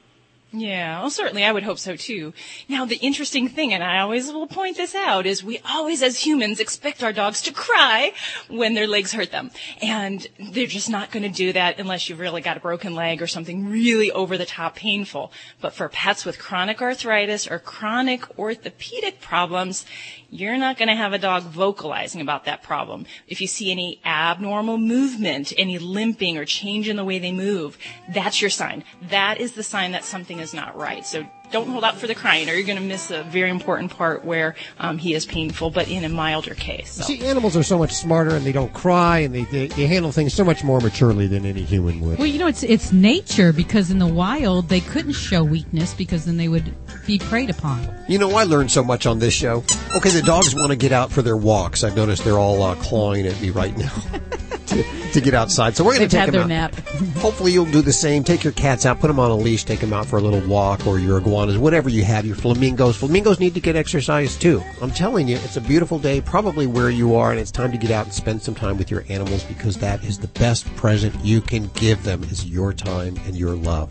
[0.55, 2.35] Yeah, well, certainly I would hope so too.
[2.69, 6.27] Now, the interesting thing, and I always will point this out, is we always as
[6.27, 8.12] humans expect our dogs to cry
[8.49, 9.51] when their legs hurt them.
[9.81, 13.23] And they're just not going to do that unless you've really got a broken leg
[13.23, 15.32] or something really over the top painful.
[15.62, 19.86] But for pets with chronic arthritis or chronic orthopedic problems,
[20.32, 23.04] you're not going to have a dog vocalizing about that problem.
[23.28, 27.76] If you see any abnormal movement, any limping or change in the way they move,
[28.09, 28.82] that's your sign.
[29.10, 31.04] That is the sign that something is not right.
[31.04, 33.91] So don't hold out for the crying or you're going to miss a very important
[33.93, 36.93] part where um, he is painful, but in a milder case.
[36.93, 37.05] So.
[37.05, 40.11] See, animals are so much smarter and they don't cry and they, they, they handle
[40.11, 42.19] things so much more maturely than any human would.
[42.19, 46.24] Well, you know, it's it's nature because in the wild they couldn't show weakness because
[46.24, 46.74] then they would
[47.07, 47.87] be preyed upon.
[48.09, 49.65] You know, I learned so much on this show.
[49.97, 51.85] Okay, the dogs want to get out for their walks.
[51.85, 53.93] I've noticed they're all uh, clawing at me right now
[54.77, 55.77] to, to get outside.
[55.77, 56.73] So we're going to take had them their out.
[56.73, 56.89] nap.
[57.16, 58.24] Hopefully, you'll do the same.
[58.24, 60.47] Take your cats out, put them on a leash, take them out for a little
[60.49, 62.27] walk, or your iguanas, whatever you have.
[62.27, 62.97] Your flamingos.
[62.97, 64.62] Flamingos need to get exercise too.
[64.81, 67.78] I'm telling you, it's a beautiful day, probably where you are, and it's time to
[67.78, 71.15] get out and spend some time with your animals because that is the best present
[71.24, 73.90] you can give them is your time and your love.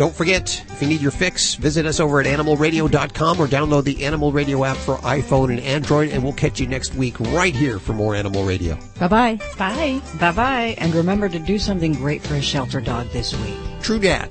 [0.00, 4.02] Don't forget, if you need your fix, visit us over at animalradio.com or download the
[4.06, 7.78] Animal Radio app for iPhone and Android, and we'll catch you next week right here
[7.78, 8.78] for more Animal Radio.
[8.98, 9.40] Bye bye.
[9.58, 10.00] Bye.
[10.18, 10.74] Bye bye.
[10.78, 13.58] And remember to do something great for a shelter dog this week.
[13.82, 14.30] True Dat.